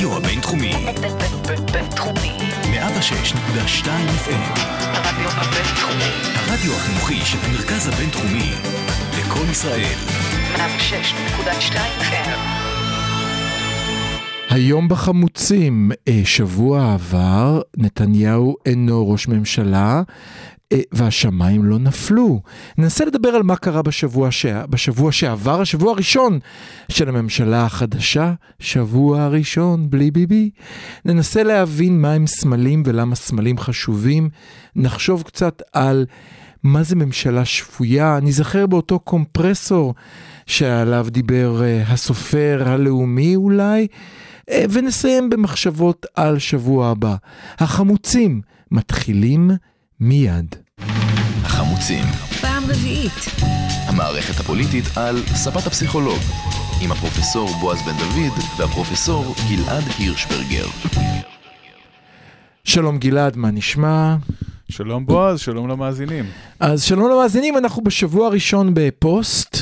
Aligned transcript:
הרדיו 0.00 0.16
הבינתחומי. 0.16 0.72
בינתחומי. 1.72 2.36
106.2 2.62 3.86
FM. 3.86 4.60
הרדיו 4.82 5.28
הבינתחומי. 5.30 6.10
הרדיו 6.34 6.72
החינוכי 6.72 7.20
של 7.24 7.38
המרכז 7.42 7.88
הבינתחומי. 7.88 8.50
לקום 9.18 9.50
ישראל. 9.50 9.98
106.2 10.56 11.74
FM. 12.00 12.38
היום 14.50 14.88
בחמוצים, 14.88 15.90
אה, 16.08 16.20
שבוע 16.24 16.92
עבר, 16.94 17.60
נתניהו 17.76 18.56
אינו 18.66 19.10
ראש 19.10 19.28
ממשלה, 19.28 20.02
והשמיים 20.92 21.64
לא 21.64 21.78
נפלו. 21.78 22.40
ננסה 22.78 23.04
לדבר 23.04 23.28
על 23.28 23.42
מה 23.42 23.56
קרה 23.56 23.82
בשבוע, 23.82 24.30
ש... 24.30 24.46
בשבוע 24.46 25.12
שעבר, 25.12 25.60
השבוע 25.60 25.92
הראשון 25.92 26.38
של 26.88 27.08
הממשלה 27.08 27.64
החדשה, 27.64 28.32
שבוע 28.58 29.22
הראשון 29.22 29.90
בלי 29.90 30.10
ביבי. 30.10 30.50
ננסה 31.04 31.42
להבין 31.42 32.00
מהם 32.00 32.26
סמלים 32.26 32.82
ולמה 32.86 33.14
סמלים 33.14 33.58
חשובים. 33.58 34.28
נחשוב 34.76 35.22
קצת 35.22 35.62
על 35.72 36.06
מה 36.62 36.82
זה 36.82 36.96
ממשלה 36.96 37.44
שפויה. 37.44 38.18
נזכר 38.22 38.66
באותו 38.66 38.98
קומפרסור 38.98 39.94
שעליו 40.46 41.06
דיבר 41.10 41.62
אה, 41.62 41.82
הסופר 41.86 42.62
הלאומי 42.66 43.36
אולי. 43.36 43.86
אה, 44.50 44.64
ונסיים 44.70 45.30
במחשבות 45.30 46.06
על 46.14 46.38
שבוע 46.38 46.88
הבא. 46.88 47.16
החמוצים 47.58 48.40
מתחילים 48.70 49.50
מיד. 50.00 50.54
החמוצים. 51.80 52.04
פעם 52.40 52.62
רביעית. 52.64 53.12
המערכת 53.88 54.40
הפוליטית 54.40 54.84
על 54.96 55.16
ספת 55.26 55.66
הפסיכולוג. 55.66 56.18
עם 56.82 56.92
הפרופסור 56.92 57.48
בועז 57.60 57.78
בן 57.82 57.96
דוד 57.98 58.38
והפרופסור 58.58 59.34
גלעד 59.48 59.84
הירשברגר. 59.98 60.66
שלום 62.64 62.98
גלעד, 62.98 63.36
מה 63.36 63.50
נשמע? 63.50 64.16
שלום 64.68 65.06
בועז, 65.06 65.40
שלום 65.40 65.68
למאזינים. 65.68 66.24
אז 66.60 66.82
שלום 66.82 67.10
למאזינים, 67.10 67.56
אנחנו 67.56 67.84
בשבוע 67.84 68.26
הראשון 68.26 68.70
בפוסט. 68.74 69.56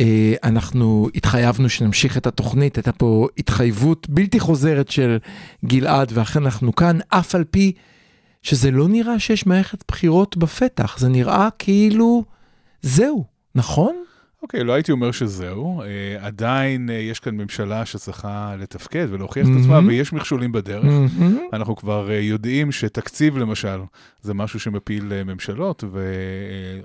אה, 0.00 0.34
אנחנו 0.44 1.08
התחייבנו 1.14 1.68
שנמשיך 1.68 2.16
את 2.16 2.26
התוכנית, 2.26 2.76
הייתה 2.76 2.92
פה 2.92 3.28
התחייבות 3.38 4.08
בלתי 4.08 4.40
חוזרת 4.40 4.90
של 4.90 5.18
גלעד, 5.64 6.12
ואכן 6.14 6.44
אנחנו 6.44 6.74
כאן, 6.74 6.98
אף 7.08 7.34
על 7.34 7.44
פי 7.44 7.72
שזה 8.48 8.70
לא 8.70 8.88
נראה 8.88 9.18
שיש 9.18 9.46
מערכת 9.46 9.84
בחירות 9.88 10.36
בפתח, 10.36 10.98
זה 10.98 11.08
נראה 11.08 11.48
כאילו 11.58 12.24
זהו, 12.82 13.24
נכון? 13.54 13.94
אוקיי, 14.42 14.64
לא 14.64 14.72
הייתי 14.72 14.92
אומר 14.92 15.10
שזהו. 15.12 15.82
אה, 15.82 15.86
עדיין 16.26 16.90
אה, 16.90 16.94
יש 16.94 17.20
כאן 17.20 17.36
ממשלה 17.36 17.86
שצריכה 17.86 18.54
לתפקד 18.58 19.06
ולהוכיח 19.10 19.46
את 19.46 19.50
מהמם. 19.50 19.62
עצמה, 19.62 19.78
ויש 19.88 20.12
מכשולים 20.12 20.52
בדרך. 20.52 20.84
מהמם. 20.84 21.38
אנחנו 21.52 21.76
כבר 21.76 22.10
אה, 22.10 22.14
יודעים 22.20 22.72
שתקציב, 22.72 23.38
למשל, 23.38 23.80
זה 24.22 24.34
משהו 24.34 24.60
שמפיל 24.60 25.12
אה, 25.12 25.24
ממשלות, 25.24 25.84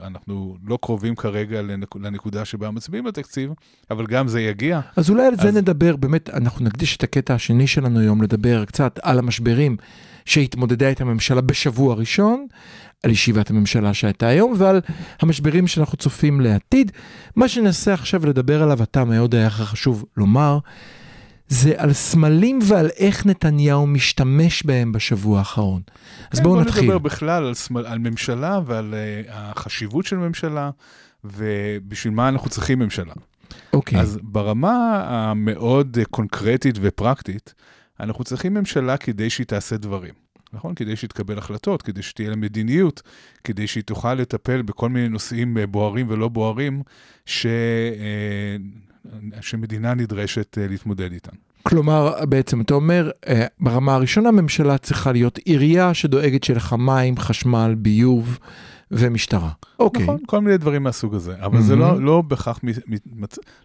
ואנחנו 0.01 0.55
לא 0.67 0.77
קרובים 0.81 1.15
כרגע 1.15 1.61
לנק- 1.61 1.95
לנקודה 2.01 2.45
שבה 2.45 2.71
מצביעים 2.71 3.03
בתקציב, 3.05 3.51
אבל 3.91 4.05
גם 4.05 4.27
זה 4.27 4.41
יגיע. 4.41 4.79
אז 4.95 5.09
אולי 5.09 5.25
על 5.25 5.35
זה 5.35 5.47
אז- 5.47 5.57
נדבר, 5.57 5.95
באמת, 5.95 6.29
אנחנו 6.29 6.65
נקדיש 6.65 6.97
את 6.97 7.03
הקטע 7.03 7.33
השני 7.33 7.67
שלנו 7.67 7.99
היום 7.99 8.21
לדבר 8.21 8.65
קצת 8.65 8.99
על 9.03 9.19
המשברים 9.19 9.77
שהתמודדה 10.25 10.87
איתם 10.87 11.07
הממשלה 11.07 11.41
בשבוע 11.41 11.93
הראשון, 11.93 12.47
על 13.03 13.11
ישיבת 13.11 13.49
הממשלה 13.49 13.93
שהייתה 13.93 14.27
היום 14.27 14.53
ועל 14.57 14.81
המשברים 15.19 15.67
שאנחנו 15.67 15.97
צופים 15.97 16.41
לעתיד. 16.41 16.91
מה 17.35 17.47
שננסה 17.47 17.93
עכשיו 17.93 18.25
לדבר 18.25 18.63
עליו, 18.63 18.83
אתה 18.83 19.05
מאוד 19.05 19.35
היה 19.35 19.49
חשוב 19.49 20.05
לומר, 20.17 20.59
זה 21.47 21.73
על 21.77 21.93
סמלים 21.93 22.59
ועל 22.63 22.89
איך 22.97 23.25
נתניהו 23.25 23.87
משתמש 23.87 24.63
בהם 24.63 24.91
בשבוע 24.91 25.39
האחרון. 25.39 25.81
אז 26.31 26.37
כן, 26.37 26.43
בואו 26.43 26.55
בוא 26.55 26.63
נתחיל. 26.63 26.83
נדבר 26.83 26.97
בכלל 26.97 27.45
על, 27.45 27.53
סמל, 27.53 27.85
על 27.85 27.99
ממשלה 27.99 28.59
ועל 28.65 28.93
uh, 28.93 29.31
החשיבות 29.31 30.05
של 30.05 30.17
ממשלה, 30.17 30.69
ובשביל 31.23 32.13
מה 32.13 32.29
אנחנו 32.29 32.49
צריכים 32.49 32.79
ממשלה. 32.79 33.13
אוקיי, 33.73 33.99
אז 33.99 34.19
ברמה 34.21 35.03
המאוד 35.07 35.97
אה, 35.99 36.05
קונקרטית 36.05 36.75
ופרקטית, 36.81 37.53
אנחנו 37.99 38.23
צריכים 38.23 38.53
ממשלה 38.53 38.97
כדי 38.97 39.29
שהיא 39.29 39.47
תעשה 39.47 39.77
דברים. 39.77 40.13
נכון? 40.53 40.75
כדי 40.75 40.95
שהיא 40.95 41.09
תקבל 41.09 41.37
החלטות, 41.37 41.81
כדי 41.81 42.01
שתהיה 42.01 42.29
לה 42.29 42.35
מדיניות, 42.35 43.01
כדי 43.43 43.67
שהיא 43.67 43.83
תוכל 43.83 44.13
לטפל 44.13 44.61
בכל 44.61 44.89
מיני 44.89 45.09
נושאים 45.09 45.57
אה, 45.57 45.67
בוערים 45.67 46.05
ולא 46.09 46.27
בוערים, 46.27 46.81
ש, 47.25 47.45
אה, 47.45 48.55
שמדינה 49.41 49.93
נדרשת 49.93 50.57
אה, 50.57 50.67
להתמודד 50.67 51.11
איתם. 51.11 51.35
כלומר, 51.63 52.25
בעצם 52.25 52.61
אתה 52.61 52.73
אומר, 52.73 53.11
אה, 53.27 53.45
ברמה 53.59 53.95
הראשונה 53.95 54.29
הממשלה 54.29 54.77
צריכה 54.77 55.11
להיות 55.11 55.37
עירייה 55.37 55.93
שדואגת 55.93 56.43
שיהיה 56.43 56.57
לך 56.57 56.75
מים, 56.79 57.17
חשמל, 57.17 57.75
ביוב 57.77 58.39
ומשטרה. 58.95 59.49
אוקיי. 59.79 60.03
נכון, 60.03 60.17
כל 60.25 60.41
מיני 60.41 60.57
דברים 60.57 60.83
מהסוג 60.83 61.15
הזה. 61.15 61.35
אבל 61.39 61.61
זה. 61.61 61.75
לא, 61.75 62.01
לא 62.01 62.21
בהכרח, 62.21 62.59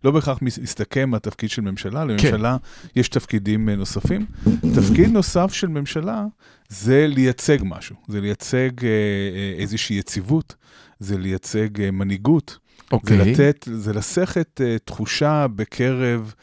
לא 0.05 0.11
בהכרח 0.11 0.39
מסתכם 0.43 1.15
התפקיד 1.15 1.51
של 1.51 1.63
ממשלה, 1.63 2.05
לממשלה 2.05 2.57
יש 2.97 3.09
תפקידים 3.09 3.69
אה, 3.69 3.77
נוספים. 3.77 4.27
תפקיד 4.75 5.11
נוסף 5.11 5.53
של 5.53 5.69
ממשלה 5.69 6.25
זה 6.69 7.07
לייצג 7.09 7.59
משהו, 7.63 7.97
זה 8.09 8.21
לייצג 8.21 8.71
אה, 8.85 8.89
אה, 8.89 9.55
איזושהי 9.59 9.97
יציבות, 9.97 10.55
זה 10.99 11.19
לייצג 11.19 11.91
מנהיגות, 11.93 12.59
זה 12.81 12.97
אוקיי. 12.97 13.19
לתת, 13.19 13.69
זה 13.73 13.93
לסכת 13.93 14.61
תחושה 14.85 15.47
בקרב 15.57 16.35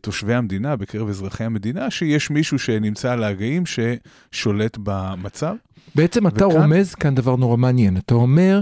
תושבי 0.00 0.34
המדינה, 0.34 0.76
בקרב 0.76 1.08
אזרחי 1.08 1.44
המדינה, 1.44 1.90
שיש 1.90 2.30
מישהו 2.30 2.58
שנמצא 2.58 3.12
על 3.12 3.24
ההגאים 3.24 3.62
ששולט 3.66 4.78
במצב. 4.82 5.54
בעצם 5.94 6.26
אתה 6.26 6.46
וכאן- 6.46 6.60
רומז 6.60 6.94
כאן 6.94 7.14
דבר 7.14 7.36
נורא 7.36 7.56
מעניין. 7.56 7.96
אתה 7.96 8.14
אומר, 8.14 8.60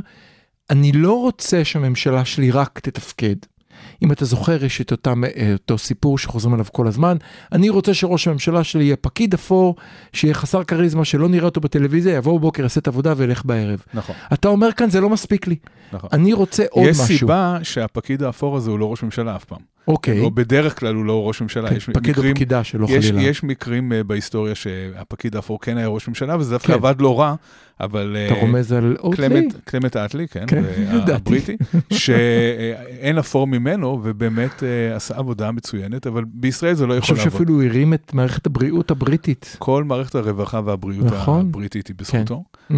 אני 0.70 0.92
לא 0.92 1.12
רוצה 1.20 1.64
שהממשלה 1.64 2.25
שלי 2.25 2.50
רק 2.50 2.78
תתפקד. 2.80 3.36
אם 4.02 4.12
אתה 4.12 4.25
זוכר, 4.25 4.64
יש 4.64 4.80
את 4.80 4.92
אותם, 4.92 5.25
אה, 5.25 5.52
אותו 5.52 5.78
סיפור 5.78 6.19
שחוזרים 6.19 6.54
עליו 6.54 6.66
כל 6.72 6.86
הזמן. 6.86 7.16
אני 7.52 7.69
רוצה 7.69 7.94
שראש 7.94 8.28
הממשלה 8.28 8.64
שלי 8.64 8.84
יהיה 8.84 8.96
פקיד 8.96 9.34
אפור, 9.34 9.76
שיהיה 10.12 10.34
חסר 10.34 10.64
כריזמה, 10.64 11.04
שלא 11.04 11.28
נראה 11.28 11.44
אותו 11.44 11.60
בטלוויזיה, 11.60 12.16
יבוא 12.16 12.38
בבוקר, 12.38 12.62
יעשה 12.62 12.81
את 12.81 12.86
העבודה 12.86 13.14
וילך 13.16 13.44
בערב. 13.44 13.82
נכון, 13.94 14.16
אתה 14.32 14.48
אומר 14.48 14.72
כאן, 14.72 14.91
זה 14.91 15.00
לא 15.00 15.10
מספיק 15.10 15.46
לי. 15.46 15.56
נכון. 15.92 16.10
אני 16.12 16.32
רוצה 16.32 16.64
עוד 16.70 16.88
יש 16.88 17.00
משהו. 17.00 17.19
סיבה 17.19 17.58
שהפקיד 17.62 18.22
האפור 18.22 18.56
הזה 18.56 18.70
הוא 18.70 18.78
לא 18.78 18.91
ראש 18.91 19.02
ממשלה 19.02 19.36
אף 19.36 19.44
פעם. 19.44 19.73
אוקיי. 19.88 20.20
או 20.20 20.30
בדרך 20.30 20.80
כלל 20.80 20.94
הוא 20.94 21.04
לא 21.04 21.28
ראש 21.28 21.42
ממשלה. 21.42 21.68
כן, 21.68 21.76
יש 21.76 21.84
פקיד 21.84 21.96
או 21.96 22.10
מקרים, 22.10 22.34
פקידה 22.34 22.64
שלא 22.64 22.86
יש, 22.90 23.10
חלילה. 23.10 23.28
יש 23.28 23.44
מקרים 23.44 23.92
uh, 23.92 24.04
בהיסטוריה 24.04 24.54
שהפקיד 24.54 25.36
האפור 25.36 25.60
כן 25.60 25.76
היה 25.76 25.86
ראש 25.86 26.08
ממשלה, 26.08 26.36
וזה 26.36 26.54
דווקא 26.54 26.68
כן. 26.68 26.72
עבד 26.72 27.00
לא 27.00 27.20
רע, 27.20 27.34
אבל... 27.80 28.16
אתה 28.26 28.34
uh, 28.34 28.38
רומז 28.38 28.72
על 28.72 28.96
אוטלי? 29.00 29.48
קלמנט, 29.64 29.96
אטלי, 29.96 30.28
כן, 30.28 30.44
כן. 30.46 30.62
הבריטי, 31.12 31.56
שאין 31.92 33.18
אפור 33.18 33.46
ממנו, 33.46 34.00
ובאמת 34.02 34.62
אה, 34.62 34.96
עשה 34.96 35.16
עבודה 35.16 35.52
מצוינת, 35.52 36.06
אבל 36.06 36.24
בישראל 36.26 36.74
זה 36.74 36.86
לא 36.86 36.92
אני 36.92 36.98
יכול 36.98 37.16
חושב 37.16 37.26
לעבוד. 37.26 37.40
שאפילו 37.40 37.54
הוא 37.54 37.62
הרים 37.62 37.94
את 37.94 38.14
מערכת 38.14 38.46
הבריאות 38.46 38.90
הבריטית. 38.90 39.56
כל 39.58 39.84
מערכת 39.84 40.14
הרווחה 40.14 40.60
והבריאות 40.64 41.06
נכון. 41.06 41.40
הבריטית 41.40 41.86
היא 41.86 41.96
בזכותו. 41.98 42.44
אה, 42.70 42.76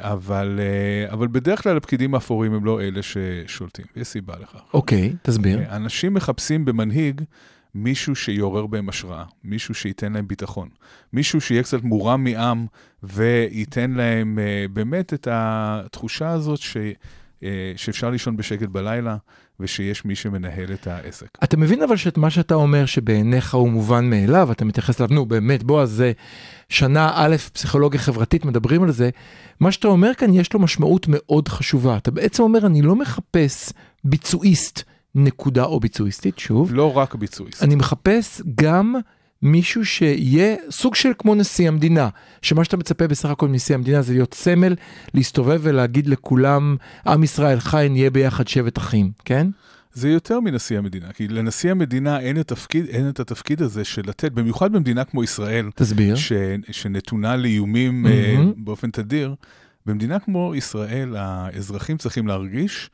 אבל, 0.00 0.60
אה, 0.60 1.12
אבל 1.12 1.26
בדרך 1.26 1.62
כלל 1.62 1.76
הפקידים 1.76 2.14
האפורים 2.14 2.54
הם 2.54 2.64
לא 2.64 2.80
אלה 2.80 3.00
ששולטים, 3.02 3.84
יש 3.96 4.08
סיבה 4.08 4.34
לכך. 4.42 4.60
אוקיי, 4.74 5.12
תסביר. 5.22 5.60
אנשים 5.70 6.14
מחפשים 6.14 6.64
במנהיג 6.64 7.20
מישהו 7.76 8.14
שיעורר 8.14 8.66
בהם 8.66 8.88
השראה, 8.88 9.24
מישהו 9.44 9.74
שייתן 9.74 10.12
להם 10.12 10.28
ביטחון, 10.28 10.68
מישהו 11.12 11.40
שיהיה 11.40 11.62
קצת 11.62 11.82
מורם 11.82 12.24
מעם 12.24 12.66
וייתן 13.02 13.90
להם 13.90 14.38
uh, 14.38 14.72
באמת 14.72 15.14
את 15.14 15.28
התחושה 15.30 16.30
הזאת 16.30 16.58
ש, 16.58 16.76
uh, 16.76 17.44
שאפשר 17.76 18.10
לישון 18.10 18.36
בשקט 18.36 18.68
בלילה 18.68 19.16
ושיש 19.60 20.04
מי 20.04 20.14
שמנהל 20.14 20.72
את 20.72 20.86
העסק. 20.86 21.38
אתה 21.44 21.56
מבין 21.56 21.82
אבל 21.82 21.96
שאת 21.96 22.18
מה 22.18 22.30
שאתה 22.30 22.54
אומר 22.54 22.86
שבעיניך 22.86 23.54
הוא 23.54 23.68
מובן 23.68 24.10
מאליו, 24.10 24.52
אתה 24.52 24.64
מתייחס 24.64 25.00
אליו, 25.00 25.14
נו 25.14 25.26
באמת, 25.26 25.62
בועז, 25.62 25.90
זה 25.90 26.12
שנה 26.68 27.12
א', 27.14 27.36
פסיכולוגיה 27.52 28.00
חברתית, 28.00 28.44
מדברים 28.44 28.82
על 28.82 28.90
זה. 28.90 29.10
מה 29.60 29.72
שאתה 29.72 29.88
אומר 29.88 30.14
כאן 30.14 30.34
יש 30.34 30.52
לו 30.52 30.60
משמעות 30.60 31.06
מאוד 31.08 31.48
חשובה. 31.48 31.96
אתה 31.96 32.10
בעצם 32.10 32.42
אומר, 32.42 32.66
אני 32.66 32.82
לא 32.82 32.96
מחפש 32.96 33.72
ביצועיסט, 34.04 34.82
נקודה 35.16 35.64
או 35.64 35.80
ביצועיסטית, 35.80 36.38
שוב, 36.38 36.74
לא 36.74 36.96
רק 36.96 37.14
ביצועי. 37.14 37.50
אני 37.62 37.74
מחפש 37.74 38.42
גם 38.54 38.94
מישהו 39.42 39.84
שיהיה 39.84 40.56
סוג 40.70 40.94
של 40.94 41.12
כמו 41.18 41.34
נשיא 41.34 41.68
המדינה, 41.68 42.08
שמה 42.42 42.64
שאתה 42.64 42.76
מצפה 42.76 43.06
בסך 43.08 43.28
הכל 43.28 43.48
מנשיא 43.48 43.74
המדינה 43.74 44.02
זה 44.02 44.12
להיות 44.12 44.34
סמל, 44.34 44.74
להסתובב 45.14 45.60
ולהגיד 45.62 46.06
לכולם, 46.06 46.76
עם 47.06 47.22
ישראל 47.22 47.60
חי, 47.60 47.86
נהיה 47.90 48.10
ביחד 48.10 48.48
שבט 48.48 48.78
אחים, 48.78 49.10
כן? 49.24 49.46
זה 49.92 50.08
יותר 50.08 50.40
מנשיא 50.40 50.78
המדינה, 50.78 51.12
כי 51.12 51.28
לנשיא 51.28 51.70
המדינה 51.70 52.20
אין 52.20 52.40
את, 52.40 52.52
התפקיד, 52.52 52.86
אין 52.86 53.08
את 53.08 53.20
התפקיד 53.20 53.62
הזה 53.62 53.84
של 53.84 54.02
לתת, 54.06 54.32
במיוחד 54.32 54.72
במדינה 54.72 55.04
כמו 55.04 55.24
ישראל, 55.24 55.70
תסביר. 55.74 56.16
ש, 56.16 56.32
שנתונה 56.70 57.36
לאיומים 57.36 58.06
אה, 58.06 58.34
מהמם. 58.36 58.52
באופן 58.56 58.90
תדיר, 58.90 59.34
במדינה 59.86 60.18
כמו 60.18 60.54
ישראל, 60.54 61.16
האזרחים 61.16 61.96
צריכים 61.96 62.26
להרגיש 62.26 62.90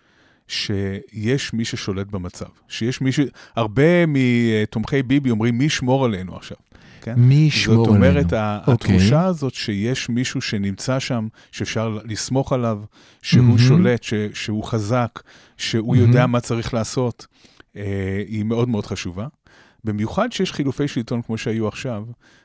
שיש 0.52 1.52
מי 1.52 1.64
ששולט 1.64 2.06
במצב. 2.06 2.46
שיש 2.68 3.00
מי 3.00 3.12
ש... 3.12 3.20
הרבה 3.56 3.82
מתומכי 4.08 5.02
ביבי 5.02 5.30
אומרים, 5.30 5.58
מי 5.58 5.64
ישמור 5.64 6.04
עלינו 6.04 6.36
עכשיו? 6.36 6.56
כן? 7.02 7.14
מי 7.16 7.34
ישמור 7.34 7.76
זאת 7.76 7.88
עלינו? 7.96 8.06
אומרת, 8.06 8.32
ה- 8.32 8.58
אוקיי. 8.66 8.72
התחושה 8.96 9.24
הזאת 9.24 9.54
שיש 9.54 10.08
מישהו 10.08 10.40
שנמצא 10.40 10.98
שם, 10.98 11.28
שאפשר 11.52 11.98
לסמוך 12.04 12.52
עליו, 12.52 12.80
שהוא 13.22 13.44
מהמם. 13.44 13.58
שולט, 13.58 14.02
ש- 14.02 14.14
שהוא 14.34 14.64
חזק, 14.64 15.20
שהוא 15.56 15.96
מהמם. 15.96 16.08
יודע 16.08 16.26
מה 16.26 16.40
צריך 16.40 16.74
לעשות, 16.74 17.26
אה, 17.76 17.82
היא 18.28 18.44
מאוד 18.44 18.68
מאוד 18.68 18.86
חשובה. 18.86 19.26
במיוחד 19.84 20.32
שיש 20.32 20.52
חילופי 20.52 20.88
שלטון 20.88 21.22
כמו 21.22 21.38
שהיו 21.38 21.68
עכשיו, 21.68 22.04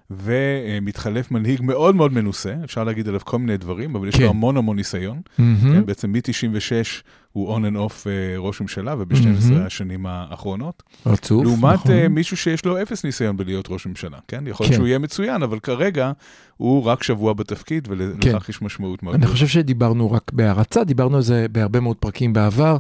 ומתחלף 0.10 1.32
מנהיג 1.32 1.62
מאוד 1.62 1.96
מאוד 1.96 2.14
מנוסה, 2.14 2.56
אפשר 2.64 2.84
להגיד 2.84 3.08
עליו 3.08 3.20
כל 3.24 3.40
מיני 3.40 3.58
דברים, 3.58 3.96
אבל 3.96 4.08
יש 4.08 4.16
כן. 4.16 4.24
לו 4.24 4.30
המון 4.30 4.58
המון 4.58 4.76
ניסיון. 4.78 5.22
מהמם. 5.38 5.58
כן, 5.74 5.86
בעצם 5.86 6.12
מ-96 6.12 7.02
הוא 7.38 7.58
and 7.58 7.92
off 7.92 8.08
אה, 8.08 8.38
ראש 8.38 8.62
ממשלה, 8.62 8.96
וב-12 8.98 9.52
מהמם. 9.52 9.66
השנים 9.66 10.06
האחרונות. 10.06 10.84
רצוף, 11.06 11.44
לעומת 11.44 11.74
נכון. 11.74 11.92
אה, 11.92 12.08
מישהו 12.08 12.38
שיש 12.38 12.66
לו 12.66 12.82
אפס 12.82 13.04
ניסיון 13.04 13.38
בלהיות 13.38 13.66
ראש 13.70 13.86
ממשלה, 13.86 14.18
כן? 14.28 14.48
יכול 14.48 14.64
להיות 14.64 14.72
כן. 14.72 14.76
שהוא 14.78 14.88
יהיה 14.88 15.00
מצוין, 15.00 15.44
אבל 15.44 15.60
כרגע 15.60 16.12
הוא 16.58 16.84
רק 16.84 17.04
שבוע 17.04 17.34
בתפקיד, 17.34 17.88
כן. 17.88 17.94
ולכך 17.94 18.50
יש 18.50 18.62
משמעות 18.62 19.04
מאוד 19.04 19.16
אני. 19.16 19.26
חושב 19.28 19.48
שדיברנו 19.48 20.12
רק 20.12 20.32
בהערצה, 20.34 20.84
דיברנו 20.84 21.16
על 21.16 21.22
זה 21.22 21.46
בהרבה 21.52 21.80
מאוד 21.80 21.96
פרקים 21.96 22.34
בעבר, 22.34 22.78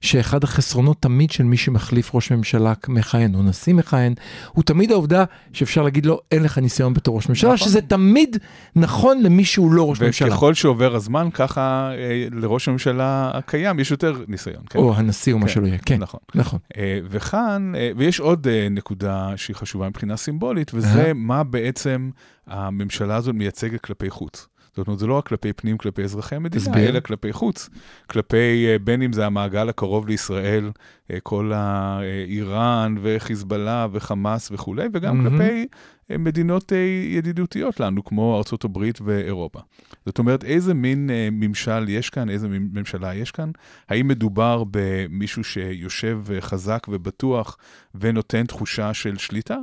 שאחד 0.00 0.44
החסרונות 0.44 0.96
תמיד 1.02 1.30
של 1.30 1.44
מי 1.44 1.56
שמחליף 1.56 2.14
ראש 2.14 2.30
ממשלה 2.32 2.72
מכהן 2.88 3.34
או 3.34 3.42
נשיא 3.42 3.74
מכהן, 3.74 4.14
הוא 4.52 4.64
תמיד 4.64 4.92
העובדה 4.92 5.24
שאפשר 5.52 5.82
להגיד 5.82 6.06
לו, 6.06 6.20
אין 6.32 6.42
לך 6.42 6.58
ניסיון 6.58 6.94
בתור 6.94 7.16
ראש 7.16 7.28
ממשלה, 7.28 7.54
נכון. 7.54 7.68
שזה 7.68 7.80
תמיד 7.80 8.36
נכון 8.76 9.22
למי 9.22 9.44
שהוא 9.44 9.72
לא 9.72 9.90
ראש 9.90 10.00
ממשלה. 10.00 10.28
וככל 10.28 10.54
שעובר 10.54 10.94
הזמן, 10.94 11.28
ככה 11.32 11.90
אה, 11.98 12.26
לראש 12.32 12.68
הממשלה 12.68 13.30
הקיים 13.34 13.80
יש 13.80 13.92
יותר 13.96 14.24
ניסיון, 14.28 14.62
כן? 14.70 14.78
או 14.78 14.94
הנשיא 14.94 15.32
או 15.32 15.38
מה 15.38 15.46
כן, 15.46 15.52
שלא 15.52 15.66
יהיה, 15.66 15.78
כן, 15.78 15.98
נכון. 15.98 16.20
נכון. 16.34 16.58
אה, 16.76 17.00
וכאן, 17.08 17.72
אה, 17.76 17.90
ויש 17.96 18.20
עוד 18.20 18.46
אה, 18.48 18.68
נקודה 18.70 19.32
שהיא 19.36 19.56
חשובה 19.56 19.88
מבחינה 19.88 20.16
סימבולית, 20.16 20.70
וזה. 20.74 21.12
מה 21.14 21.44
בעצם 21.44 22.10
הממשלה 22.46 23.16
הזאת 23.16 23.34
מייצגת 23.34 23.80
כלפי 23.80 24.10
חוץ. 24.10 24.46
זאת 24.76 24.86
אומרת, 24.86 24.98
זה 24.98 25.06
לא 25.06 25.14
רק 25.14 25.26
כלפי 25.26 25.52
פנים, 25.52 25.78
כלפי 25.78 26.02
אזרחי 26.02 26.36
המדינה, 26.36 26.64
תסביר. 26.64 26.88
אלא 26.88 27.00
כלפי 27.00 27.32
חוץ. 27.32 27.68
כלפי, 28.10 28.66
אה, 28.66 28.78
בין 28.78 29.02
אם 29.02 29.12
זה 29.12 29.26
המעגל 29.26 29.68
הקרוב 29.68 30.08
לישראל, 30.08 30.70
אה, 31.10 31.20
כל 31.22 31.52
האיראן 31.54 32.94
וחיזבאללה 33.02 33.86
וחמאס 33.92 34.50
וכולי, 34.52 34.86
וגם 34.92 35.18
מהמם. 35.18 35.38
כלפי 35.38 35.66
אה, 36.10 36.18
מדינות 36.18 36.72
ידידותיות 37.08 37.80
לנו, 37.80 38.04
כמו 38.04 38.42
הברית 38.64 38.98
ואירופה. 39.04 39.60
זאת 40.06 40.18
אומרת, 40.18 40.44
איזה 40.44 40.74
מין 40.74 41.10
ממשל 41.32 41.88
יש 41.88 42.10
כאן, 42.10 42.30
איזה 42.30 42.48
ממשלה 42.50 43.14
יש 43.14 43.30
כאן? 43.30 43.50
האם 43.88 44.08
מדובר 44.08 44.64
במישהו 44.70 45.44
שיושב 45.44 46.22
חזק 46.40 46.86
ובטוח 46.88 47.56
ונותן 47.94 48.46
תחושה 48.46 48.94
של 48.94 49.16
שליטה, 49.18 49.58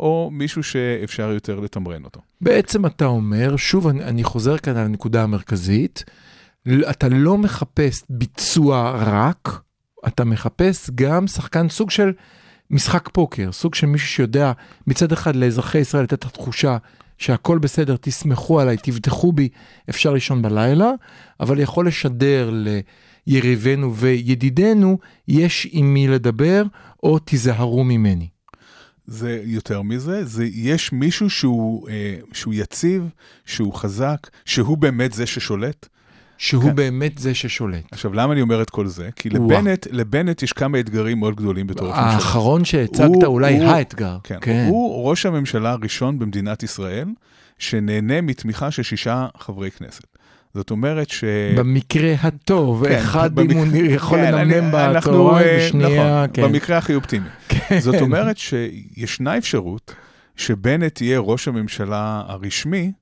או 0.00 0.30
מישהו 0.32 0.62
שאפשר 0.62 1.30
יותר 1.30 1.60
לתמרן 1.60 2.04
אותו? 2.04 2.20
בעצם 2.40 2.86
אתה 2.86 3.04
אומר, 3.04 3.56
שוב, 3.56 3.86
אני, 3.86 4.04
אני 4.04 4.24
חוזר 4.24 4.58
כאן 4.58 4.76
על 4.76 4.84
הנקודה 4.84 5.22
המרכזית, 5.22 6.04
אתה 6.90 7.08
לא 7.08 7.38
מחפש 7.38 8.02
ביצוע 8.10 9.02
רק, 9.06 9.60
אתה 10.06 10.24
מחפש 10.24 10.90
גם 10.94 11.26
שחקן 11.26 11.68
סוג 11.68 11.90
של 11.90 12.12
משחק 12.70 13.08
פוקר, 13.12 13.52
סוג 13.52 13.74
של 13.74 13.86
מישהו 13.86 14.08
שיודע 14.08 14.52
מצד 14.86 15.12
אחד 15.12 15.36
לאזרחי 15.36 15.78
ישראל 15.78 16.02
לתת 16.02 16.12
את 16.12 16.24
התחושה 16.24 16.76
שהכל 17.18 17.58
בסדר, 17.58 17.96
תסמכו 18.00 18.60
עליי, 18.60 18.76
תבטחו 18.76 19.32
בי, 19.32 19.48
אפשר 19.90 20.12
לישון 20.12 20.42
בלילה, 20.42 20.90
אבל 21.40 21.60
יכול 21.60 21.86
לשדר 21.86 22.50
ליריבינו 23.26 23.94
וידידינו, 23.94 24.98
יש 25.28 25.68
עם 25.70 25.94
מי 25.94 26.08
לדבר, 26.08 26.62
או 27.02 27.18
תיזהרו 27.18 27.84
ממני. 27.84 28.28
זה 29.10 29.40
יותר 29.44 29.82
מזה, 29.82 30.24
זה 30.24 30.44
יש 30.52 30.92
מישהו 30.92 31.30
שהוא, 31.30 31.88
אה, 31.88 31.94
שהוא 32.32 32.54
יציב, 32.54 33.02
שהוא 33.46 33.74
חזק, 33.74 34.16
שהוא 34.44 34.78
באמת 34.78 35.12
זה 35.12 35.26
ששולט. 35.26 35.88
שהוא 36.38 36.62
כן. 36.62 36.74
באמת 36.74 37.18
זה 37.18 37.34
ששולט. 37.34 37.84
עכשיו, 37.90 38.14
למה 38.14 38.32
אני 38.32 38.40
אומר 38.42 38.62
את 38.62 38.70
כל 38.70 38.86
זה? 38.86 39.08
כי. 39.16 39.30
לבנט, 39.30 39.86
לבנט 39.90 40.42
יש 40.42 40.52
כמה 40.52 40.80
אתגרים 40.80 41.18
מאוד 41.18 41.36
גדולים 41.36 41.66
בתור 41.66 41.88
ראש 41.88 41.96
ממשלה. 41.96 42.12
האחרון 42.12 42.64
שהצגת 42.64 42.98
הוא- 43.06 43.24
אולי 43.24 43.58
הוא- 43.58 43.64
האתגר. 43.70 44.16
כן, 44.24 44.38
כן. 44.40 44.66
הוא 44.68 45.08
ראש 45.10 45.26
הממשלה 45.26 45.70
הראשון 45.70 46.18
במדינת 46.18 46.62
ישראל, 46.62 47.08
שנהנה 47.58 48.20
מתמיכה 48.20 48.70
של 48.70 48.82
שישה 48.82 49.26
חברי 49.38 49.70
כנסת. 49.70 50.17
זאת 50.54 50.70
אומרת 50.70 51.10
ש... 51.10 51.24
במקרה 51.56 52.14
הטוב, 52.22 52.88
כן, 52.88 52.94
אחד 52.94 53.34
במק- 53.34 53.52
אם 53.52 53.56
הוא 53.58 53.66
יכול 53.76 54.18
כן, 54.18 54.34
לנמנם 54.34 54.74
אנחנו, 54.74 55.24
בצהריים, 55.24 55.48
אה, 55.48 55.66
ושנייה, 55.66 56.22
נכון, 56.24 56.30
כן. 56.34 56.42
במקרה 56.42 56.78
הכי 56.78 56.94
אופטימי. 56.94 57.26
כן. 57.48 57.80
זאת 57.80 57.94
אומרת 58.00 58.38
שישנה 58.38 59.38
אפשרות 59.38 59.94
שבנט 60.36 61.00
יהיה 61.00 61.18
ראש 61.18 61.48
הממשלה 61.48 62.22
הרשמי, 62.26 62.92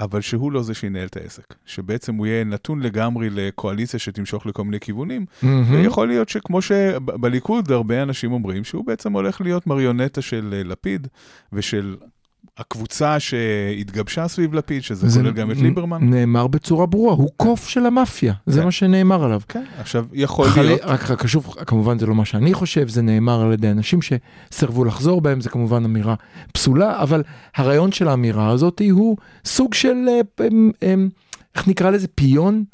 אבל 0.00 0.20
שהוא 0.20 0.52
לא 0.52 0.62
זה 0.62 0.74
שינהל 0.74 1.06
את 1.06 1.16
העסק. 1.16 1.54
שבעצם 1.66 2.14
הוא 2.14 2.26
יהיה 2.26 2.44
נתון 2.44 2.80
לגמרי 2.80 3.28
לקואליציה 3.30 4.00
שתמשוך 4.00 4.46
לכל 4.46 4.64
מיני 4.64 4.80
כיוונים. 4.80 5.26
מהמם. 5.42 5.74
ויכול 5.74 6.08
להיות 6.08 6.28
שכמו 6.28 6.62
שבליכוד 6.62 7.70
הרבה 7.72 8.02
אנשים 8.02 8.32
אומרים, 8.32 8.64
שהוא 8.64 8.84
בעצם 8.86 9.12
הולך 9.12 9.40
להיות 9.40 9.66
מריונטה 9.66 10.22
של 10.22 10.54
אה, 10.56 10.62
לפיד 10.64 11.06
ושל 11.52 11.96
הקבוצה 12.58 13.20
שהתגבשה 13.20 14.28
סביב 14.28 14.54
לפיד, 14.54 14.82
שזה 14.82 15.08
זה 15.08 15.20
כולל 15.20 15.32
גם 15.32 15.50
את 15.50 15.56
ליברמן. 15.56 16.10
נאמר 16.10 16.46
בצורה 16.46 16.86
ברורה, 16.86 17.14
הוא 17.14 17.30
קוף 17.36 17.68
של 17.68 17.86
המאפיה, 17.86 18.34
זה 18.46 18.58
כן. 18.58 18.64
מה 18.64 18.70
שנאמר 18.72 19.24
עליו. 19.24 19.40
כן, 19.48 19.64
עכשיו 19.78 20.06
יכול 20.12 20.48
חלי- 20.48 20.66
להיות... 20.66 20.80
רק 20.84 21.10
רק 21.10 21.22
חשוב, 21.22 21.54
כמובן 21.66 21.98
זה 21.98 22.06
לא 22.06 22.14
מה 22.14 22.24
שאני 22.24 22.54
חושב, 22.54 22.88
זה 22.88 23.02
נאמר 23.02 23.40
על 23.42 23.52
ידי 23.52 23.70
אנשים 23.70 23.98
שסירבו 24.02 24.84
לחזור 24.84 25.20
בהם, 25.20 25.40
זה 25.40 25.50
כמובן 25.50 25.84
אמירה 25.84 26.14
פסולה, 26.52 27.02
אבל 27.02 27.22
הרעיון 27.56 27.92
של 27.92 28.08
האמירה 28.08 28.48
הזאת 28.50 28.82
הוא 28.90 29.16
סוג 29.44 29.74
של, 29.74 29.96
אה, 30.42 30.94
איך 31.54 31.68
נקרא 31.68 31.90
לזה, 31.90 32.06
פיון? 32.14 32.64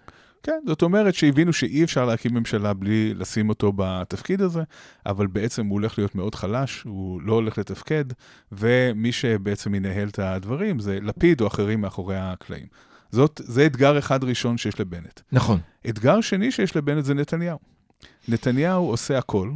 כן, 0.42 0.60
זאת 0.66 0.82
אומרת 0.82 1.14
שהבינו 1.14 1.52
שאי 1.52 1.84
אפשר 1.84 2.04
להקים 2.04 2.34
ממשלה 2.34 2.72
בלי 2.74 3.14
לשים 3.14 3.48
אותו 3.48 3.72
בתפקיד 3.76 4.40
הזה, 4.40 4.62
אבל 5.06 5.26
בעצם 5.26 5.66
הוא 5.66 5.72
הולך 5.72 5.98
להיות 5.98 6.14
מאוד 6.14 6.34
חלש, 6.34 6.82
הוא 6.82 7.22
לא 7.22 7.32
הולך 7.32 7.58
לתפקד, 7.58 8.04
ומי 8.52 9.12
שבעצם 9.12 9.74
ינהל 9.74 10.08
את 10.08 10.18
הדברים 10.18 10.80
זה 10.80 10.98
לפיד 11.02 11.40
או 11.40 11.46
אחרים 11.46 11.80
מאחורי 11.80 12.16
הקלעים. 12.18 12.66
זאת, 13.10 13.40
זה 13.44 13.66
אתגר 13.66 13.98
אחד 13.98 14.24
ראשון 14.24 14.58
שיש 14.58 14.80
לבנט. 14.80 15.20
נכון. 15.32 15.58
אתגר 15.88 16.20
שני 16.20 16.50
שיש 16.50 16.76
לבנט 16.76 17.04
זה 17.04 17.14
נתניהו. 17.14 17.58
נתניהו 18.28 18.86
עושה 18.86 19.18
הכל 19.18 19.50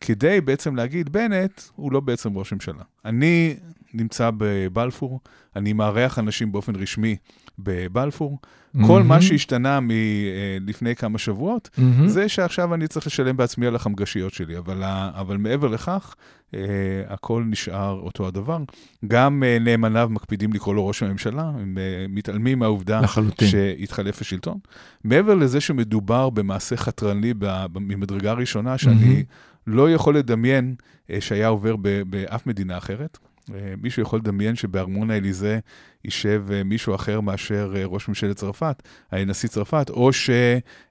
כדי 0.00 0.40
בעצם 0.40 0.76
להגיד, 0.76 1.12
בנט 1.12 1.60
הוא 1.76 1.92
לא 1.92 2.00
בעצם 2.00 2.38
ראש 2.38 2.52
ממשלה. 2.52 2.82
אני 3.04 3.56
נמצא 3.94 4.30
בבלפור, 4.36 5.20
אני 5.56 5.72
מארח 5.72 6.18
אנשים 6.18 6.52
באופן 6.52 6.76
רשמי 6.76 7.16
בבלפור. 7.58 8.38
כל 8.72 8.80
מהמם. 8.80 9.08
מה 9.08 9.22
שהשתנה 9.22 9.78
מלפני 9.82 10.96
כמה 10.96 11.18
שבועות, 11.18 11.70
מהמם. 11.78 12.08
זה 12.08 12.28
שעכשיו 12.28 12.74
אני 12.74 12.88
צריך 12.88 13.06
לשלם 13.06 13.36
בעצמי 13.36 13.66
על 13.66 13.76
החמגשיות 13.76 14.32
שלי, 14.32 14.58
אבל, 14.58 14.82
אבל 15.14 15.36
מעבר 15.36 15.68
לכך, 15.68 16.14
אה, 16.54 16.60
הכל 17.08 17.44
נשאר 17.46 18.00
אותו 18.02 18.26
הדבר. 18.26 18.58
גם 19.06 19.42
אה, 19.46 19.58
נאמניו 19.60 20.08
מקפידים 20.12 20.52
לקרוא 20.52 20.74
לו 20.74 20.86
ראש 20.86 21.02
הממשלה, 21.02 21.42
הם 21.42 21.78
אה, 21.78 22.06
מתעלמים 22.08 22.58
מהעובדה 22.58 23.00
לחלוטין. 23.00 23.48
שהתחלף 23.48 24.20
השלטון. 24.20 24.58
מעבר 25.04 25.34
לזה 25.34 25.60
שמדובר 25.60 26.30
במעשה 26.30 26.76
חתרני 26.76 27.34
ממדרגה 27.74 28.32
ראשונה, 28.32 28.78
שאני 28.78 29.08
מהמם. 29.08 29.22
לא 29.66 29.90
יכול 29.90 30.16
לדמיין 30.16 30.74
אה, 31.10 31.20
שהיה 31.20 31.48
עובר 31.48 31.76
באף 32.06 32.46
מדינה 32.46 32.78
אחרת. 32.78 33.18
אה, 33.54 33.74
מישהו 33.82 34.02
יכול 34.02 34.18
לדמיין 34.18 34.54
שבארמון 34.54 35.10
האליזה 35.10 35.58
יישב 36.04 36.42
אה, 36.52 36.62
מישהו 36.64 36.94
אחר 36.94 37.20
מאשר 37.20 37.72
אה, 37.76 37.82
ראש 37.86 38.08
ממשלת 38.08 38.36
צרפת, 38.36 38.82
אה, 39.12 39.24
נשיא 39.24 39.48
צרפת, 39.48 39.90
או 39.90 40.10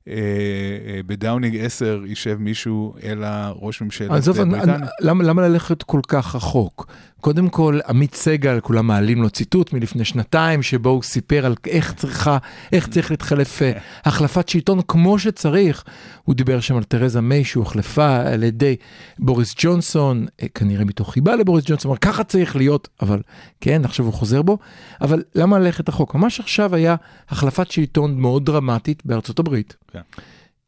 שבדאונינג 0.07 1.57
10 1.61 2.01
יישב 2.05 2.37
מישהו 2.39 2.93
אלא 3.03 3.27
ראש 3.55 3.81
ממשלת 3.81 4.11
אה, 4.11 4.15
עזוב, 4.15 4.41
בריטניה. 4.41 4.75
אני- 4.75 4.85
למה 5.01 5.23
למה 5.23 5.41
ללכת 5.47 5.83
כל 5.83 5.99
כך 6.07 6.35
רחוק? 6.35 6.87
קודם 7.21 7.49
כל, 7.49 7.79
עמית 7.87 8.15
סגל, 8.15 8.59
כולם 8.59 8.87
מעלים 8.87 9.21
לו 9.21 9.29
ציטוט 9.29 9.73
מלפני 9.73 10.05
שנתיים, 10.05 10.61
שבו 10.61 10.89
הוא 10.89 11.03
סיפר 11.03 11.45
על 11.45 11.55
איך 11.67 11.93
צריכה, 11.93 12.37
איך 12.71 12.87
צריך 12.87 13.11
להתחלף 13.11 13.61
אה, 13.61 13.71
החלפת 14.05 14.49
שלטון 14.49 14.79
כמו 14.87 15.19
שצריך. 15.19 15.83
הוא 16.23 16.35
דיבר 16.35 16.59
שם 16.59 16.75
על 16.77 16.83
תרזה 16.83 17.21
מיי 17.21 17.43
שהוחלפה 17.43 18.15
על 18.17 18.43
ידי 18.43 18.75
בוריס 19.19 19.55
ג'ונסון, 19.57 20.25
אה, 20.41 20.47
כנראה 20.55 20.85
מתוך 20.85 21.13
חיבה 21.13 21.35
לבוריס 21.35 21.65
ג'ונסון, 21.67 21.89
אמר 21.91 21.97
ככה 21.97 22.23
צריך 22.23 22.55
להיות, 22.55 22.87
אבל 23.01 23.21
כן, 23.61 23.81
עכשיו 23.85 24.05
הוא 24.05 24.13
חוזר 24.13 24.41
בו. 24.41 24.57
אבל 25.03 25.23
למה 25.35 25.59
ללכת 25.59 25.89
רחוק? 25.89 26.15
ממש 26.15 26.39
עכשיו 26.39 26.75
היה 26.75 26.95
החלפת 27.29 27.71
שלטון 27.71 28.19
מאוד 28.19 28.45
דרמטית 28.45 29.05
בארצות 29.05 29.39
הברית. 29.39 29.75
כן. 29.87 30.01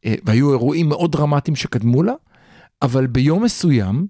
אה, 0.04 0.14
והיו 0.24 0.50
אירועים 0.50 0.88
מאוד 0.88 1.12
דרמטיים 1.12 1.56
שקדמו 1.56 2.02
לה, 2.02 2.12
אבל 2.82 3.06
ביום 3.06 3.44
מסוים, 3.44 4.06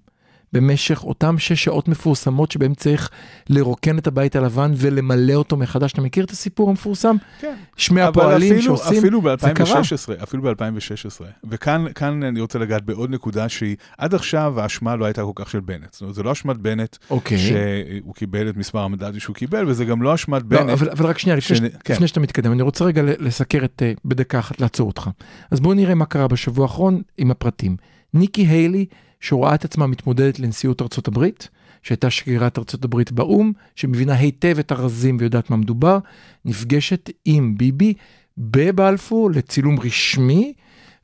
במשך 0.57 1.05
אותם 1.05 1.39
שש 1.39 1.65
שעות 1.65 1.89
מפורסמות 1.89 2.51
שבהם 2.51 2.75
צריך 2.75 3.11
לרוקן 3.49 3.99
את 3.99 4.07
הבית 4.07 4.37
הלבן 4.37 4.73
ולמלא 4.77 5.33
אותו 5.33 5.57
מחדש. 5.57 5.93
אתה 5.93 6.01
מכיר 6.01 6.25
את 6.25 6.31
הסיפור 6.31 6.71
המפורסם? 6.71 7.17
כן. 7.41 7.55
שמי 7.77 8.01
הפועלים 8.01 8.53
אפילו, 8.53 8.63
שעושים, 8.63 8.99
אפילו 8.99 9.23
זה 9.41 9.51
קרה. 9.55 9.81
ב-2016, 9.81 10.23
אפילו 10.23 10.43
ב-2016. 10.43 11.25
וכאן 11.51 11.85
כאן 11.95 12.23
אני 12.23 12.41
רוצה 12.41 12.59
לגעת 12.59 12.85
בעוד 12.85 13.11
נקודה 13.11 13.49
שהיא, 13.49 13.77
עד 13.99 14.15
עכשיו 14.15 14.61
האשמה 14.61 14.97
לא 14.97 15.05
הייתה 15.05 15.23
כל 15.23 15.33
כך 15.35 15.51
של 15.51 15.61
בנט. 15.61 15.93
זאת 15.93 16.01
אומרת, 16.01 16.15
זה 16.15 16.23
לא 16.23 16.33
אשמת 16.33 16.57
בנט 16.57 16.97
אוקיי. 17.11 17.39
שהוא 17.39 18.15
קיבל 18.15 18.49
את 18.49 18.57
מספר 18.57 18.79
המנדטים 18.79 19.21
שהוא 19.21 19.37
קיבל, 19.37 19.69
וזה 19.69 19.85
גם 19.85 20.03
לא 20.03 20.15
אשמת 20.15 20.43
לא, 20.43 20.49
בנט. 20.49 20.71
אבל, 20.71 20.91
אבל 20.91 21.07
רק 21.07 21.19
שנייה, 21.19 21.37
לפני, 21.37 21.57
ש... 21.57 21.61
כן. 21.85 21.95
לפני 21.95 22.09
שאתה 22.09 22.21
מתקדם, 22.21 22.53
אני 22.53 22.63
רוצה 22.63 22.85
רגע 22.85 23.03
לסקר 23.19 23.65
את, 23.65 23.83
אה, 23.87 23.93
בדקה 24.05 24.39
אחת, 24.39 24.61
לעצור 24.61 24.87
אותך. 24.87 25.11
אז 25.51 25.61
בואו 25.61 25.75
נראה 25.75 25.95
מה 25.95 26.05
קרה 26.05 26.29
בשבוע 26.29 26.65
האחרון 26.65 27.03
עם 27.19 27.31
הפרטים. 27.31 27.77
ניקי 28.15 28.43
היילי, 28.43 28.87
שרואה 29.20 29.54
את 29.54 29.64
עצמה 29.64 29.87
מתמודדת 29.87 30.38
לנשיאות 30.38 30.82
ארצות 30.82 31.08
הברית, 31.08 31.49
שהייתה 31.82 32.11
שגרירת 32.11 32.58
ארצות 32.58 32.85
הברית 32.85 33.12
באו"ם, 33.12 33.52
שמבינה 33.75 34.14
היטב 34.14 34.58
את 34.58 34.73
הרזים 34.73 35.16
ויודעת 35.20 35.50
מה 35.50 35.56
מדובר, 35.56 35.99
נפגשת 36.44 37.11
עם 37.25 37.58
ביבי 37.58 37.94
בבלפור 38.38 39.30
לצילום 39.30 39.80
רשמי, 39.80 40.52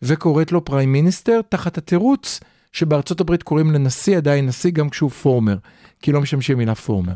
וקוראת 0.03 0.53
לו 0.53 0.65
פריים 0.65 0.93
מיניסטר 0.93 1.41
תחת 1.49 1.79
התירוץ 1.79 2.41
שבארצות 2.73 3.21
הברית 3.21 3.43
קוראים 3.43 3.71
לנשיא 3.71 4.17
עדיין 4.17 4.47
נשיא 4.47 4.71
גם 4.71 4.91
כשהוא 4.91 5.11
פורמר, 5.11 5.57
כי 6.03 6.13
לא 6.13 6.21
משתמשים 6.21 6.59
מילה 6.59 6.75
פורמר. 6.75 7.15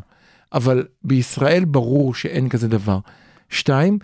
אבל 0.52 0.86
בישראל 1.04 1.64
ברור 1.64 2.14
שאין 2.14 2.48
כזה 2.48 2.68
דבר. 2.68 2.98
שתיים, 3.50 3.98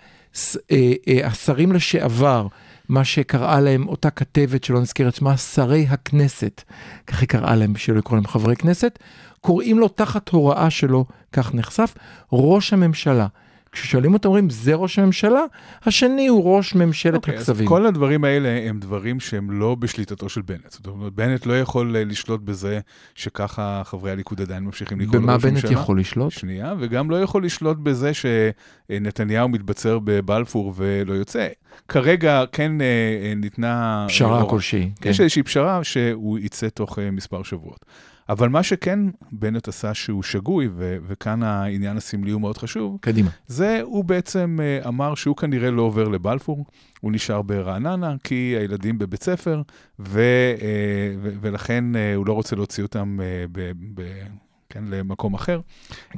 אה, 0.71 0.93
אה, 1.09 1.27
השרים 1.27 1.73
לשעבר, 1.73 2.47
מה 2.89 3.05
שקראה 3.05 3.61
להם 3.61 3.89
אותה 3.89 4.11
כתבת 4.11 4.65
שלא 4.65 4.81
נזכיר 4.81 5.09
את 5.09 5.15
שמה, 5.15 5.37
שרי 5.37 5.87
הכנסת, 5.91 6.63
כך 7.07 7.21
היא 7.21 7.29
קראה 7.29 7.57
להם 7.57 7.73
בשביל 7.73 7.99
לקרוא 7.99 8.17
להם 8.19 8.27
חברי 8.27 8.57
כנסת, 8.57 8.99
קוראים 9.41 9.79
לו 9.79 9.89
תחת 9.89 10.29
הוראה 10.29 10.71
שלו, 10.71 11.05
כך 11.33 11.55
נחשף, 11.55 11.95
ראש 12.33 12.73
הממשלה. 12.73 13.27
כששואלים 13.73 14.15
אותו 14.15 14.29
אומרים 14.29 14.51
זה 14.51 14.75
ראש 14.75 14.99
הממשלה, 14.99 15.41
השני 15.85 16.27
הוא 16.27 16.57
ראש 16.57 16.75
ממשלת 16.75 17.15
אוקיי, 17.15 17.35
אז 17.35 17.41
הכזבים. 17.41 17.69
כל 17.69 17.87
הדברים 17.87 18.25
האלה 18.25 18.69
הם 18.69 18.81
דברים 18.81 19.21
שהם 19.21 19.51
לא 19.51 19.75
בשליטתו 19.75 20.29
של 20.29 20.43
בנט. 20.43 20.71
זאת 20.71 20.87
אומרת, 20.87 21.13
בנט 21.13 21.47
לא 21.47 21.61
יכול 21.61 21.97
אה, 21.97 22.05
לשלוט 22.05 22.41
בזה 22.41 22.81
שככה 23.15 23.83
חברי 23.85 24.11
הליכוד 24.11 24.41
עדיין 24.41 24.65
ממשיכים 24.65 25.01
לקרוא 25.01 25.17
במה 25.21 25.33
לראש 25.33 25.43
בנט 25.43 25.53
הממשלה. 25.53 25.73
יכול 25.73 26.01
לשלוט? 26.01 26.33
שנייה, 26.33 26.75
וגם 26.79 27.11
לא 27.11 27.23
יכול 27.23 27.45
לשלוט 27.45 27.79
בזה 27.79 28.13
שנתניהו 28.15 29.49
מתבצר 29.49 29.99
בבלפור 30.05 30.73
ולא 30.77 31.13
יוצא. 31.13 31.49
כרגע 31.89 32.45
כן 32.53 32.81
אה, 32.81 32.87
אה, 32.87 33.35
ניתנה... 33.35 34.07
פשרה 34.09 34.39
הוראה. 34.39 34.51
כלשהי. 34.51 34.91
כן. 35.01 35.11
יש 35.11 35.21
איזושהי 35.21 35.43
פשרה 35.43 35.85
שהוא 35.85 36.39
יצא 36.39 36.69
תוך 36.69 36.99
אה, 36.99 37.11
מספר 37.11 37.43
שבועות. 37.43 37.85
אבל 38.29 38.49
מה 38.49 38.63
שכן 38.63 38.99
בנט 39.33 39.69
עשה 39.69 39.95
שהוא 39.95 40.23
שגוי, 40.23 40.69
ו- 40.75 40.97
וכאן 41.07 41.43
העניין 41.43 41.97
הסמלי 41.97 42.31
הוא 42.31 42.41
מאוד 42.41 42.59
חשוב, 42.59 42.99
קדימה. 43.01 43.31
זה 43.47 43.81
הוא 43.83 44.05
בעצם 44.05 44.59
אה, 44.63 44.89
אמר 44.89 45.15
שהוא 45.15 45.37
כנראה 45.37 45.71
לא 45.71 45.83
עובר 45.83 46.09
לבלפור, 46.09 46.65
הוא 47.01 47.13
נשאר 47.13 47.43
ברעננה, 47.43 48.15
כי 48.25 48.35
הילדים 48.35 48.99
בבית 48.99 49.23
ספר, 49.23 49.63
ו, 49.99 50.21
אה, 50.63 51.15
ו- 51.23 51.33
ולכן 51.41 51.97
אה, 51.97 52.15
הוא 52.15 52.27
לא 52.27 52.33
רוצה 52.33 52.57
להוציא 52.57 52.83
אותם 52.83 53.19
אה, 53.23 53.45
ב- 53.53 53.73
ב- 53.95 54.23
כן, 54.73 54.85
למקום 54.91 55.35
אחר. 55.35 55.61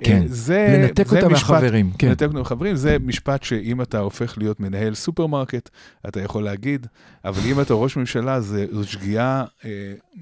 כן, 0.01 0.23
אה, 0.23 0.27
זה, 0.27 0.77
לנתק 0.81 1.07
זה 1.09 1.17
אותם 1.17 1.35
משפט- 1.35 1.51
מהחברים. 1.51 1.91
כן. 1.99 2.09
לנתק 2.09 2.27
אותם 2.27 2.39
מהחברים, 2.39 2.77
זה 2.77 2.97
משפט 3.05 3.43
שאם 3.43 3.83
אתה 3.83 3.99
הופך 3.99 4.35
להיות 4.39 4.61
מנהל 4.61 4.95
סופרמרקט, 4.95 5.69
אתה 6.09 6.21
יכול 6.21 6.45
להגיד, 6.45 6.87
אבל 7.25 7.41
אם 7.51 7.61
אתה 7.61 7.75
ראש 7.75 7.97
ממשלה, 7.97 8.41
זה- 8.41 8.67
זו 8.73 8.85
שגיאה 8.85 9.45
אה, 9.65 9.71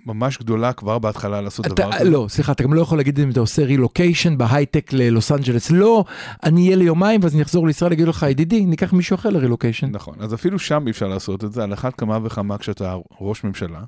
ממש 0.07 0.39
גדולה 0.39 0.73
כבר 0.73 0.99
בהתחלה 0.99 1.41
לעשות 1.41 1.67
אתה, 1.67 1.75
דבר 1.75 1.93
כזה. 1.93 2.11
לא, 2.11 2.27
סליחה, 2.29 2.53
אתה 2.53 2.63
גם 2.63 2.75
לא 2.75 2.81
יכול 2.81 2.99
להגיד 2.99 3.21
אם 3.21 3.31
אתה 3.31 3.41
עושה 3.41 3.65
רילוקיישן 3.65 4.39
בהייטק 4.39 4.93
ללוס 4.93 5.33
אנג'לס. 5.33 5.71
לא, 5.71 6.05
אני 6.43 6.65
אהיה 6.67 6.77
ליומיים 6.77 7.21
ואז 7.23 7.35
אני 7.35 7.43
אחזור 7.43 7.67
לישראל, 7.67 7.93
אגיד 7.93 8.09
לך, 8.09 8.27
ידידי, 8.31 8.67
ניקח 8.67 8.93
מישהו 8.93 9.15
אחר 9.15 9.29
לרילוקיישן. 9.31 9.87
נכון, 9.91 10.15
אז 10.21 10.35
אפילו 10.35 10.59
שם 10.59 10.83
אי 10.87 10.91
אפשר 10.91 11.09
לעשות 11.09 11.45
את 11.45 11.53
זה, 11.53 11.63
על 11.65 11.73
אחת 11.73 11.95
כמה 11.99 12.19
וכמה 12.25 12.59
כשאתה 12.59 12.97
ראש 13.21 13.45
ממשלה. 13.45 13.81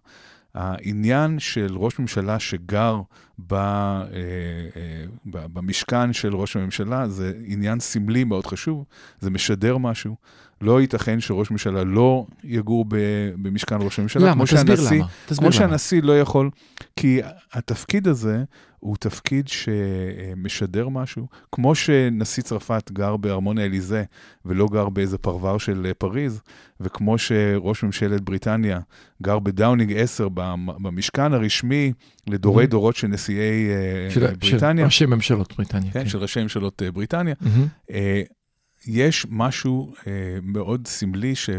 העניין 0.55 1.39
של 1.39 1.77
ראש 1.77 1.99
ממשלה 1.99 2.39
שגר 2.39 3.01
ב, 3.47 3.55
אה, 3.55 4.05
אה, 4.77 5.05
במשכן 5.25 6.13
של 6.13 6.37
ראש 6.37 6.57
הממשלה 6.57 7.09
זה 7.09 7.33
עניין 7.45 7.81
סמלי 7.81 8.25
מאוד 8.25 8.47
חשוב, 8.47 8.85
זה 9.21 9.31
משדר 9.31 9.79
משהו. 9.79 10.17
לא 10.61 10.81
ייתכן 10.81 11.21
שראש 11.21 11.51
ממשלה 11.51 11.85
לא 11.85 12.27
יגור 12.45 12.85
ב, 12.89 12.97
במשכן 13.43 13.77
ראש 13.81 13.99
הממשלה, 13.99 14.31
למה? 14.31 14.45
תסביר 14.45 14.77
שהנשיא, 14.77 14.97
למה. 14.97 15.07
תסביר 15.27 15.37
כמו 15.39 15.47
למה. 15.47 15.53
שהנשיא 15.53 16.03
לא 16.03 16.21
יכול, 16.21 16.51
כי 16.97 17.21
התפקיד 17.53 18.09
הזה 18.09 18.45
הוא 18.85 18.97
תפקיד 19.01 19.49
שמשדר 19.49 20.89
משהו, 20.89 21.27
כמו 21.53 21.75
שנשיא 21.75 22.43
צרפת 22.43 22.91
גר 22.93 23.17
בארמון 23.17 23.59
האליזה 23.59 24.05
ולא 24.45 24.69
גר 24.73 24.89
באיזה 24.89 25.19
פרבר 25.19 25.59
של 25.59 25.93
פריז, 25.99 26.41
וכמו 26.81 27.19
שראש 27.19 27.83
ממשלת 27.83 28.21
בריטניה 28.21 28.81
גר 29.23 29.39
בדאונינג 29.39 29.93
10 29.97 30.29
במ- 30.29 30.83
במשכן 30.83 31.33
הרשמי 31.33 31.93
לדורי 32.27 32.65
Mhm. 32.65 32.69
דורות 32.69 32.97
של 32.97 33.07
נשיאי 33.09 33.69
אה, 33.71 34.11
של- 34.11 34.35
בריטניה, 34.35 34.85
של 34.85 34.87
ראשי 34.87 35.07
ממשלות 35.07 35.53
בריטניה. 35.57 35.93
כן, 35.93 36.09
של 36.09 36.19
ראשי 36.19 36.43
ממשלות 36.43 36.83
אה, 36.83 36.93
בריטניה, 36.93 37.35
מהמם. 37.41 37.67
אה, 37.91 38.23
יש 38.87 39.27
משהו 39.31 39.95
מאוד 40.43 40.87
סמלי 40.87 41.35
ש, 41.35 41.51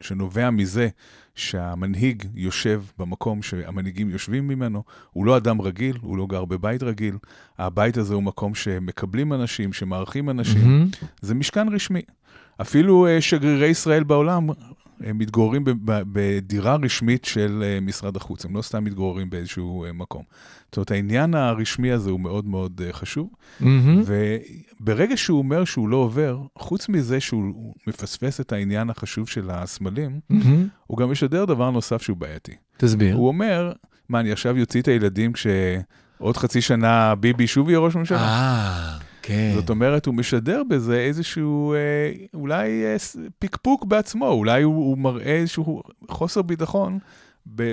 שנובע 0.00 0.50
מזה 0.50 0.88
שהמנהיג 1.34 2.24
יושב 2.34 2.82
במקום 2.98 3.42
שהמנהיגים 3.42 4.10
יושבים 4.10 4.48
ממנו, 4.48 4.82
הוא 5.12 5.26
לא 5.26 5.36
אדם 5.36 5.60
רגיל, 5.60 5.96
הוא 6.00 6.16
לא 6.16 6.26
גר 6.26 6.44
בבית 6.44 6.82
רגיל, 6.82 7.16
הבית 7.58 7.96
הזה 7.96 8.14
הוא 8.14 8.22
מקום 8.22 8.54
שמקבלים 8.54 9.32
אנשים, 9.32 9.72
שמארחים 9.72 10.30
אנשים, 10.30 10.62
מהמם. 10.62 10.88
זה 11.20 11.34
משכן 11.34 11.68
רשמי. 11.68 12.02
אפילו 12.60 13.06
אה, 13.06 13.20
שגרירי 13.20 13.66
ישראל 13.66 14.02
בעולם 14.02 14.48
הם 15.04 15.18
מתגוררים 15.18 15.64
בדירה 15.84 16.76
רשמית 16.82 17.24
של 17.24 17.62
אה, 17.66 17.80
משרד 17.80 18.16
החוץ, 18.16 18.44
הם 18.44 18.56
לא 18.56 18.62
סתם 18.62 18.84
מתגוררים 18.84 19.30
באיזשהו 19.30 19.84
אה, 19.84 19.92
מקום. 19.92 20.22
זאת 20.66 20.76
אומרת, 20.76 20.90
העניין 20.90 21.34
הרשמי 21.34 21.92
הזה 21.92 22.10
הוא 22.10 22.20
מאוד 22.20 22.46
מאוד 22.46 22.80
אה, 22.84 22.92
חשוב, 22.92 23.30
מהמם. 23.60 24.02
וברגע 24.80 25.16
שהוא 25.16 25.38
אומר 25.38 25.64
שהוא 25.64 25.88
לא 25.88 25.96
עובר, 25.96 26.38
חוץ 26.58 26.88
מזה 26.88 27.20
שהוא 27.20 27.74
מפספס 27.86 28.40
את 28.40 28.52
העניין 28.52 28.90
החשוב 28.90 29.28
של 29.28 29.50
הסמלים, 29.50 30.20
מהמם. 30.30 30.68
הוא 30.86 30.98
גם 30.98 31.10
משדר 31.10 31.44
דבר 31.44 31.70
נוסף 31.70 32.02
שהוא 32.02 32.16
בעייתי. 32.16 32.52
תסביר. 32.76 33.16
הוא 33.16 33.28
אומר, 33.28 33.72
מה, 34.08 34.20
אני 34.20 34.32
עכשיו 34.32 34.58
יוציא 34.58 34.82
את 34.82 34.88
הילדים 34.88 35.32
כשעוד 35.32 36.36
חצי 36.36 36.60
שנה 36.60 37.14
ביבי 37.14 37.46
שוב 37.46 37.68
יהיה 37.68 37.78
ראש 37.78 37.96
ממשלה? 37.96 38.18
כן. 39.22 39.52
זאת 39.54 39.70
אומרת, 39.70 40.06
הוא 40.06 40.14
משדר 40.14 40.62
בזה 40.68 40.98
איזשהו, 40.98 41.74
אה, 41.74 41.78
אולי 42.34 42.84
אה, 42.84 42.96
פקפוק 43.38 43.84
בעצמו, 43.84 44.28
אולי 44.28 44.62
הוא, 44.62 44.74
הוא 44.74 44.98
מראה 44.98 45.36
איזשהו 45.36 45.82
חוסר 46.08 46.42
ביטחון 46.42 46.98
אה, 47.60 47.72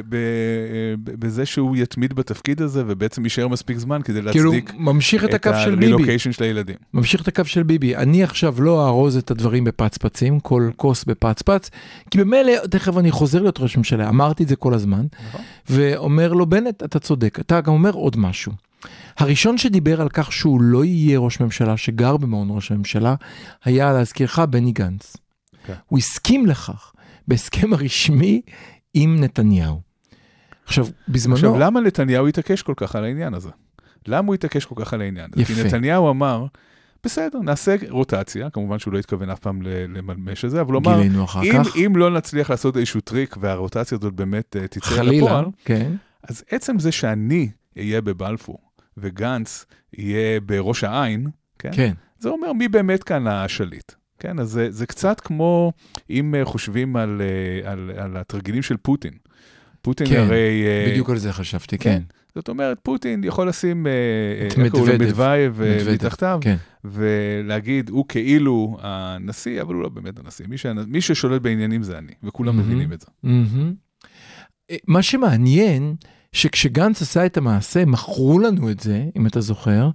בזה 1.04 1.46
שהוא 1.46 1.78
יתמיד 1.78 2.14
בתפקיד 2.14 2.62
הזה, 2.62 2.84
ובעצם 2.88 3.24
יישאר 3.24 3.48
מספיק 3.48 3.78
זמן 3.78 4.02
כדי 4.02 4.22
כאילו, 4.32 4.52
להצדיק 4.52 4.74
ממשיך 4.78 5.24
את 5.24 5.34
הקו 5.34 5.52
של 5.64 5.76
ביבי. 5.76 6.20
של 6.20 6.44
הילדים. 6.44 6.76
ממשיך 6.94 7.22
את 7.22 7.28
הקו 7.28 7.46
של 7.46 7.64
ביבי. 7.64 7.96
אני 7.96 8.24
עכשיו 8.24 8.62
לא 8.62 8.86
אארוז 8.86 9.18
את 9.18 9.32
הדברים 9.32 9.64
בפצפצים, 9.64 10.40
כל 10.40 10.70
כוס 10.76 11.04
בפצפץ, 11.04 11.70
כי 12.12 12.18
במילא, 12.18 12.68
תכף 12.72 12.98
אני 12.98 13.12
חוזר 13.12 13.42
להיות 13.42 13.60
ראש 13.60 13.78
ממשלה, 13.78 14.10
אמרתי 14.10 14.44
את 14.44 14.48
זה 14.48 14.56
כל 14.56 14.74
הזמן, 14.74 15.06
נכון. 15.28 15.42
ואומר 15.70 16.34
לו, 16.34 16.46
בנט, 16.46 16.84
אתה 16.84 17.00
צודק. 17.00 17.40
אתה 17.40 17.62
גם 17.62 17.74
אומר 17.74 17.92
עוד 17.92 18.18
משהו. 18.18 18.52
הראשון 19.18 19.58
שדיבר 19.58 20.02
על 20.02 20.10
כך 20.10 20.32
שהוא 20.32 20.62
לא 20.62 20.86
יהיה 20.86 21.20
ראש 21.20 21.40
ממשלה, 21.40 21.78
שגר 21.78 22.18
במעון 22.18 22.48
ראש 22.52 22.72
הממשלה, 22.72 23.16
היה, 23.64 23.94
להזכירך, 23.94 24.40
בני 24.40 24.72
גנץ. 24.72 25.18
כן. 25.66 25.74
הוא 25.86 26.00
הסכים 26.00 26.46
לכך 26.46 26.94
בהסכם 27.28 27.74
הרשמי 27.74 28.42
עם 28.94 29.24
נתניהו. 29.24 29.82
עכשיו, 30.66 30.88
בזמנו... 31.08 31.36
עכשיו, 31.36 31.60
למה 31.60 31.82
נתניהו 31.82 32.28
התעקש 32.28 32.62
כל 32.62 32.74
כך 32.78 32.96
על 32.96 33.04
העניין 33.04 33.34
הזה? 33.34 33.50
למה 34.08 34.28
הוא 34.28 34.36
התעקש 34.36 34.66
כל 34.66 34.76
כך 34.78 34.94
על 34.94 35.02
העניין 35.02 35.30
הזה? 35.34 35.42
יפה. 35.42 35.54
כי 35.54 35.64
נתניהו 35.64 36.10
אמר, 36.10 36.46
בסדר, 37.04 37.40
נעשה 37.40 37.76
רוטציה, 37.90 38.50
כמובן 38.50 38.80
שהוא 38.80 38.94
לא 38.94 39.00
התכוון 39.00 39.30
אף 39.30 39.40
פעם 39.40 39.62
לממש 39.62 40.46
את 40.46 40.52
זה, 40.52 40.62
אבל 40.62 40.74
הוא 40.74 40.82
אמר, 40.82 41.02
אם. 41.44 41.62
אם 41.86 41.94
לא 41.96 42.10
נצליח 42.10 42.50
לעשות 42.50 42.78
איזשהו 42.78 43.02
טריק 43.02 43.36
והרוטציה 43.40 43.98
הזאת 43.98 44.14
באמת 44.14 44.56
אה, 44.56 44.68
תצא 44.68 45.02
לפועל, 45.02 45.46
כן. 45.66 45.92
אז 46.24 46.44
עצם 46.50 46.80
זה 46.80 46.92
שאני 46.92 47.50
אהיה 47.78 48.02
בבלפור 48.02 48.69
וגנץ 49.02 49.66
יהיה 49.94 50.40
בראש 50.40 50.84
העין, 50.84 51.28
כן? 51.60 51.70
כן. 51.74 51.94
זה 52.20 52.30
אומר 52.30 52.54
מי 52.54 52.68
באמת 52.68 53.04
כאן 53.04 53.28
השליט. 53.28 53.92
כן, 54.20 54.40
אז 54.40 54.50
זה, 54.50 54.72
זה 54.72 54.86
קצת 54.86 55.20
כמו 55.20 55.72
אם 56.10 56.36
אה, 56.36 56.46
חושבים 56.46 56.96
על, 56.96 57.22
אה, 57.22 57.72
על, 57.72 57.92
על 57.98 58.18
התרגילים 58.18 58.62
של 58.62 58.78
פוטין. 58.78 59.14
פוטין 59.82 60.08
כן, 60.08 60.20
הרי... 60.20 60.64
אה, 60.68 60.92
בדיוק 60.92 61.10
על 61.10 61.18
זה 61.18 61.34
חשבתי, 61.34 61.78
כן. 61.78 61.90
כן. 61.90 62.02
זאת 62.36 62.50
אומרת, 62.50 62.80
פוטין 62.84 63.24
יכול 63.24 63.48
לשים, 63.48 63.88
את. 64.48 64.58
מדווידב 65.00 65.62
מתחתיו, 65.94 66.40
כן. 66.42 66.56
ולהגיד, 66.86 67.90
הוא 67.90 68.06
כאילו 68.08 68.78
הנשיא, 68.82 69.62
אבל 69.62 69.74
הוא 69.74 69.84
לא 69.84 69.90
באמת 69.90 70.20
הנשיא. 70.20 70.46
מי, 70.48 70.58
שהנ... 70.58 70.78
מי 70.88 71.02
ששולט 71.02 71.42
בעניינים 71.42 71.84
זה 71.84 71.98
אני, 71.98 72.12
וכולם 72.24 72.56
מהמם. 72.56 72.68
מבינים 72.68 72.94
את 72.94 73.02
זה. 73.02 73.08
אה, 74.72 74.76
מה 74.88 75.02
שמעניין, 75.02 75.96
שכשגנץ 76.32 77.02
עשה 77.02 77.26
את 77.26 77.38
המעשה, 77.38 77.86
מכרו 77.86 78.40
לנו 78.40 78.72
את 78.72 78.80
זה, 78.80 79.06
אם 79.16 79.28
אתה 79.28 79.42
זוכר, 79.42 79.90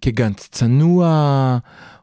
כגנץ 0.00 0.48
צנוע, 0.52 1.58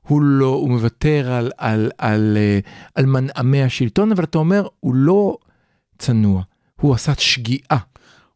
הוא 0.07 0.21
לא, 0.21 0.45
הוא 0.45 0.69
מוותר 0.69 1.31
על, 1.31 1.51
על, 1.57 1.91
על, 1.97 2.37
אה, 2.37 2.59
על 2.95 3.05
מנעמי 3.05 3.63
השלטון, 3.63 4.11
אבל 4.11 4.23
אתה 4.23 4.37
אומר, 4.37 4.67
הוא 4.79 4.95
לא 4.95 5.37
צנוע, 5.97 6.41
הוא 6.81 6.93
עשה 6.93 7.11
שגיאה. 7.17 7.77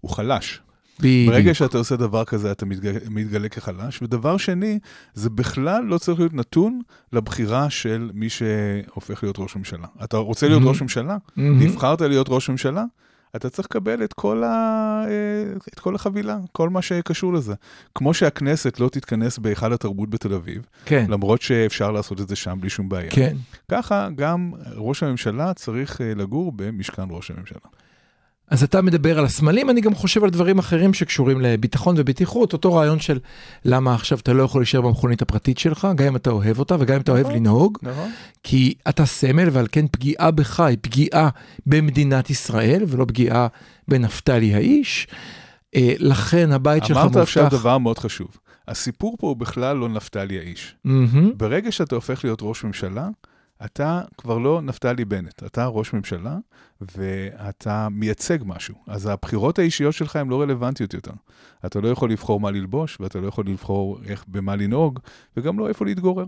הוא 0.02 0.12
חלש. 0.12 0.60
בדיוק. 1.00 1.34
ברגע 1.34 1.54
שאתה 1.54 1.78
עושה 1.78 1.96
דבר 1.96 2.24
כזה, 2.26 2.52
אתה 2.52 2.66
מתגלה, 2.66 3.00
מתגלה 3.10 3.50
כחלש. 3.50 4.02
ודבר 4.02 4.38
שני, 4.38 4.80
זה 5.14 5.30
בכלל 5.30 5.84
לא 5.84 5.98
צריך 5.98 6.20
להיות 6.20 6.34
נתון 6.34 6.82
לבחירה 7.14 7.70
של 7.70 8.10
מי 8.14 8.30
שהופך 8.30 9.24
להיות 9.24 9.36
ראש 9.40 9.56
ממשלה. 9.56 9.88
אתה 10.04 10.18
רוצה 10.18 10.48
להיות 10.48 10.64
Mhm. 10.64 10.68
ראש 10.68 10.82
ממשלה? 10.82 11.18
מהמם. 11.36 11.60
נבחרת 11.64 12.02
להיות 12.02 12.28
ראש 12.30 12.50
ממשלה? 12.50 12.84
אתה 13.36 13.50
צריך 13.50 13.68
לקבל 13.72 14.04
את 14.04 14.14
כל, 14.14 14.44
ה... 14.44 14.50
אה, 15.08 15.54
את 15.74 15.80
כל 15.80 15.96
החבילה, 15.96 16.38
כל 16.52 16.70
מה 16.70 16.82
שקשור 16.82 17.34
לזה. 17.34 17.54
כמו 17.96 18.14
שהכנסת 18.14 18.80
לא 18.80 18.90
תתכנס 18.90 19.38
בהיכל 19.38 19.74
התרבות 19.74 20.10
בתל 20.10 20.34
אביב, 20.34 20.66
כן, 20.86 21.06
למרות 21.10 21.42
שאפשר 21.42 21.92
לעשות 21.92 22.22
את 22.22 22.28
זה 22.28 22.36
שם 22.36 22.58
בלי 22.62 22.70
שום 22.70 22.90
בעיה. 22.90 23.12
כן. 23.12 23.36
ככה 23.72 24.10
גם 24.16 24.52
ראש 24.76 25.04
הממשלה 25.04 25.54
צריך 25.54 26.02
אה, 26.02 26.14
לגור 26.16 26.52
במשכן 26.56 27.06
ראש 27.10 27.32
הממשלה. 27.32 27.60
אז 28.54 28.64
אתה 28.64 28.82
מדבר 28.82 29.20
על 29.20 29.26
הסמלים, 29.26 29.70
אני 29.70 29.82
גם 29.82 29.96
חושב 29.96 30.24
על 30.24 30.30
דברים 30.30 30.60
אחרים 30.60 30.94
שקשורים 30.94 31.42
לביטחון 31.42 31.96
ובטיחות, 31.98 32.54
אותו 32.54 32.74
רעיון 32.74 33.00
של 33.00 33.20
למה 33.66 33.96
עכשיו 33.96 34.20
אתה 34.20 34.34
לא 34.34 34.44
יכול 34.44 34.62
להישאר 34.62 34.82
במכונית 34.82 35.22
הפרטית 35.22 35.58
שלך, 35.58 35.88
גם 35.96 36.08
אם 36.08 36.16
אתה 36.16 36.30
אוהב 36.30 36.60
אותה 36.60 36.76
וגם 36.80 36.96
אם 36.96 37.02
אתה 37.02 37.12
אוהב 37.12 37.26
נכון. 37.26 37.36
לנהוג, 37.36 37.78
נכון? 37.82 38.12
כי 38.44 38.74
אתה 38.90 39.06
סמל 39.06 39.50
ועל 39.52 39.68
כן 39.72 39.86
פגיעה 39.92 40.32
בך 40.32 40.60
היא 40.60 40.78
פגיעה 40.82 41.30
במדינת 41.66 42.30
ישראל 42.30 42.84
ולא 42.88 43.06
פגיעה 43.06 43.48
בנפתלי 43.88 44.54
האיש. 44.54 45.08
אה, 45.76 45.94
לכן 46.00 46.52
הבית 46.52 46.86
שלך 46.86 46.98
אמרת 46.98 47.16
עכשיו 47.16 47.44
מובטח. 47.44 47.60
דבר 47.60 47.78
מאוד 47.78 48.00
חשוב. 48.00 48.28
הסיפור 48.68 49.16
פה 49.20 49.28
הוא 49.28 49.38
בכלל 49.38 49.78
לא 49.78 49.90
נפתלי 49.90 50.40
האיש. 50.40 50.76
ברגע 51.38 51.72
שאתה 51.72 51.96
הופך 51.96 52.24
להיות 52.24 52.40
ראש 52.42 52.64
ממשלה, 52.64 53.10
אתה 53.66 54.02
כבר 54.18 54.38
לא 54.38 54.62
נפתלי 54.62 55.06
בנט, 55.06 55.44
אתה 55.44 55.66
ראש 55.66 55.94
ממשלה 55.94 56.38
ואתה 56.82 57.88
מייצג 57.92 58.38
משהו. 58.46 58.76
אז 58.88 59.06
הבחירות 59.08 59.60
האישיות 59.60 59.94
שלך 59.94 60.16
הן 60.16 60.30
לא 60.30 60.42
רלוונטיות 60.42 60.94
יותר. 60.94 61.12
אתה 61.66 61.82
לא 61.82 61.88
יכול 61.88 62.12
לבחור 62.12 62.40
מה 62.40 62.52
ללבוש, 62.52 62.98
ואתה 63.00 63.20
לא 63.20 63.28
יכול 63.28 63.46
לבחור 63.48 64.00
איך, 64.06 64.26
במה 64.28 64.56
לנהוג, 64.56 65.00
וגם 65.38 65.60
לא 65.60 65.68
איפה 65.68 65.86
להתגורר. 65.86 66.26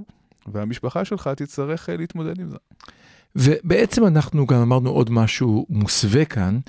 והמשפחה 0.48 1.06
שלך 1.06 1.28
תצטרך 1.28 1.90
אה, 1.90 1.98
להתמודד 1.98 2.40
עם 2.40 2.50
זה. 2.50 2.58
ובעצם 3.36 4.08
אנחנו 4.08 4.46
גם 4.46 4.62
אמרנו 4.62 4.90
עוד 4.90 5.10
משהו 5.10 5.66
מוסווה 5.70 6.26
כאן, 6.26 6.60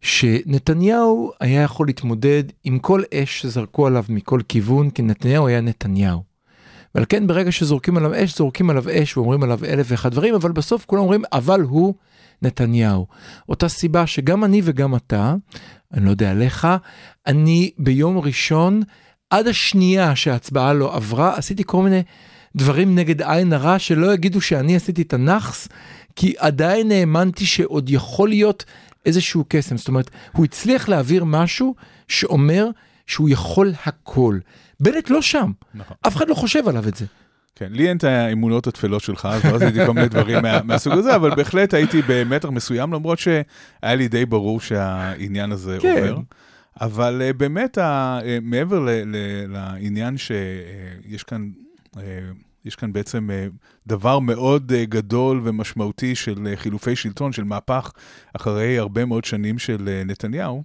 שנתניהו 0.00 1.32
היה 1.40 1.62
יכול 1.62 1.86
להתמודד 1.86 2.44
עם 2.64 2.78
כל 2.78 3.02
אש 3.14 3.40
שזרקו 3.40 3.86
עליו 3.86 4.04
מכל 4.08 4.40
כיוון, 4.48 4.90
כי 4.90 5.02
נתניהו 5.02 5.46
היה 5.46 5.60
נתניהו. 5.60 6.31
ועל 6.94 7.04
כן 7.08 7.26
ברגע 7.26 7.52
שזורקים 7.52 7.96
עליו 7.96 8.24
אש, 8.24 8.36
זורקים 8.36 8.70
עליו 8.70 8.84
אש 8.90 9.16
ואומרים 9.16 9.42
עליו 9.42 9.58
אלף 9.64 9.86
ואחד 9.88 10.10
דברים, 10.10 10.34
אבל 10.34 10.52
בסוף 10.52 10.84
כולם 10.84 11.02
אומרים, 11.02 11.22
אבל 11.32 11.60
הוא 11.60 11.94
נתניהו. 12.42 13.06
אותה 13.48 13.68
סיבה 13.68 14.06
שגם 14.06 14.44
אני 14.44 14.60
וגם 14.64 14.96
אתה, 14.96 15.34
אני 15.94 16.04
לא 16.04 16.10
יודע 16.10 16.30
עליך, 16.30 16.68
אני 17.26 17.70
ביום 17.78 18.18
ראשון, 18.18 18.82
עד 19.30 19.46
השנייה 19.46 20.16
שההצבעה 20.16 20.72
לא 20.72 20.96
עברה, 20.96 21.36
עשיתי 21.36 21.62
כל 21.66 21.82
מיני 21.82 22.02
דברים 22.56 22.94
נגד 22.94 23.22
עין 23.22 23.52
הרע, 23.52 23.78
שלא 23.78 24.14
יגידו 24.14 24.40
שאני 24.40 24.76
עשיתי 24.76 25.02
את 25.02 25.12
הנאחס, 25.12 25.68
כי 26.16 26.34
עדיין 26.38 26.90
האמנתי 26.90 27.46
שעוד 27.46 27.90
יכול 27.90 28.28
להיות 28.28 28.64
איזשהו 29.06 29.44
קסם. 29.48 29.76
זאת 29.76 29.88
אומרת, 29.88 30.10
הוא 30.32 30.44
הצליח 30.44 30.88
להעביר 30.88 31.24
משהו 31.24 31.74
שאומר 32.08 32.68
שהוא 33.06 33.28
יכול 33.28 33.72
הכל. 33.86 34.38
בנט 34.82 35.10
לא 35.10 35.22
שם, 35.22 35.52
נכון. 35.74 35.96
אף 36.06 36.16
אחד 36.16 36.28
לא 36.28 36.34
חושב 36.34 36.68
עליו 36.68 36.88
את 36.88 36.94
זה. 36.94 37.06
כן, 37.54 37.68
לי 37.70 37.88
אין 37.88 37.96
את 37.96 38.04
האמונות 38.04 38.66
התפלות 38.66 39.02
שלך, 39.02 39.28
אז 39.30 39.44
לא 39.44 39.56
עשיתי 39.56 39.86
כל 39.86 39.92
מיני 39.92 40.08
דברים 40.08 40.42
מה, 40.42 40.62
מהסוג 40.62 40.92
הזה, 40.92 41.16
אבל 41.16 41.34
בהחלט 41.34 41.74
הייתי 41.74 42.02
במתח 42.08 42.48
מסוים, 42.48 42.92
למרות 42.92 43.18
שהיה 43.18 43.94
לי 43.94 44.08
די 44.08 44.26
ברור 44.26 44.60
שהעניין 44.60 45.52
הזה 45.52 45.78
כן. 45.80 46.08
עובר. 46.08 46.20
אבל 46.80 47.22
uh, 47.30 47.36
באמת, 47.36 47.78
ה, 47.78 48.18
uh, 48.20 48.24
מעבר 48.42 48.80
ל, 48.80 48.88
ל, 48.90 49.16
לעניין 49.48 50.16
שיש 50.18 51.22
כאן, 51.22 51.50
uh, 51.96 51.98
יש 52.64 52.76
כאן 52.76 52.92
בעצם 52.92 53.28
דבר 53.86 54.18
מאוד 54.18 54.72
גדול 54.72 55.40
ומשמעותי 55.44 56.14
של 56.14 56.52
חילופי 56.56 56.96
שלטון, 56.96 57.32
של 57.32 57.44
מהפך, 57.44 57.92
אחרי 58.32 58.78
הרבה 58.78 59.04
מאוד 59.04 59.24
שנים 59.24 59.58
של 59.58 60.02
נתניהו, 60.06 60.62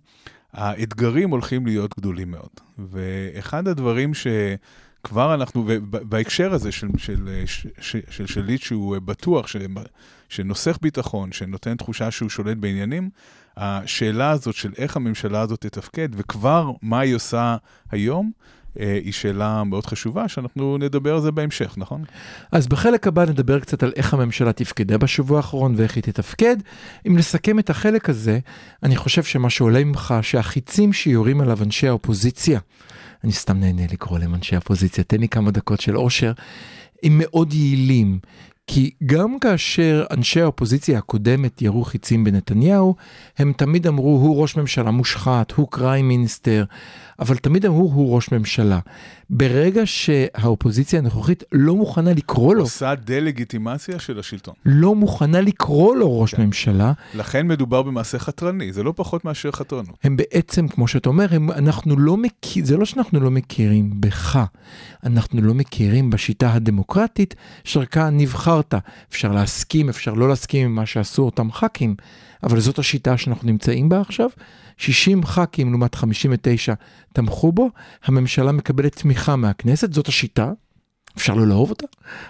האתגרים 0.58 1.30
הולכים 1.30 1.66
להיות 1.66 2.00
גדולים 2.00 2.32
מאוד. 2.32 2.50
ואחד 2.78 3.68
הדברים 3.68 4.14
ש... 4.14 4.28
כבר 5.04 5.34
אנחנו, 5.34 5.64
ובהקשר 5.68 6.54
הזה 6.54 6.72
של, 6.72 6.88
של, 6.98 7.44
של, 7.46 7.70
של, 7.80 8.00
של 8.10 8.26
שליט 8.28 8.62
שהוא 8.62 8.98
בטוח, 9.06 9.46
שנוסך 10.30 10.78
ביטחון, 10.82 11.32
שנותן 11.32 11.76
תחושה 11.76 12.12
שהוא 12.12 12.30
שולט 12.30 12.58
בעניינים, 12.58 13.10
השאלה 13.58 14.32
הזאת 14.32 14.56
של 14.56 14.72
איך 14.78 14.96
הממשלה 14.96 15.42
הזאת 15.42 15.62
תתפקד, 15.62 16.10
וכבר 16.12 16.72
מה 16.82 17.00
היא 17.00 17.16
עושה 17.16 17.56
היום, 17.92 18.32
היא 18.80 19.14
שאלה 19.14 19.64
מאוד 19.64 19.86
חשובה, 19.86 20.28
שאנחנו 20.28 20.78
נדבר 20.78 21.14
על 21.16 21.22
זה 21.22 21.32
בהמשך, 21.32 21.74
נכון? 21.78 22.04
אז 22.52 22.68
בחלק 22.68 23.08
הבא 23.08 23.26
נדבר 23.26 23.60
קצת 23.60 23.84
על 23.84 23.92
איך 23.96 24.14
הממשלה 24.14 24.54
תפקדה 24.54 24.98
בשבוע 24.98 25.38
האחרון 25.38 25.74
ואיך 25.78 25.96
היא 25.96 26.04
תתפקד. 26.04 26.58
אם 27.08 27.18
נסכם 27.18 27.60
את 27.60 27.70
החלק 27.70 28.10
הזה, 28.10 28.40
אני 28.84 28.96
חושב 28.96 29.24
שמה 29.24 29.50
שעולה 29.50 29.84
ממך, 29.84 30.14
שהחיצים 30.22 30.94
שיורים 30.94 31.42
עליו 31.42 31.64
אנשי 31.64 31.88
האופוזיציה, 31.88 32.60
אני 33.24 33.32
סתם 33.32 33.60
נהנה 33.60 33.82
לקרוא 33.92 34.20
להם 34.20 34.36
אנשי 34.36 34.56
האופוזיציה, 34.56 35.04
תן 35.04 35.20
לי 35.20 35.28
כמה 35.28 35.52
דקות 35.52 35.80
של 35.80 35.98
אושר, 35.98 36.32
הם 37.04 37.18
מאוד 37.18 37.54
יעילים. 37.54 38.20
כי 38.68 38.92
גם 39.06 39.40
כאשר 39.40 40.06
אנשי 40.12 40.42
האופוזיציה 40.42 40.98
הקודמת 40.98 41.62
ירו 41.62 41.84
חיצים 41.84 42.24
בנתניהו, 42.24 42.96
הם 43.38 43.54
תמיד 43.58 43.88
אמרו, 43.88 44.10
הוא 44.10 44.42
ראש 44.42 44.58
ממשלה 44.58 44.92
מושחת, 44.92 45.52
הוא 45.52 45.68
קריים 45.72 46.08
מיניסטר, 46.08 46.64
אבל 47.20 47.38
תמיד 47.38 47.66
אמרו, 47.66 47.92
הוא 47.94 48.16
ראש 48.16 48.32
ממשלה. 48.32 48.80
ברגע 49.30 49.82
שהאופוזיציה 49.86 51.00
הנוכחית 51.00 51.44
לא 51.52 51.76
מוכנה 51.76 52.14
לקרוא 52.14 52.56
לו, 52.56 52.62
עושה 52.62 52.96
דה-לגיטימציה 52.96 54.00
של 54.00 54.20
השלטון. 54.20 54.54
לא 54.66 54.96
מוכנה 54.96 55.42
לקרוא 55.42 55.96
לו 55.96 56.22
ראש 56.22 56.36
ממשלה, 56.36 56.94
לכן 57.16 57.48
מדובר 57.48 57.82
במעשה 57.82 58.20
חתרני, 58.20 58.74
זה 58.74 58.84
לא 58.84 58.94
פחות 58.96 59.26
מאשר 59.26 59.52
חתרנות. 59.52 59.98
הם 60.04 60.18
בעצם, 60.18 60.68
כמו 60.68 60.88
שאתה 60.88 61.10
אומר, 61.10 61.26
הם, 61.32 61.52
אנחנו 61.52 61.98
לא 61.98 62.18
מכיר, 62.18 62.66
זה 62.66 62.78
לא 62.78 62.86
שאנחנו 62.86 63.20
לא 63.20 63.32
מכירים 63.32 64.02
בך, 64.02 64.40
אנחנו 65.04 65.42
לא 65.42 65.54
מכירים 65.54 66.10
בשיטה 66.10 66.54
הדמוקרטית 66.54 67.36
שרקה 67.64 68.08
נבחרת. 68.58 68.74
אפשר 69.12 69.32
להסכים, 69.32 69.90
אפשר 69.90 70.14
לא 70.14 70.30
להסכים 70.30 70.66
עם 70.66 70.76
מה 70.76 70.86
שעשו 70.86 71.24
אותם 71.24 71.52
ח"כים, 71.52 71.96
אבל 72.44 72.60
זאת 72.60 72.80
השיטה 72.80 73.18
שאנחנו 73.18 73.48
נמצאים 73.48 73.90
בה 73.90 74.02
עכשיו. 74.02 74.30
60 74.78 75.26
ח"כים 75.26 75.70
לעומת 75.70 75.96
59 75.96 76.74
תמכו 77.14 77.52
בו, 77.52 77.70
הממשלה 78.06 78.52
מקבלת 78.52 78.96
תמיכה 78.96 79.36
מהכנסת, 79.36 79.94
זאת 79.94 80.08
השיטה. 80.08 80.52
אפשר 81.18 81.34
לא 81.34 81.48
לאהוב 81.48 81.70
אותה, 81.70 81.86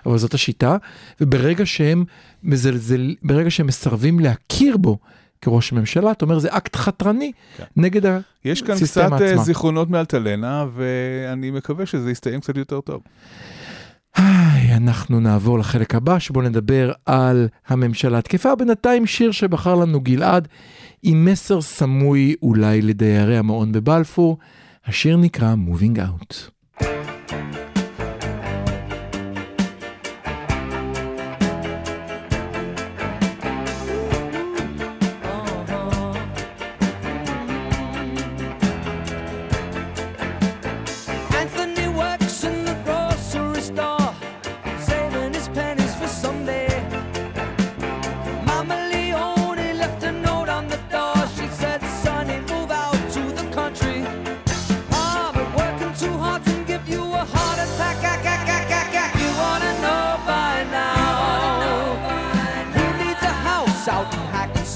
אבל 0.05 0.17
זאת 0.17 0.33
השיטה, 0.33 0.77
וברגע 1.21 1.65
שהם 1.65 2.05
מזלזל, 2.43 3.15
ברגע 3.23 3.51
שהם 3.51 3.67
מסרבים 3.67 4.19
להכיר 4.19 4.77
בו 4.77 4.97
כראש 5.41 5.71
הממשלה, 5.71 6.11
אתה 6.11 6.25
אומר 6.25 6.39
זה 6.39 6.47
אקט 6.51 6.75
חתרני 6.75 7.31
כן. 7.57 7.63
נגד 7.75 8.05
ה... 8.05 8.19
יש 8.45 8.61
כאן 8.61 8.75
קצת 8.75 9.11
אה, 9.11 9.31
עצמה. 9.31 9.43
זיכרונות 9.43 9.89
מאלטלנה, 9.89 10.65
ואני 10.75 11.51
מקווה 11.51 11.85
שזה 11.85 12.11
יסתיים 12.11 12.39
קצת 12.39 12.57
יותר 12.57 12.81
טוב. 12.81 13.01
היי, 14.17 14.75
אנחנו 14.75 15.19
נעבור 15.19 15.59
לחלק 15.59 15.95
הבא 15.95 16.19
שבו 16.19 16.41
נדבר 16.41 16.91
על 17.05 17.47
הממשלה 17.67 18.17
התקפה. 18.17 18.55
בינתיים 18.55 19.05
שיר 19.05 19.31
שבחר 19.31 19.75
לנו 19.75 20.01
גלעד 20.01 20.47
עם 21.03 21.25
מסר 21.25 21.61
סמוי 21.61 22.35
אולי 22.41 22.81
לדיירי 22.81 23.37
המעון 23.37 23.71
בבלפור. 23.71 24.37
השיר 24.85 25.17
נקרא 25.17 25.55
Moving 25.67 25.97
Out. 25.97 26.35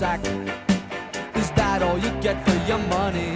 sack. 0.01 0.25
Is 1.35 1.51
that 1.51 1.83
all 1.83 1.99
you 2.05 2.09
get 2.25 2.37
for 2.43 2.57
your 2.69 2.81
money? 2.99 3.33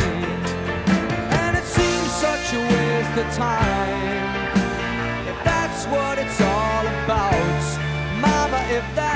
And 1.41 1.51
it 1.61 1.67
seems 1.77 2.09
such 2.25 2.45
a 2.59 2.61
waste 2.73 3.15
of 3.23 3.27
time. 3.37 4.47
If 5.31 5.37
that's 5.49 5.81
what 5.93 6.17
it's 6.23 6.39
all 6.41 6.85
about, 6.97 7.61
Mama, 8.25 8.59
if 8.77 8.85
that 8.99 9.14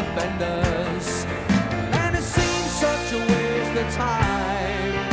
polish 0.00 0.14
the 0.14 0.20
fenders. 0.20 1.26
And 1.92 2.16
it 2.16 2.22
seems 2.22 2.70
such 2.70 3.12
a 3.12 3.18
waste 3.18 3.80
of 3.80 3.94
time. 3.94 5.08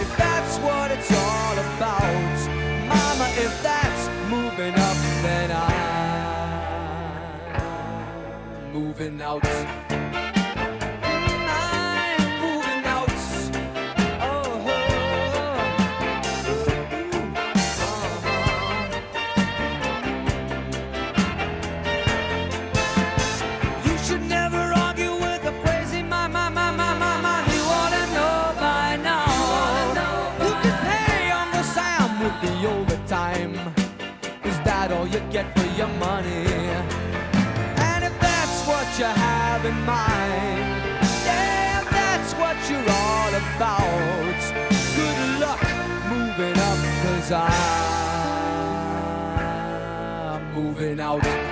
If 0.00 0.16
that's 0.16 0.58
what 0.58 0.90
it's 0.90 1.12
all 1.12 1.58
about, 1.58 2.48
Mama, 2.88 3.28
if 3.36 3.62
that's 3.62 4.08
moving 4.30 4.74
up, 4.74 4.96
then 5.22 5.50
I'm 5.52 5.92
moving 8.72 9.22
out. 9.22 9.87
Have 39.58 39.66
in 39.66 39.80
mind, 39.84 40.94
if 41.00 41.90
that's 41.90 42.32
what 42.34 42.56
you're 42.70 42.90
all 42.90 43.34
about. 43.34 44.40
Good 44.96 45.40
luck 45.40 45.62
moving 46.08 46.58
up, 46.58 46.78
cause 47.02 47.32
I'm 50.32 50.54
moving 50.54 51.00
out. 51.00 51.47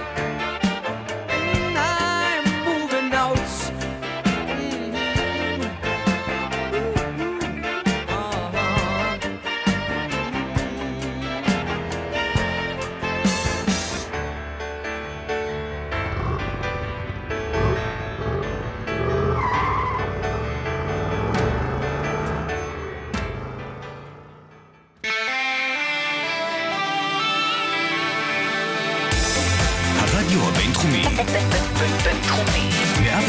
106.2 33.27 33.29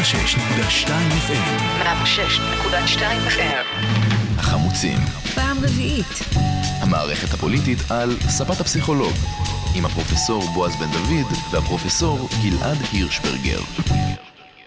FM, 1.28 1.48
106.2 1.84 3.02
FM. 3.30 3.86
החמוצים, 4.38 4.98
פעם 5.36 5.58
רביעית. 5.58 6.06
המערכת 6.82 7.34
הפוליטית 7.34 7.78
על 7.90 8.10
ספת 8.20 8.62
הפסיכולוג, 8.62 9.14
עם 9.76 9.86
הפרופסור 9.86 10.44
בועז 10.54 10.76
בן 10.76 10.92
דוד 10.92 11.38
והפרופסור 11.52 12.30
גלעד 12.44 12.78
הירשברגר. 12.92 13.60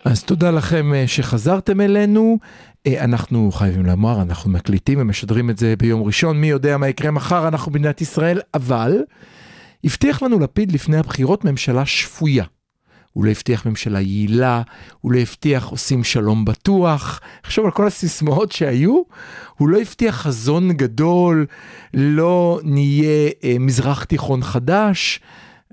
אז 0.04 0.22
תודה 0.24 0.50
לכם 0.50 0.94
אה, 0.94 1.04
שחזרתם 1.06 1.80
אלינו. 1.80 2.38
אה, 2.86 3.04
אנחנו 3.04 3.52
חייבים 3.52 3.86
לומר, 3.86 4.22
אנחנו 4.22 4.50
מקליטים 4.50 4.98
ומשדרים 5.00 5.50
את 5.50 5.58
זה 5.58 5.74
ביום 5.78 6.02
ראשון, 6.02 6.40
מי 6.40 6.46
יודע 6.46 6.76
מה 6.76 6.88
יקרה 6.88 7.10
מחר, 7.10 7.48
אנחנו 7.48 7.72
במדינת 7.72 8.00
ישראל, 8.00 8.40
אבל 8.54 8.98
הבטיח 9.84 10.22
לנו 10.22 10.38
לפיד 10.38 10.72
לפני 10.72 10.96
הבחירות 10.96 11.44
ממשלה 11.44 11.86
שפויה. 11.86 12.44
הוא 13.12 13.24
לא 13.24 13.30
הבטיח 13.30 13.66
ממשלה 13.66 14.00
יעילה, 14.00 14.62
הוא 15.00 15.12
לא 15.12 15.18
הבטיח 15.18 15.66
עושים 15.66 16.04
שלום 16.04 16.44
בטוח. 16.44 17.20
חשוב 17.46 17.64
על 17.64 17.70
כל 17.70 17.86
הסיסמאות 17.86 18.52
שהיו, 18.52 19.02
הוא 19.56 19.68
לא 19.68 19.80
הבטיח 19.80 20.16
חזון 20.16 20.72
גדול, 20.72 21.46
לא 21.94 22.60
נהיה 22.64 23.30
אה, 23.44 23.56
מזרח 23.60 24.04
תיכון 24.04 24.42
חדש. 24.42 25.20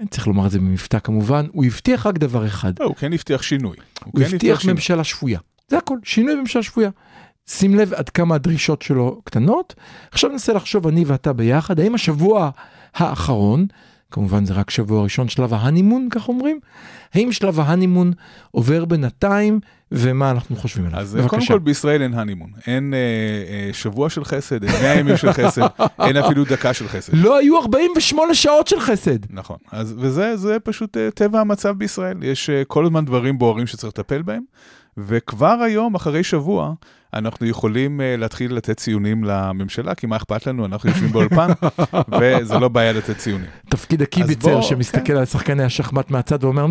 צריך 0.09 0.27
לומר 0.27 0.45
את 0.45 0.51
זה 0.51 0.59
במבטא 0.59 0.99
כמובן, 0.99 1.45
הוא 1.51 1.65
הבטיח 1.65 2.05
רק 2.05 2.17
דבר 2.17 2.45
אחד, 2.45 2.73
לא, 2.79 2.85
הוא 2.85 2.95
כן 2.95 3.13
הבטיח 3.13 3.41
שינוי. 3.41 3.77
הוא 4.03 4.13
כן 4.13 4.25
הבטיח. 4.33 4.65
ממשלה 4.65 5.03
שפויה. 5.03 5.39
זה 5.67 5.77
הכל, 5.77 5.97
שינוי 6.03 6.35
בממשלה 6.35 6.63
שפויה. 6.63 6.89
שים 7.47 7.75
לב 7.75 7.93
עד 7.93 8.09
כמה 8.09 8.35
הדרישות 8.35 8.81
שלו 8.81 9.21
קטנות. 9.23 9.75
עכשיו 10.11 10.29
ננסה 10.29 10.53
לחשוב 10.53 10.87
אני 10.87 11.03
ואתה 11.05 11.33
ביחד, 11.33 11.79
האם 11.79 11.95
השבוע 11.95 12.49
האחרון, 12.93 13.65
כמובן 14.11 14.45
זה 14.45 14.53
רק 14.53 14.69
שבוע 14.69 15.03
ראשון, 15.03 15.29
שלב 15.29 15.53
ההנימון, 15.53 16.07
כך 16.11 16.27
אומרים, 16.27 16.59
האם 17.13 17.31
שלב 17.31 17.59
ההנימון 17.59 18.11
עובר 18.51 18.85
בינתיים, 18.85 19.59
ומה 19.91 20.31
אנחנו 20.31 20.55
חושבים 20.55 20.85
עליו? 20.85 20.99
אז 20.99 21.17
אה, 21.17 21.27
קודם 21.27 21.45
כל 21.47 21.59
בישראל 21.59 22.01
אין 22.01 22.13
הנימון. 22.13 22.49
אין 22.67 22.93
אה, 22.93 22.99
אה, 22.99 23.73
שבוע 23.73 24.09
של 24.09 24.23
חסד, 24.23 24.63
אין 24.63 24.81
100 24.81 24.95
ימים 24.99 25.17
של 25.17 25.33
חסד, 25.33 25.61
אין 26.05 26.17
אפילו 26.17 26.43
דקה 26.43 26.73
של 26.73 26.87
חסד. 26.87 27.13
לא 27.13 27.37
היו 27.37 27.61
48 27.61 28.33
שעות 28.33 28.67
של 28.67 28.79
חסד. 28.79 29.33
נכון, 29.33 29.57
אז, 29.71 29.95
וזה 29.97 30.37
זה 30.37 30.59
פשוט 30.59 30.97
uh, 30.97 30.99
טבע 31.15 31.39
המצב 31.39 31.77
בישראל, 31.77 32.23
יש 32.23 32.49
uh, 32.49 32.65
כל 32.67 32.85
הזמן 32.85 33.05
דברים 33.05 33.37
בוערים 33.37 33.67
שצריך 33.67 33.93
לטפל 33.93 34.21
בהם, 34.21 34.41
וכבר 34.97 35.61
היום, 35.61 35.95
אחרי 35.95 36.23
שבוע, 36.23 36.73
אנחנו 37.13 37.45
יכולים 37.45 37.99
uh, 37.99 38.19
להתחיל 38.19 38.53
לתת 38.53 38.77
ציונים 38.77 39.23
לממשלה, 39.23 39.95
כי 39.95 40.07
מה 40.07 40.15
אכפת 40.15 40.47
לנו, 40.47 40.65
אנחנו 40.65 40.89
יושבים 40.89 41.11
באולפן, 41.11 41.47
וזה 42.21 42.59
לא 42.59 42.67
בעיה 42.67 42.93
לתת 42.93 43.17
ציונים. 43.17 43.49
תפקיד 43.69 44.01
הקיביצר 44.01 44.61
שמסתכל 44.61 44.99
כן. 45.05 45.17
על 45.17 45.25
שחקני 45.25 45.63
השחמט 45.63 46.11
מהצד 46.11 46.43
ואומר. 46.43 46.65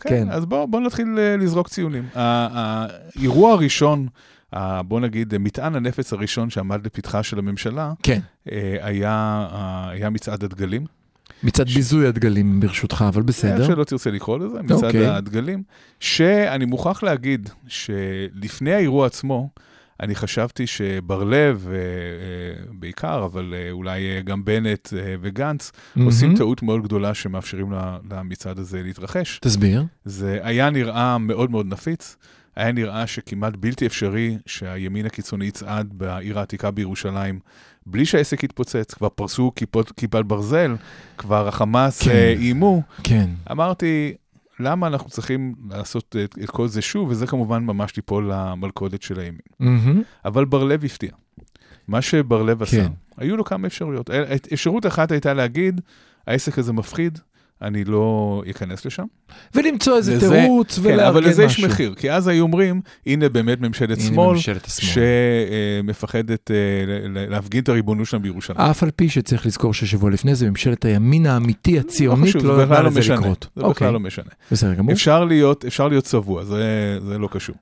כן. 0.00 0.08
כן. 0.08 0.30
אז 0.30 0.46
בואו 0.46 0.68
בוא 0.68 0.80
נתחיל 0.80 1.06
uh, 1.16 1.42
לזרוק 1.42 1.68
ציונים. 1.68 2.04
האירוע 2.14 3.52
הראשון, 3.52 4.06
ה- 4.52 4.82
בוא 4.82 5.00
נגיד, 5.00 5.38
מטען 5.38 5.74
הנפץ 5.76 6.12
הראשון 6.12 6.50
שעמד 6.50 6.86
לפתחה 6.86 7.22
של 7.22 7.38
הממשלה, 7.38 7.92
כן. 8.02 8.20
uh, 8.48 8.50
היה, 8.80 9.46
uh, 9.50 9.56
היה 9.90 10.10
מצעד. 11.42 11.66
מצד 11.66 11.74
ביזוי 11.74 12.06
הדגלים 12.06 12.60
ברשותך, 12.60 13.04
אבל 13.08 13.20
איך 13.20 13.28
בסדר. 13.28 13.66
שלא 13.66 13.84
תרצה 13.84 14.10
לקרוא 14.10 14.38
לזה, 14.38 14.62
מצד 14.62 14.84
אוקיי. 14.84 15.06
הדגלים, 15.06 15.62
שאני 16.00 16.64
מוכרח 16.64 17.02
להגיד 17.02 17.50
שלפני 17.68 18.74
האירוע 18.74 19.06
עצמו, 19.06 19.48
אני 20.02 20.14
חשבתי 20.14 20.66
שבר 20.66 21.24
לב, 21.24 21.68
אה, 21.70 21.74
אה, 21.74 22.72
בעיקר, 22.78 23.24
אבל 23.24 23.54
אה, 23.56 23.70
אולי 23.70 24.16
אה, 24.16 24.20
גם 24.22 24.44
בנט 24.44 24.92
אה, 24.92 25.14
וגנץ, 25.20 25.72
מהמם. 25.96 26.06
עושים 26.08 26.36
טעות 26.36 26.62
מאוד 26.62 26.82
גדולה 26.82 27.14
שמאפשרים 27.14 27.72
למצעד 28.10 28.58
הזה 28.58 28.82
להתרחש. 28.82 29.38
תסביר. 29.38 29.84
זה 30.04 30.38
היה 30.42 30.70
נראה 30.70 31.18
מאוד 31.18 31.50
מאוד 31.50 31.66
נפיץ. 31.66 32.16
היה 32.56 32.72
נראה 32.72 33.06
שכמעט 33.06 33.56
בלתי 33.56 33.86
אפשרי 33.86 34.38
שהימין 34.46 35.06
הקיצוני 35.06 35.44
יצעד 35.44 35.92
בעיר 35.92 36.38
העתיקה 36.38 36.70
בירושלים 36.70 37.40
בלי 37.86 38.04
שהעסק 38.04 38.42
יתפוצץ, 38.42 38.94
כבר 38.94 39.08
פרסו 39.08 39.52
כיפות, 39.56 39.92
כיפת 39.92 40.24
ברזל, 40.24 40.76
כבר 41.18 41.48
החמאס 41.48 42.02
כן. 42.02 42.10
אה, 42.10 42.34
איימו. 42.38 42.82
כן. 43.02 43.30
אמרתי, 43.50 44.14
למה 44.60 44.86
אנחנו 44.86 45.10
צריכים 45.10 45.54
לעשות 45.70 46.16
את, 46.24 46.38
את 46.44 46.50
כל 46.50 46.68
זה 46.68 46.82
שוב, 46.82 47.08
וזה 47.08 47.26
כמובן 47.26 47.64
ממש 47.64 47.96
ליפול 47.96 48.30
למלכודת 48.32 49.02
של 49.02 49.20
הימין. 49.20 49.40
מהמם. 49.60 50.02
אבל 50.24 50.44
בר-לב 50.44 50.84
הפתיע. 50.84 51.10
מה 51.88 52.02
שבר-לב 52.02 52.62
עשה, 52.62 52.84
כן. 52.84 52.92
היו 53.16 53.36
לו 53.36 53.44
כמה 53.44 53.66
אפשרויות. 53.66 54.10
אה, 54.10 54.34
אפשרות 54.52 54.86
אחת 54.86 55.10
הייתה 55.12 55.34
להגיד, 55.34 55.80
העסק 56.26 56.58
הזה 56.58 56.72
מפחיד, 56.72 57.18
אני 57.62 57.84
לא 57.84 58.02
אכנס 58.50 58.84
לשם. 58.84 59.02
ולמצוא 59.54 59.96
איזה 59.96 60.14
לזה- 60.16 60.28
תירוץ 60.40 60.74
כן, 60.78 60.80
ולארגן 60.84 61.00
משהו. 61.02 61.10
אבל 61.18 61.28
לזה 61.28 61.44
יש 61.44 61.60
מחיר, 61.64 61.94
כי 61.94 62.12
אז 62.12 62.28
היו 62.28 62.42
אומרים, 62.42 62.80
הנה 63.06 63.28
באמת 63.28 63.60
ממשלת 63.60 63.98
הנה 63.98 64.08
שמאל, 64.08 64.34
ממשלת 64.34 64.64
השמאל. 64.66 65.04
שמפחדת 65.82 66.50
אה, 66.50 66.56
ל- 67.08 67.30
להפגין 67.30 67.62
את 67.62 67.68
הריבונות 67.68 68.06
שלהם 68.06 68.22
בירושלים. 68.22 68.60
אף 68.60 68.82
על 68.82 68.90
פי 68.96 69.08
שצריך 69.08 69.46
לזכור 69.46 69.74
ששבוע 69.74 70.10
לפני 70.10 70.34
זה 70.34 70.48
ממשלת 70.50 70.84
הימין 70.84 71.26
האמיתי 71.26 71.78
הציונית 71.78 72.34
לא 72.34 72.56
זה 72.56 72.62
נתנה 72.64 72.80
לא 72.82 72.88
לזה 72.88 73.00
משנה. 73.00 73.16
לקרות. 73.16 73.46
זה 73.56 73.62
אוקיי, 73.62 73.74
בכלל 73.86 73.92
לא 73.92 74.00
משנה. 74.00 74.24
בסדר 74.52 74.74
גמור. 74.74 74.92
אפשר 74.92 75.24
להיות, 75.24 75.64
אפשר 75.64 75.88
להיות 75.88 76.04
צבוע, 76.04 76.44
זה, 76.44 76.62
זה 77.08 77.18
לא 77.18 77.28
קשור. 77.32 77.56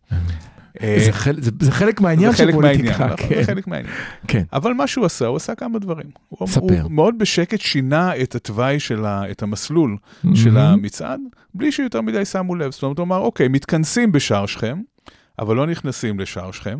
אה, 0.82 0.96
זה 1.04 1.12
חל- 1.12 1.40
זה- 1.40 1.50
זה 1.60 1.72
חלק 1.72 2.00
מהעניין 2.00 2.32
של 2.32 2.52
פוליטיקה. 2.52 2.90
נכון, 2.90 3.16
כן, 3.16 3.34
זה 3.34 3.44
חלק 3.44 3.66
מהעניין. 3.66 3.94
כן. 4.28 4.42
אבל 4.52 4.72
מה 4.72 4.86
שהוא 4.86 5.06
עשה, 5.06 5.26
הוא 5.26 5.36
עשה 5.36 5.54
כמה 5.54 5.78
דברים. 5.78 6.06
ספר. 6.46 6.60
הוא 6.82 6.90
מאוד 6.92 7.14
בשקט 7.18 7.60
שינה 7.60 8.16
את 8.16 8.34
התוואי 8.34 8.80
של 8.80 9.04
ה... 9.04 9.30
את 9.30 9.42
המסלול 9.42 9.96
של. 10.34 10.56
המצעד, 10.58 11.20
בלי 11.54 11.72
שיותר 11.72 12.00
מדי 12.00 12.24
שמו 12.24 12.54
לב. 12.54 12.72
זאת 12.72 12.82
אומרת, 12.82 12.98
הוא 12.98 13.04
אמר, 13.04 13.16
אוקיי, 13.18 13.48
מתכנסים 13.48 14.12
בשער 14.12 14.46
שכם, 14.46 14.80
אבל 15.38 15.56
לא 15.56 15.66
נכנסים 15.66 16.20
לשער 16.20 16.50
שכם, 16.52 16.78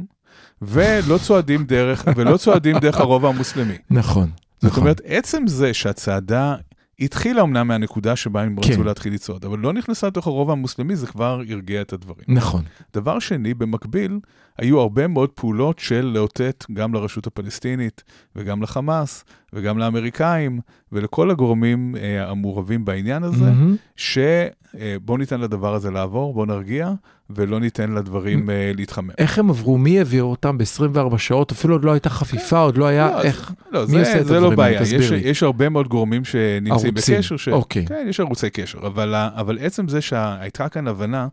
ולא 0.63 1.19
צועדים 1.19 1.65
דרך, 1.65 2.05
ולא 2.17 2.37
צועדים 2.37 2.79
דרך 2.79 2.97
הרובע 3.01 3.29
המוסלמי. 3.29 3.75
נכון. 3.91 4.29
זאת 4.61 4.71
נכון. 4.71 4.83
אומרת, 4.83 5.01
עצם 5.05 5.43
זה 5.47 5.75
שהצעדה 5.75 6.55
התחילה 7.01 7.43
אמנם 7.43 7.69
מהנקודה 7.69 8.17
שבה 8.17 8.43
הם 8.43 8.57
כן. 8.63 8.73
רצו 8.73 8.85
להתחיל 8.85 9.15
לצעוד, 9.15 9.45
אבל 9.45 9.59
לא 9.59 9.73
נכנסה 9.73 10.07
לתוך 10.07 10.27
הרובע 10.27 10.53
המוסלמי, 10.53 10.97
זה 10.97 11.07
כבר 11.07 11.41
הרגיע 11.51 11.81
את 11.81 11.93
הדברים. 11.93 12.25
נכון. 12.29 12.63
דבר 12.95 13.19
שני, 13.19 13.55
במקביל, 13.55 14.21
היו 14.61 14.81
הרבה 14.81 15.07
מאוד 15.07 15.31
פעולות 15.31 15.79
של 15.79 16.11
לאותת 16.15 16.65
גם 16.73 16.95
לרשות 16.95 17.27
הפלסטינית, 17.27 18.03
וגם 18.37 18.63
לחמאס, 18.63 19.25
וגם 19.53 19.79
לאמריקאים, 19.79 20.61
ולכל 20.93 21.31
הגורמים 21.31 21.97
אה, 22.01 22.31
המעורבים 22.31 22.85
בעניין 22.85 23.23
הזה, 23.23 23.45
מהמם. 23.45 23.77
שבואו 23.97 25.19
ניתן 25.19 25.41
לדבר 25.41 25.75
הזה 25.75 25.91
לעבור, 25.91 26.35
בואו 26.35 26.47
נרגיע, 26.47 26.93
ולא 27.31 27.61
ניתן 27.61 27.93
לדברים 27.93 28.51
אה, 28.51 28.73
להתחמם. 28.75 29.11
איך 29.19 29.39
הם 29.39 29.51
עברו? 29.51 29.79
מי 29.79 29.99
העביר 29.99 30.23
אותם 30.23 30.59
ב-24 30.59 31.19
שעות? 31.19 31.53
אפילו 31.53 31.75
עוד 31.75 31.85
לא 31.85 31.93
הייתה 31.93 32.11
חפיפה, 32.11 32.59
עוד 32.59 32.77
לא 32.77 32.87
היה... 32.87 33.11
לא, 33.11 33.23
איך? 33.23 33.53
לא, 33.73 33.81
מי 33.81 33.87
זה, 33.87 33.99
עושה 33.99 34.21
את 34.21 34.27
זה 34.27 34.33
לא 34.33 34.37
הדברים 34.37 34.61
האלה? 34.61 34.79
בעיה, 34.81 34.97
יש, 34.99 35.11
לי. 35.11 35.19
יש 35.19 35.43
הרבה 35.43 35.69
מאוד 35.69 35.89
גורמים 35.89 36.25
שנמצאים 36.25 36.73
ערוצים, 36.73 36.95
בקשר. 36.95 37.37
ש... 37.37 37.49
אוקיי. 37.49 37.87
כן, 37.87 38.07
יש 38.09 38.21
ערוצי 38.21 38.51
קשר, 38.51 38.79
אבל, 38.79 39.15
אבל 39.15 39.59
עצם 39.61 39.89
זה 39.89 40.01
שהייתה 40.01 40.69
כאן 40.69 40.89
הבנה 40.89 41.29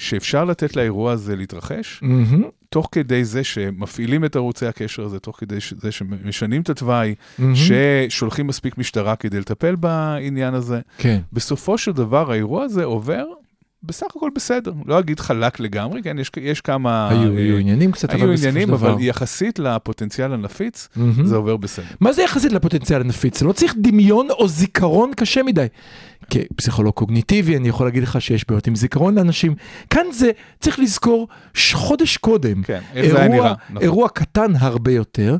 שאפשר 0.00 0.44
לתת 0.44 0.76
לאירוע 0.76 1.12
הזה 1.12 1.36
להתרחש, 1.36 1.98
מהמם, 2.02 2.42
תוך 2.68 2.88
כדי 2.92 3.24
זה 3.24 3.44
שמפעילים 3.44 4.24
את 4.24 4.36
ערוצי 4.36 4.66
הקשר 4.66 5.04
הזה, 5.04 5.18
תוך 5.18 5.36
כדי 5.40 5.56
זה 5.76 5.92
שמשנים 5.92 6.62
את 6.62 6.70
התוואי, 6.70 7.14
מהמם. 7.38 7.54
ששולחים 7.54 8.46
מספיק 8.46 8.78
משטרה 8.78 9.16
כדי 9.16 9.40
לטפל 9.40 9.76
בעניין 9.76 10.54
הזה, 10.54 10.80
כן. 10.98 11.20
בסופו 11.32 11.78
של 11.78 11.92
דבר 11.92 12.32
האירוע 12.32 12.64
הזה 12.64 12.84
עובר 12.84 13.24
בסך 13.82 14.06
הכל 14.16 14.30
בסדר. 14.34 14.72
לא 14.86 14.98
אגיד 14.98 15.20
חלק 15.20 15.60
לגמרי, 15.60 16.02
כן, 16.02 16.18
יש, 16.18 16.30
יש 16.40 16.60
כמה... 16.60 17.08
היו 17.08 17.36
אה, 17.36 17.38
היו 17.38 17.56
עניינים 17.56 17.92
קצת, 17.92 18.10
אבל 18.10 18.20
היו 18.20 18.32
בסופו 18.32 18.42
של 18.42 18.48
עניינים, 18.48 18.74
דבר. 18.74 18.92
אבל 18.92 19.02
יחסית 19.02 19.58
לפוטנציאל 19.58 20.32
הנפיץ, 20.32 20.88
מהמם. 20.96 21.26
זה 21.26 21.36
עובר 21.36 21.56
בסדר. 21.56 21.84
מה 22.00 22.12
זה 22.12 22.22
יחסית 22.22 22.52
לפוטנציאל 22.52 23.00
הנפיץ? 23.00 23.42
לא 23.42 23.52
צריך 23.52 23.74
דמיון 23.78 24.30
או 24.30 24.48
זיכרון 24.48 25.12
קשה 25.16 25.42
מדי. 25.42 25.66
כפסיכולוג 26.30 26.94
קוגניטיבי 26.94 27.56
אני 27.56 27.68
יכול 27.68 27.86
להגיד 27.86 28.02
לך 28.02 28.20
שיש 28.20 28.44
בעיות 28.48 28.66
עם 28.66 28.76
זיכרון 28.76 29.14
לאנשים. 29.14 29.54
כאן 29.90 30.04
זה 30.12 30.30
צריך 30.60 30.78
לזכור 30.78 31.28
חודש 31.72 32.16
קודם. 32.16 32.62
כן, 32.62 32.80
איך 32.94 33.06
זה 33.12 33.16
היה 33.16 33.24
אירוע, 33.24 33.38
נראה. 33.38 33.54
נכון. 33.70 33.82
אירוע 33.82 34.08
קטן 34.08 34.52
הרבה 34.58 34.92
יותר, 34.92 35.36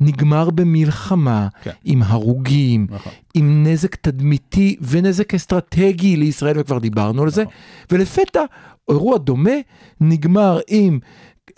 נגמר 0.00 0.50
במלחמה, 0.50 1.48
כן. 1.62 1.70
עם 1.84 2.02
הרוגים, 2.02 2.86
נכון. 2.90 3.12
עם 3.34 3.66
נזק 3.66 3.94
תדמיתי 3.94 4.76
ונזק 4.80 5.34
אסטרטגי 5.34 6.16
לישראל, 6.16 6.60
וכבר 6.60 6.78
דיברנו 6.78 7.22
על 7.22 7.30
זה, 7.30 7.42
נכון. 7.42 7.54
ולפתע 7.90 8.42
אירוע 8.90 9.18
דומה 9.18 9.54
נגמר 10.00 10.60
עם 10.68 10.98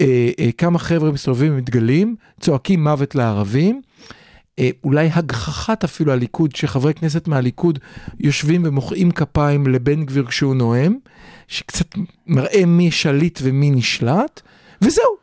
אה, 0.01 0.31
אה, 0.39 0.53
כמה 0.59 0.79
חבר'ה 0.79 1.11
מסתובבים 1.13 1.53
עם 1.53 1.61
דגלים, 1.61 2.17
צועקים 2.41 2.85
מוות 2.85 3.15
לערבים. 3.15 3.81
אה, 4.59 4.71
אולי 4.85 5.11
הגחכת 5.13 5.85
אפילו 5.85 6.13
הליכוד, 6.13 6.57
שחברי 6.57 6.95
כנסת 6.95 7.29
מהליכוד 7.29 7.79
יושבים 8.21 8.63
ומוחאים 8.65 9.11
כפיים 9.11 9.67
לבן 9.67 10.05
גביר 10.05 10.27
כשהוא 10.27 10.55
נואם, 10.55 10.95
שקצת 11.49 11.87
מראה 12.27 12.67
מי 12.67 12.91
שליט 12.91 13.39
ומי 13.43 13.71
נשלט, 13.71 14.41
וזהו. 14.83 15.21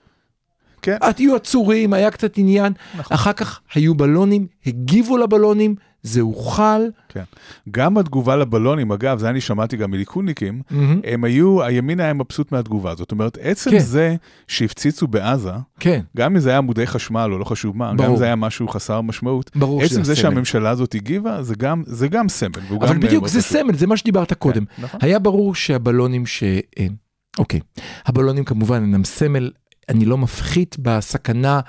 כן. 0.87 0.97
היו 1.17 1.35
עצורים, 1.35 1.93
היה 1.93 2.11
קצת 2.11 2.37
עניין, 2.37 2.73
נכון. 2.97 3.15
אחר 3.15 3.33
כך 3.33 3.59
היו 3.75 3.95
בלונים, 3.95 4.47
הגיבו 4.65 5.17
לבלונים, 5.17 5.75
זה 6.03 6.21
הוחל. 6.21 6.81
כן. 7.09 7.23
גם 7.71 7.97
התגובה 7.97 8.35
לבלונים, 8.35 8.91
אגב, 8.91 9.19
זה 9.19 9.29
אני 9.29 9.41
שמעתי 9.41 9.77
גם 9.77 9.91
מליכודניקים, 9.91 10.61
מהמם. 10.71 11.01
הם 11.03 11.23
היו, 11.23 11.63
הימין 11.63 11.99
היה 11.99 12.13
מבסוט 12.13 12.51
מהתגובה. 12.51 12.95
זאת 12.95 13.11
אומרת, 13.11 13.37
עצם 13.41 13.71
כן. 13.71 13.79
זה 13.79 14.15
שהפציצו 14.47 15.07
בעזה, 15.07 15.51
כן, 15.79 16.01
גם 16.17 16.35
אם 16.35 16.39
זה 16.39 16.49
היה 16.49 16.57
עמודי 16.57 16.87
חשמל 16.87 17.29
או 17.31 17.37
לא 17.37 17.43
חשוב 17.43 17.77
מה, 17.77 17.89
גם 17.89 17.97
ברור. 17.97 18.11
אם 18.11 18.17
זה 18.17 18.25
היה 18.25 18.35
משהו 18.35 18.67
חסר 18.67 19.01
משמעות, 19.01 19.51
ברור 19.55 19.81
עצם 19.81 20.03
זה 20.03 20.15
סמל. 20.15 20.21
שהממשלה 20.21 20.69
הזאת 20.69 20.95
הגיבה, 20.95 21.43
זה 21.43 21.55
גם, 21.55 21.83
זה 21.85 22.07
גם 22.07 22.29
סמל. 22.29 22.51
אבל 22.79 22.87
גם, 22.87 22.99
בדיוק 22.99 23.23
אה, 23.23 23.29
זה 23.29 23.39
חשוב. 23.39 23.57
סמל, 23.61 23.75
זה 23.75 23.87
מה 23.87 23.97
שדיברת 23.97 24.33
קודם. 24.33 24.65
כן, 24.65 24.83
נכון. 24.83 24.99
היה 25.03 25.19
ברור 25.19 25.55
שהבלונים 25.55 26.25
ש... 26.25 26.43
אה, 26.79 26.87
אוקיי, 27.39 27.59
הבלונים 28.05 28.43
כמובן 28.43 28.81
אינם 28.81 29.03
סמל, 29.03 29.51
אני 29.89 30.05
לא 30.05 30.17
מפחית 30.17 30.75
בסכנה 30.79 31.59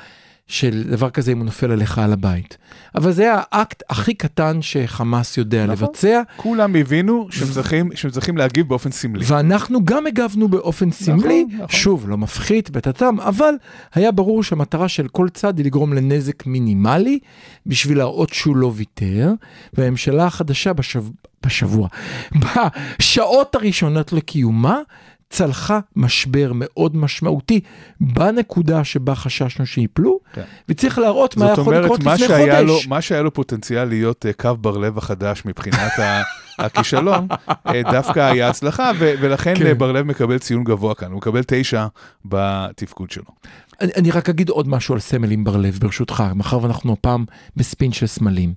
של 0.49 0.83
דבר 0.91 1.11
כזה 1.11 1.33
אם 1.33 1.39
הוא 1.39 1.45
נופל 1.45 1.71
עליך 1.71 1.99
על 1.99 2.13
הבית. 2.13 2.57
אבל 2.95 3.13
זה 3.13 3.33
האקט 3.35 3.83
הכי 3.91 4.15
קטן 4.15 4.63
שחמאס 4.63 5.39
יודע 5.39 5.67
נכון. 5.67 5.87
לבצע, 5.89 6.23
כולם 6.37 6.77
הבינו 6.77 7.29
שהם 7.31 7.49
צריכים, 7.51 7.91
שהם 7.95 8.11
צריכים 8.11 8.37
להגיב 8.37 8.69
באופן 8.69 8.91
סמלי. 8.91 9.25
ואנחנו 9.29 9.85
גם 9.85 10.07
הגבנו 10.07 10.49
באופן 10.49 10.91
סמלי, 10.91 11.45
נכון. 11.45 11.69
שוב, 11.69 12.09
לא 12.09 12.19
מפחית 12.19 12.71
בטאטם, 12.71 13.21
אבל 13.21 13.55
היה 13.95 14.13
ברור 14.13 14.43
שהמטרה 14.43 14.89
של 14.89 15.09
כל 15.09 15.29
צד 15.29 15.59
היא 15.59 15.67
לגרום 15.67 15.93
לנזק 15.93 16.47
מינימלי, 16.47 17.19
בשביל 17.67 17.99
להראות 17.99 18.33
שהוא 18.33 18.57
לא 18.57 18.73
ויתר, 18.75 19.33
והממשלה 19.73 20.27
החדשה 20.27 20.73
בשב... 20.73 21.05
בשבוע, 21.47 21.89
בשעות 22.99 23.55
הראשונות 23.55 24.13
לקיומה, 24.13 24.79
צלחה 25.31 25.81
משבר 25.97 26.53
מאוד 26.55 26.97
משמעותי 26.97 27.61
בנקודה 28.01 28.85
שבה 28.85 29.15
חששנו 29.15 29.67
שיפלו, 29.67 30.21
כן. 30.33 30.43
וצריך 30.69 30.99
להראות 30.99 31.37
מה 31.37 31.47
זאת 31.47 31.59
יכול 31.59 31.75
אומרת, 31.75 31.85
לקרות 31.85 32.01
לפני 32.01 32.19
שהיה, 32.29 32.61
לו, 32.63 32.73
חודש. 32.75 32.87
מה 32.89 33.01
שהיה 33.01 33.23
לו 33.23 33.33
פוטנציאל 33.35 33.85
להיות 33.85 34.27
אה, 34.27 34.33
קו 34.33 34.57
בר-לב 34.61 34.99
החדש 34.99 35.43
מבחינת 35.45 35.99
ה- 35.99 36.23
הכישלון, 36.65 37.27
אה, 37.67 37.83
דווקא 37.83 38.21
היה 38.21 38.49
הצלחה, 38.49 38.91
ו- 38.99 39.15
ולכן 39.21 39.55
כן. 39.59 39.67
אה, 39.67 39.75
בר-לב 39.75 40.07
מקבל 40.07 40.39
ציון 40.39 40.65
גבוה 40.65 40.95
כאן, 40.95 41.11
הוא 41.11 41.17
מקבל 41.17 41.41
תשע 41.47 41.87
בתפקוד 42.25 43.11
שלו. 43.11 43.25
אני, 43.81 43.91
אני 43.97 44.11
רק 44.11 44.29
אגיד 44.29 44.49
עוד 44.49 44.69
משהו 44.69 44.95
על 44.95 45.01
סמל 45.01 45.31
עם 45.31 45.45
בר-לב, 45.45 45.79
ברשותך, 45.81 46.25
מאחר 46.35 46.63
ואנחנו 46.63 46.93
הפעם 46.93 47.25
בספין 47.57 47.93
של 47.93 48.07
סמלים. 48.07 48.55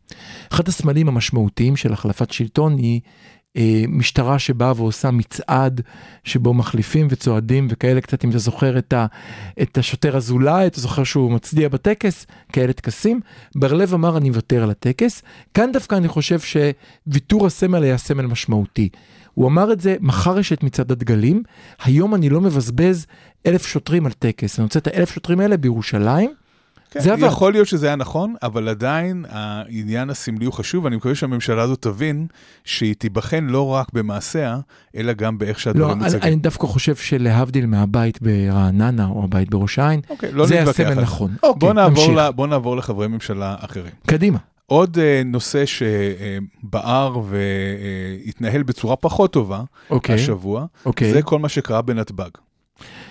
אחד 0.52 0.68
הסמלים 0.68 1.08
המשמעותיים 1.08 1.76
של 1.76 1.94
החלפת 1.94 2.32
שלטון 2.32 2.78
היא 2.78 3.02
משטרה 3.88 4.40
שבאה 4.40 4.74
ועושה 4.76 5.12
מצעד 5.12 5.82
שבו 6.24 6.54
מחליפים 6.54 7.08
וצועדים 7.10 7.68
וכאלה 7.70 8.02
קצת, 8.02 8.26
אם 8.26 8.30
אתה 8.30 8.38
זוכר 8.38 8.78
את, 8.78 8.94
ה, 8.94 9.06
את 9.62 9.78
השוטר 9.78 10.18
אזולאי, 10.18 10.68
אתה 10.68 10.82
זוכר 10.82 11.04
שהוא 11.04 11.32
מצדיע 11.32 11.70
בטקס, 11.70 12.26
כאלה 12.54 12.74
טקסים. 12.74 13.20
בר-לב 13.56 13.94
אמר 13.94 14.18
אני 14.18 14.30
מוותר 14.30 14.64
על 14.64 14.72
הטקס. 14.72 15.22
כאן 15.54 15.72
דווקא 15.72 15.96
אני 15.96 16.08
חושב 16.08 16.40
שוויתור 16.40 17.46
הסמל 17.46 17.84
היה 17.84 17.98
סמל 17.98 18.26
משמעותי. 18.26 18.90
הוא 19.34 19.48
אמר 19.48 19.74
את 19.74 19.82
זה, 19.82 19.96
מחר 20.00 20.40
יש 20.40 20.54
את 20.54 20.64
מצעד 20.64 20.92
הדגלים, 20.92 21.44
היום 21.84 22.16
אני 22.16 22.30
לא 22.30 22.42
מבזבז 22.42 23.06
אלף 23.46 23.66
שוטרים 23.68 24.06
על 24.06 24.12
טקס, 24.12 24.60
אני 24.60 24.64
רוצה 24.64 24.80
את 24.80 24.88
האלף 24.88 25.14
שוטרים 25.14 25.40
האלה 25.40 25.58
בירושלים. 25.58 26.41
כן, 26.92 27.00
זה 27.00 27.14
עבד. 27.14 27.28
יכול 27.28 27.52
להיות 27.52 27.68
שזה 27.68 27.88
היה 27.88 27.96
נכון, 27.96 28.36
אבל 28.44 28.68
עדיין 28.68 29.26
העניין 29.30 30.10
הסמלי 30.10 30.46
הוא 30.46 30.54
חשוב, 30.54 30.84
ואני 30.84 30.96
מקווה 30.96 31.16
שהממשלה 31.16 31.62
הזאת 31.62 31.82
תבין 31.82 32.28
שהיא 32.64 32.96
תיבחן 32.96 33.44
לא 33.44 33.68
רק 33.68 33.88
במעשיה, 33.94 34.60
אלא 34.96 35.14
גם 35.14 35.38
באיך 35.38 35.58
לא, 35.58 35.64
שהדברים 35.64 35.92
אני, 35.92 36.04
מוצגים. 36.04 36.22
אני 36.24 36.36
דווקא 36.36 36.68
חושב 36.68 36.96
שלהבדיל 36.96 37.66
מהבית 37.66 38.22
ברעננה 38.22 39.06
או 39.06 39.24
הבית 39.24 39.50
בראש 39.50 39.80
העין, 39.80 40.02
אוקיי, 40.10 40.32
לא 40.32 40.46
זה 40.46 40.54
היה 40.54 40.64
נתווכח 40.64 40.80
על 40.80 40.86
סמל 40.86 40.96
זה. 40.96 41.02
נכון. 41.02 41.36
אוקיי, 41.44 41.60
בוא 41.60 41.74
נעבור, 41.74 42.08
נמשיך. 42.08 42.18
ל, 42.18 42.32
בוא 42.32 42.48
נעבור 42.48 42.78
לחברי 42.78 43.08
ממשלה 43.08 43.56
אחרים. 43.60 43.92
קדימה. 44.08 44.38
עוד 44.66 44.98
uh, 44.98 45.00
נושא 45.26 45.64
שבער 45.66 47.20
והתנהל 48.26 48.64
בצורה 48.64 48.96
פחות 48.96 49.34
טובה 49.34 49.64
אוקיי, 49.90 50.16
השבוע, 50.16 50.66
אוקיי. 50.86 51.14
זה 51.14 51.22
כל 51.22 51.40
מה 51.40 51.50
שקרה 51.50 51.82
בנתב"ג. 51.82 52.30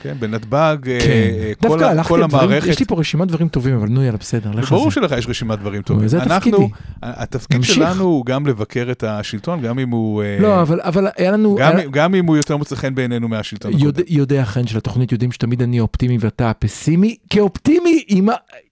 כן, 0.02 0.14
בנתב"ג, 0.18 0.54
אה, 0.88 0.98
כן. 1.00 1.10
אה, 1.10 1.52
כל 1.62 1.68
דווקא 1.68 2.02
כל 2.02 2.22
המערכת... 2.22 2.66
יש 2.68 2.78
לי 2.78 2.84
פה 2.86 3.00
רשימת 3.00 3.28
דברים 3.28 3.48
טובים, 3.48 3.74
אבל 3.76 3.88
נו 3.88 4.02
יאללה, 4.04 4.18
בסדר, 4.18 4.50
לך 4.50 4.72
על 4.72 4.78
ברור 4.78 4.90
זה. 4.90 4.94
שלך 4.94 5.12
יש 5.18 5.26
רשימת 5.28 5.58
דברים 5.58 5.82
טובים. 5.82 6.08
זה 6.08 6.22
אנחנו, 6.22 6.50
תפקידי. 6.50 6.68
התפקיד. 7.02 7.62
שלנו 7.62 8.04
הוא 8.04 8.26
גם 8.26 8.46
לבקר 8.46 8.88
את 8.90 9.04
השלטון, 9.04 9.60
גם 9.60 9.78
אם 9.78 9.90
הוא... 9.90 10.22
אה, 10.22 10.36
לא, 10.40 10.62
אבל, 10.62 10.80
אבל 10.82 11.08
היה 11.16 11.30
לנו... 11.32 11.56
גם, 11.60 11.76
היה- 11.76 11.88
גם 11.90 12.14
אם 12.14 12.26
הוא 12.26 12.36
יותר 12.36 12.56
מוצא 12.56 12.76
חן 12.76 12.94
בעינינו 12.94 13.28
מהשלטון 13.28 13.70
הקודם. 13.70 13.86
יודע, 13.86 14.02
יודע 14.06 14.44
חן 14.44 14.66
של 14.66 14.78
התוכנית 14.78 15.12
יודעים 15.12 15.32
שתמיד 15.32 15.62
אני 15.62 15.80
אופטימי 15.80 16.16
ואתה 16.20 16.52
פסימי. 16.58 17.16
כאופטימי, 17.30 18.04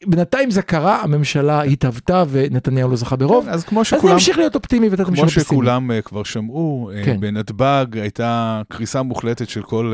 בינתיים 0.07 0.51
זה 0.51 0.63
קרה, 0.63 1.03
הממשלה 1.03 1.63
התהוותה 1.63 2.25
ונתניהו 2.31 2.91
לא 2.91 2.97
זכה 2.97 3.17
ברוב. 3.17 3.45
כן, 3.45 3.51
אז 3.51 3.65
כמו 3.65 3.81
אז 3.81 3.87
שכולם... 3.87 4.05
אני 4.07 4.13
אמשיך 4.15 4.39
להיות 4.39 4.55
אופטימי 4.55 4.89
ואתה 4.89 5.05
תמשיך 5.05 5.21
כמו 5.21 5.29
פסימי. 5.31 5.45
שכולם 5.45 5.91
אה, 5.91 6.01
כבר 6.03 6.23
שמעו, 6.25 6.91
אה, 6.95 7.05
כן. 7.05 7.21
בנתב"ג 7.21 7.87
הייתה 7.93 8.39
קריסה 8.69 9.03
מוחלטת 9.03 9.49
של 9.49 9.63
כל 9.63 9.93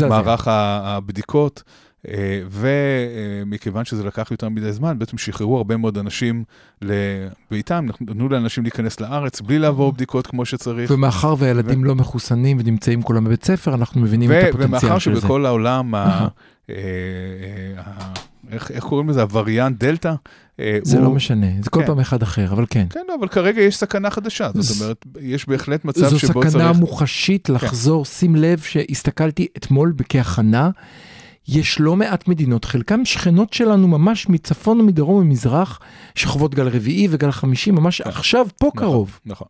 אה. 0.00 0.08
מערך 0.08 0.48
ה- 0.48 0.67
הבדיקות, 0.84 1.62
אה, 2.08 2.42
ומכיוון 2.50 3.84
שזה 3.84 4.04
לקח 4.04 4.30
יותר 4.30 4.48
מדי 4.48 4.72
זמן, 4.72 4.98
בעצם 4.98 5.18
שחררו 5.18 5.56
הרבה 5.56 5.76
מאוד 5.76 5.98
אנשים 5.98 6.44
לביתם, 6.82 7.86
נתנו 8.00 8.28
לאנשים 8.28 8.62
להיכנס 8.64 9.00
לארץ 9.00 9.40
בלי 9.40 9.58
לעבור 9.58 9.92
בדיקות 9.92 10.26
כמו 10.26 10.44
שצריך. 10.44 10.90
ומאחר 10.90 11.34
והילדים 11.38 11.84
לא 11.84 11.94
מחוסנים 11.94 12.56
ונמצאים 12.60 13.02
כולם 13.02 13.24
בבית 13.24 13.44
ספר, 13.44 13.74
אנחנו 13.74 14.00
מבינים 14.00 14.30
את 14.32 14.36
ו- 14.36 14.48
הפוטנציאל 14.48 14.68
ומאחר 14.68 14.98
של 14.98 15.14
זה. 15.14 15.20
שבכל 15.20 15.46
העולם. 15.46 15.94
אה, 15.94 16.28
אה, 16.70 16.74
ה- 17.76 18.12
איך 18.50 18.70
איך 18.70 18.84
קוראים 18.84 19.08
לזה? 19.08 19.22
הווריאנט 19.22 19.78
דלתא? 19.84 20.14
אה, 20.60 20.78
זה 20.82 20.96
הוא- 20.96 21.04
לא 21.04 21.10
משנה, 21.10 21.46
זה 21.62 21.70
כל 21.70 21.80
כן. 21.80 21.86
פעם 21.86 22.00
אחד 22.00 22.22
אחר, 22.22 22.52
אבל 22.52 22.64
כן. 22.70 22.86
כן, 22.90 23.00
לא, 23.08 23.14
אבל 23.20 23.28
כרגע 23.28 23.62
יש 23.62 23.76
סכנה 23.76 24.10
חדשה, 24.10 24.50
זאת 24.54 24.80
אומרת, 24.80 25.04
יש 25.20 25.48
בהחלט 25.48 25.84
מצב 25.84 26.08
זו 26.08 26.18
שבו 26.18 26.28
סכנה 26.40 26.50
צריך... 26.50 26.64
כן. 26.72 26.80
מוחשית 26.80 27.48
לחזור, 27.48 28.04
שים 28.04 28.36
לב 28.36 28.58
שהסתכלתי 28.58 29.46
אתמול 29.56 29.94
כהכנה, 30.08 30.70
יש 31.48 31.80
לא 31.80 31.96
מעט 31.96 32.28
מדינות, 32.28 32.64
חלקן 32.64 33.04
שכנות 33.04 33.52
שלנו 33.52 33.88
ממש 33.88 34.28
מצפון 34.28 34.80
ומדרום 34.80 35.16
וממזרח, 35.20 35.80
שחוות 36.14 36.54
גל 36.54 36.68
רביעי 36.68 37.08
וגל 37.10 37.30
חמישי, 37.30 37.70
ממש 37.70 38.00
עכשיו 38.00 38.46
פה 38.58 38.70
קרוב. 38.76 39.18
נכון. 39.26 39.48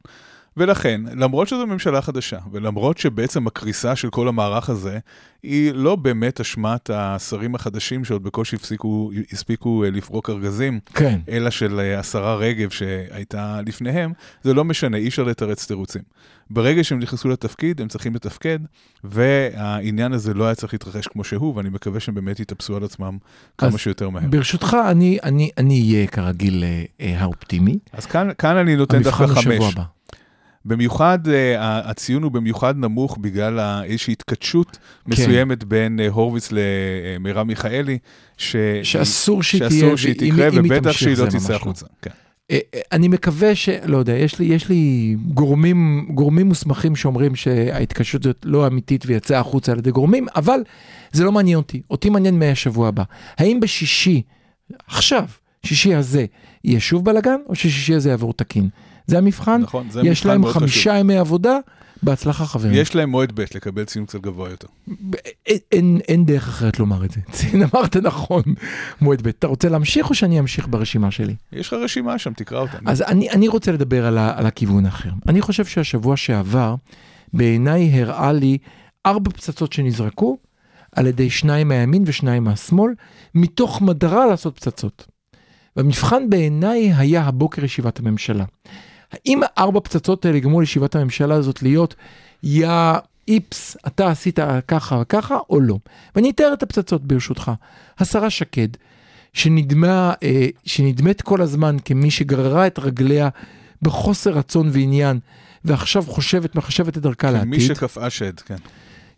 ולכן, 0.58 1.00
למרות 1.14 1.48
שזו 1.48 1.66
ממשלה 1.66 2.02
חדשה, 2.02 2.38
ולמרות 2.52 2.98
שבעצם 2.98 3.46
הקריסה 3.46 3.96
של 3.96 4.10
כל 4.10 4.28
המערך 4.28 4.70
הזה, 4.70 4.98
היא 5.42 5.72
לא 5.74 5.96
באמת 5.96 6.40
אשמת 6.40 6.90
השרים 6.94 7.54
החדשים 7.54 8.04
שעוד 8.04 8.22
בקושי 8.22 8.56
הפסיקו, 8.56 9.10
הספיקו 9.32 9.84
אה, 9.84 9.90
לפרוק 9.90 10.30
ארגזים, 10.30 10.80
כן. 10.94 11.20
אלא 11.28 11.50
של 11.50 11.80
אה, 11.80 11.98
השרה 11.98 12.36
רגב 12.36 12.70
שהייתה 12.70 13.60
לפניהם, 13.66 14.12
זה 14.42 14.54
לא 14.54 14.64
משנה, 14.64 14.96
אי 14.96 15.08
אפשר 15.08 15.22
לתרץ 15.22 15.66
תירוצים. 15.66 16.02
ברגע 16.50 16.84
שהם 16.84 16.98
נכנסו 16.98 17.28
לתפקיד, 17.28 17.80
הם 17.80 17.88
צריכים 17.88 18.14
לתפקד, 18.14 18.58
והעניין 19.04 20.12
הזה 20.12 20.34
לא 20.34 20.44
היה 20.44 20.54
צריך 20.54 20.72
להתרחש 20.72 21.06
כמו 21.06 21.24
שהוא, 21.24 21.56
ואני 21.56 21.68
מקווה 21.68 22.00
שהם 22.00 22.14
באמת 22.14 22.40
יתאפסו 22.40 22.76
על 22.76 22.84
עצמם 22.84 23.18
כמה 23.58 23.78
שיותר 23.78 24.08
מהר. 24.10 24.26
ברשותך, 24.30 24.76
אני, 24.92 25.50
אהיה 25.58 26.06
כרגיל 26.06 26.64
אה, 27.00 27.20
האופטימי. 27.20 27.78
אז 27.92 28.06
כאן, 28.06 28.28
כאן 28.38 28.56
אני 28.56 28.76
נותן 28.76 29.02
דווקא 29.02 29.26
חמש. 29.26 29.74
במיוחד, 30.68 31.28
אה, 31.28 31.90
הציון 31.90 32.22
הוא 32.22 32.32
במיוחד 32.32 32.76
נמוך 32.76 33.18
בגלל 33.20 33.82
איזושהי 33.84 34.12
התכתשות 34.12 34.70
כן. 34.70 34.78
מסוימת 35.06 35.64
בין 35.64 36.00
אה, 36.00 36.08
הורוביץ 36.08 36.48
למרב 36.52 37.46
מיכאלי, 37.46 37.98
ש... 38.36 38.56
שאסור 38.82 39.42
שהיא 39.42 39.58
תהיה, 39.58 39.70
שאסור 39.70 39.96
שהיא 39.96 40.14
תקרה, 40.14 40.48
אם 40.48 40.58
ובטח 40.58 40.82
תמשיך, 40.82 40.98
שהיא 40.98 41.26
לא 41.26 41.30
תצא 41.30 41.52
לא. 41.52 41.56
החוצה. 41.56 41.86
כן. 42.02 42.10
אה, 42.50 42.58
אה, 42.74 42.80
אני 42.92 43.08
מקווה 43.08 43.54
ש... 43.54 43.68
לא 43.68 43.96
יודע, 43.96 44.12
יש 44.12 44.38
לי, 44.38 44.46
יש 44.46 44.68
לי 44.68 45.16
גורמים, 45.34 46.08
גורמים 46.14 46.46
מוסמכים 46.46 46.96
שאומרים 46.96 47.36
שההתקשרות 47.36 48.26
הזאת 48.26 48.36
לא 48.44 48.66
אמיתית 48.66 49.04
ויצאה 49.06 49.40
החוצה 49.40 49.72
על 49.72 49.78
ידי 49.78 49.90
גורמים, 49.90 50.26
אבל 50.36 50.60
זה 51.12 51.24
לא 51.24 51.32
מעניין 51.32 51.56
אותי. 51.56 51.82
אותי 51.90 52.10
מעניין 52.10 52.38
מהשבוע 52.38 52.88
הבא. 52.88 53.02
האם 53.38 53.60
בשישי, 53.60 54.22
עכשיו, 54.86 55.24
שישי 55.62 55.94
הזה, 55.94 56.26
יהיה 56.64 56.80
שוב 56.80 57.04
בלאגן, 57.04 57.40
או 57.48 57.54
ששישי 57.54 57.94
הזה 57.94 58.10
יעבור 58.10 58.32
תקין? 58.32 58.68
זה 59.08 59.18
המבחן? 59.18 59.60
נכון, 59.60 59.90
זה 59.90 60.00
יש 60.04 60.18
מבחן 60.18 60.28
להם 60.28 60.40
מאוד 60.40 60.52
חשוב. 60.52 60.62
חמישה 60.62 60.98
ימי 60.98 61.16
עבודה, 61.16 61.58
בהצלחה 62.02 62.46
חברים. 62.46 62.74
יש 62.74 62.94
להם 62.94 63.10
מועד 63.10 63.32
ב' 63.34 63.40
לקבל 63.54 63.84
ציון 63.84 64.06
קצת 64.06 64.20
גבוה 64.20 64.50
יותר. 64.50 64.66
אין, 65.46 65.58
אין, 65.72 66.00
אין 66.08 66.24
דרך 66.24 66.48
אחרת 66.48 66.78
לומר 66.78 67.04
את 67.04 67.10
זה. 67.10 67.20
צין, 67.36 67.62
אמרת 67.62 67.96
נכון, 67.96 68.42
מועד 69.00 69.22
ב'. 69.22 69.26
אתה 69.28 69.46
רוצה 69.46 69.68
להמשיך 69.68 70.10
או 70.10 70.14
שאני 70.14 70.40
אמשיך 70.40 70.68
ברשימה 70.68 71.10
שלי? 71.10 71.34
יש 71.52 71.66
לך 71.66 71.72
רשימה 71.72 72.18
שם, 72.18 72.32
תקרא 72.32 72.60
אותה. 72.60 72.78
אז 72.86 73.02
אני, 73.02 73.30
אני 73.30 73.48
רוצה 73.48 73.72
לדבר 73.72 74.06
על, 74.06 74.18
על 74.18 74.46
הכיוון 74.46 74.86
האחר. 74.86 75.10
אני 75.28 75.40
חושב 75.40 75.64
שהשבוע 75.64 76.16
שעבר, 76.16 76.74
בעיניי 77.32 78.00
הראה 78.02 78.32
לי 78.32 78.58
ארבע 79.06 79.30
פצצות 79.30 79.72
שנזרקו 79.72 80.38
על 80.92 81.06
ידי 81.06 81.30
שניים 81.30 81.68
מהימין 81.68 82.02
ושניים 82.06 82.44
מהשמאל, 82.44 82.92
מתוך 83.34 83.82
מטרה 83.82 84.26
לעשות 84.26 84.56
פצצות. 84.56 85.06
והמבחן 85.76 86.30
בעיניי 86.30 86.92
היה 86.96 87.22
הבוקר 87.22 87.64
ישיבת 87.64 87.98
הממשלה. 87.98 88.44
האם 89.12 89.40
ארבע 89.58 89.80
פצצות 89.80 90.24
האלה 90.24 90.38
גרמו 90.38 90.60
לישיבת 90.60 90.96
הממשלה 90.96 91.34
הזאת 91.34 91.62
להיות, 91.62 91.94
יא 92.42 92.68
איפס, 93.28 93.76
אתה 93.86 94.10
עשית 94.10 94.38
ככה 94.68 94.98
וככה, 95.02 95.38
או 95.50 95.60
לא? 95.60 95.78
ואני 96.14 96.30
אתאר 96.30 96.52
את 96.52 96.62
הפצצות 96.62 97.04
ברשותך. 97.04 97.52
השרה 97.98 98.30
שקד, 98.30 98.68
שנדמה, 99.32 100.12
אה, 100.22 100.46
שנדמת 100.64 101.22
כל 101.22 101.42
הזמן 101.42 101.76
כמי 101.84 102.10
שגררה 102.10 102.66
את 102.66 102.78
רגליה 102.78 103.28
בחוסר 103.82 104.30
רצון 104.30 104.68
ועניין, 104.72 105.18
ועכשיו 105.64 106.02
חושבת, 106.02 106.54
מחשבת 106.54 106.96
את 106.96 107.02
דרכה 107.02 107.30
לעתיד. 107.30 107.48
מי 107.48 107.60
שקפאה 107.60 108.10
שד, 108.10 108.40
כן. 108.40 108.56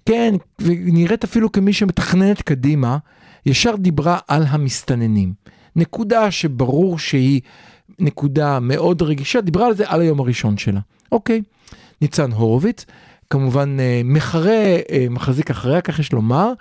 כן, 0.06 0.34
ונראית 0.58 1.24
אפילו 1.24 1.52
כמי 1.52 1.72
שמתכננת 1.72 2.42
קדימה, 2.42 2.98
ישר 3.46 3.76
דיברה 3.76 4.18
על 4.28 4.44
המסתננים. 4.48 5.32
נקודה 5.76 6.30
שברור 6.30 6.98
שהיא 6.98 7.40
נקודה 7.98 8.60
מאוד 8.60 9.02
רגישה, 9.02 9.40
דיברה 9.40 9.66
על 9.66 9.74
זה 9.74 9.84
על 9.86 10.00
היום 10.00 10.20
הראשון 10.20 10.56
שלה. 10.56 10.80
אוקיי, 11.12 11.42
ניצן 12.02 12.32
הורוביץ, 12.32 12.86
כמובן 13.30 13.76
אה, 13.80 14.00
מחרה, 14.04 14.76
אה, 14.90 15.06
מחזיק 15.10 15.50
אחריה, 15.50 15.80
כך 15.80 15.98
יש 15.98 16.12
לומר, 16.12 16.52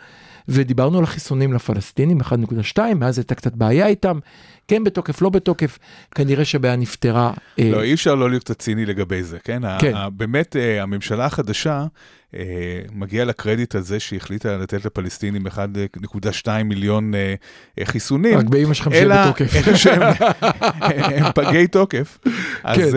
ודיברנו 0.48 0.98
על 0.98 1.04
החיסונים 1.04 1.54
לפלסטינים, 1.54 2.22
1.2, 2.22 2.80
מאז 2.96 3.18
הייתה 3.18 3.36
קצת 3.36 3.56
בעיה 3.56 3.88
איתם, 3.88 4.20
כן 4.70 4.84
בתוקף, 4.84 5.22
לא 5.22 5.30
בתוקף, 5.30 5.80
כנראה 6.16 6.46
שהבעיה 6.46 6.76
נפתרה. 6.76 7.32
אה, 7.60 7.70
לא, 7.72 7.84
אי 7.84 7.94
אפשר 7.94 8.16
לא 8.16 8.30
להיות 8.30 8.44
קצת 8.44 8.60
ציני 8.60 8.86
לגבי 8.86 9.24
זה, 9.24 9.38
כן? 9.44 9.62
כן. 9.80 9.94
באמת, 10.14 10.56
אה, 10.56 10.84
הממשלה 10.84 11.26
החדשה, 11.26 11.86
אה, 12.36 12.42
מגיע 12.94 13.26
לה 13.26 13.34
קרדיט 13.34 13.76
על 13.76 13.82
זה 13.82 14.00
שהיא 14.00 14.18
החליטה 14.18 14.58
לתת 14.58 14.86
לפלסטינים 14.86 15.48
1.2 15.48 15.54
מיליון 16.66 17.12
חיסונים. 17.84 18.38
רק 18.38 18.46
באמא 18.46 18.74
שלכם 18.74 18.94
אלא 18.94 19.26
בתוקף. 19.26 19.68
אלא 19.68 19.76
שהם 19.78 20.02
הם 21.16 21.32
פגי 21.36 21.68
תוקף. 21.68 22.18
אז 22.64 22.78
כן. 22.78 22.90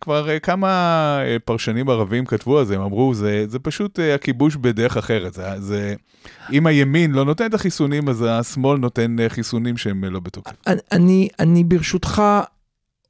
כבר 0.00 0.38
כמה 0.38 1.18
פרשנים 1.44 1.88
ערבים 1.88 2.26
כתבו 2.26 2.58
על 2.58 2.64
זה, 2.64 2.74
הם 2.74 2.80
אמרו, 2.82 3.14
זה, 3.14 3.44
זה 3.48 3.58
פשוט 3.58 3.98
הכיבוש 4.14 4.56
בדרך 4.56 4.96
אחרת. 4.96 5.34
זה, 5.34 5.42
זה, 5.58 5.94
אם 6.52 6.66
הימין 6.66 7.12
לא 7.12 7.24
נותן 7.24 7.46
את 7.46 7.54
החיסונים, 7.54 8.08
אז 8.08 8.24
השמאל 8.28 8.78
נותן 8.78 9.16
חיסונים 9.28 9.76
שהם 9.76 10.04
לא 10.04 10.20
בתוקף. 10.20 10.52
אני- 10.66 10.80
אני, 11.14 11.28
אני 11.38 11.64
ברשותך 11.64 12.22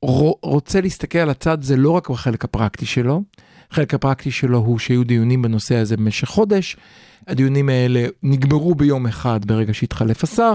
רו- 0.02 0.38
רוצה 0.42 0.80
להסתכל 0.80 1.18
על 1.18 1.30
הצד, 1.30 1.62
זה 1.62 1.76
לא 1.76 1.90
רק 1.90 2.10
בחלק 2.10 2.44
הפרקטי 2.44 2.86
שלו, 2.86 3.22
החלק 3.70 3.94
הפרקטי 3.94 4.30
שלו 4.30 4.58
הוא 4.58 4.78
שהיו 4.78 5.04
דיונים 5.04 5.42
בנושא 5.42 5.74
הזה 5.74 5.96
במשך 5.96 6.28
חודש, 6.28 6.76
הדיונים 7.28 7.68
האלה 7.68 8.06
נגמרו 8.22 8.74
ביום 8.74 9.06
אחד 9.06 9.44
ברגע 9.44 9.74
שהתחלף 9.74 10.24
השר, 10.24 10.54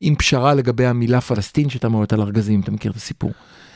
עם 0.00 0.14
פשרה 0.14 0.54
לגבי 0.54 0.86
המילה 0.86 1.20
פלסטין 1.20 1.68
שהייתה 1.68 1.88
מאוד 1.88 2.14
על 2.14 2.20
ארגזים, 2.20 2.60
אתה 2.60 2.70
מכיר 2.70 2.90
את 2.90 2.96
הסיפור. 2.96 3.30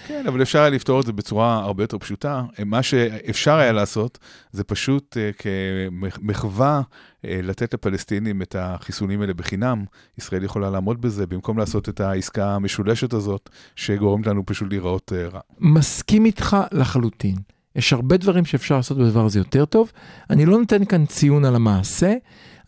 כן, 0.07 0.27
אבל 0.27 0.43
אפשר 0.43 0.59
היה 0.59 0.71
לפתור 0.71 1.01
את 1.01 1.07
זה 1.07 1.12
בצורה 1.12 1.55
הרבה 1.59 1.83
יותר 1.83 1.99
פשוטה. 1.99 2.43
מה 2.67 2.83
שאפשר 2.83 3.57
היה 3.57 3.73
לעשות, 3.73 4.19
זה 4.53 4.64
פשוט 4.64 5.17
uh, 5.17 5.43
כמחווה 5.43 6.81
uh, 6.81 7.27
לתת 7.43 7.75
לפלסטינים 7.75 8.43
את 8.43 8.57
החיסונים 8.59 9.21
האלה 9.21 9.35
בחינם. 9.35 9.85
ישראל 10.19 10.45
יכולה 10.45 10.71
לעמוד 10.71 11.01
בזה, 11.01 11.27
במקום 11.27 11.59
לעשות 11.59 11.88
את 11.88 12.01
העסקה 12.01 12.55
המשולשת 12.55 13.12
הזאת, 13.12 13.51
שגורמת 13.77 14.27
לנו 14.27 14.47
פשוט 14.47 14.69
להיראות 14.71 15.12
uh, 15.12 15.35
רע. 15.35 15.40
מסכים 15.59 16.25
איתך 16.25 16.57
לחלוטין. 16.73 17.37
יש 17.77 17.93
הרבה 17.93 18.17
דברים 18.17 18.45
שאפשר 18.45 18.77
לעשות 18.77 18.99
בדבר 18.99 19.25
הזה 19.25 19.38
יותר 19.38 19.64
טוב. 19.64 19.93
אני 20.31 20.47
לא 20.47 20.59
נותן 20.59 20.85
כאן 20.85 21.07
ציון 21.07 21.45
על 21.45 21.57
המעשה, 21.57 22.14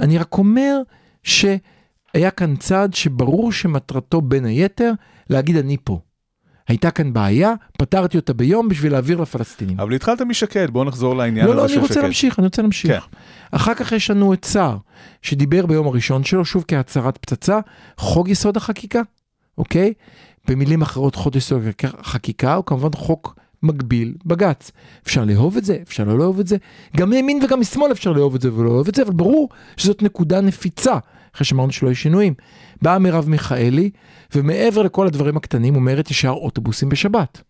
אני 0.00 0.18
רק 0.18 0.38
אומר 0.38 0.78
שהיה 1.22 2.30
כאן 2.36 2.56
צעד 2.56 2.94
שברור 2.94 3.52
שמטרתו 3.52 4.20
בין 4.20 4.44
היתר 4.44 4.92
להגיד 5.30 5.56
אני 5.56 5.76
פה. 5.84 6.00
הייתה 6.68 6.90
כאן 6.90 7.12
בעיה, 7.12 7.54
פתרתי 7.78 8.16
אותה 8.16 8.32
ביום 8.32 8.68
בשביל 8.68 8.92
להעביר 8.92 9.20
לפלסטינים. 9.20 9.80
אבל 9.80 9.94
התחלת 9.94 10.20
משקד, 10.20 10.70
בואו 10.70 10.84
נחזור 10.84 11.16
לעניין 11.16 11.46
לא, 11.46 11.52
הזה 11.52 11.62
לא, 11.62 11.68
של 11.68 11.74
אני 11.74 11.82
רוצה 11.82 11.94
שקד. 11.94 12.02
להמשיך, 12.02 12.38
אני 12.38 12.46
רוצה 12.46 12.62
להמשיך. 12.62 13.02
כן. 13.02 13.16
אחר 13.50 13.74
כך 13.74 13.92
יש 13.92 14.10
לנו 14.10 14.32
את 14.34 14.44
סער, 14.44 14.76
שדיבר 15.22 15.66
ביום 15.66 15.86
הראשון 15.86 16.24
שלו, 16.24 16.44
שוב 16.44 16.64
כהצהרת 16.68 17.18
פצצה, 17.18 17.58
חוק 17.98 18.28
יסוד 18.28 18.56
החקיקה, 18.56 19.02
אוקיי? 19.58 19.92
במילים 20.48 20.82
אחרות, 20.82 21.14
חוק 21.14 21.36
יסוד 21.36 21.62
החקיקה 21.84 22.54
הוא 22.54 22.64
כמובן 22.64 22.92
חוק 22.94 23.36
מגביל 23.66 24.14
בג"ץ. 24.26 24.70
אפשר 25.06 25.24
לאהוב 25.24 25.56
את 25.56 25.64
זה, 25.64 25.78
אפשר 25.82 26.04
לא 26.04 26.18
לאהוב 26.18 26.40
את 26.40 26.46
זה. 26.46 26.56
גם 26.96 27.10
מימין 27.10 27.44
וגם 27.44 27.60
משמאל 27.60 27.92
אפשר 27.92 28.12
לאהוב 28.12 28.34
את 28.34 28.40
זה 28.40 28.54
ולא 28.54 28.70
לאהוב 28.70 28.88
את 28.88 28.94
זה, 28.94 29.02
אבל 29.02 29.12
ברור 29.12 29.48
שזאת 29.76 30.02
נקודה 30.02 30.40
נפיצה, 30.40 30.98
אחרי 31.34 31.44
שאמרנו 31.44 31.72
שלא 31.72 31.88
יהיו 31.88 31.96
שינויים. 31.96 32.34
באה 32.82 32.98
מרב 32.98 33.28
מיכאלי, 33.28 33.90
ומעבר 34.34 34.82
לכל 34.82 35.06
הדברים 35.06 35.36
הקטנים 35.36 35.76
אומרת 35.76 36.10
ישר 36.10 36.30
אוטובוסים 36.30 36.88
בשבת. 36.88 37.42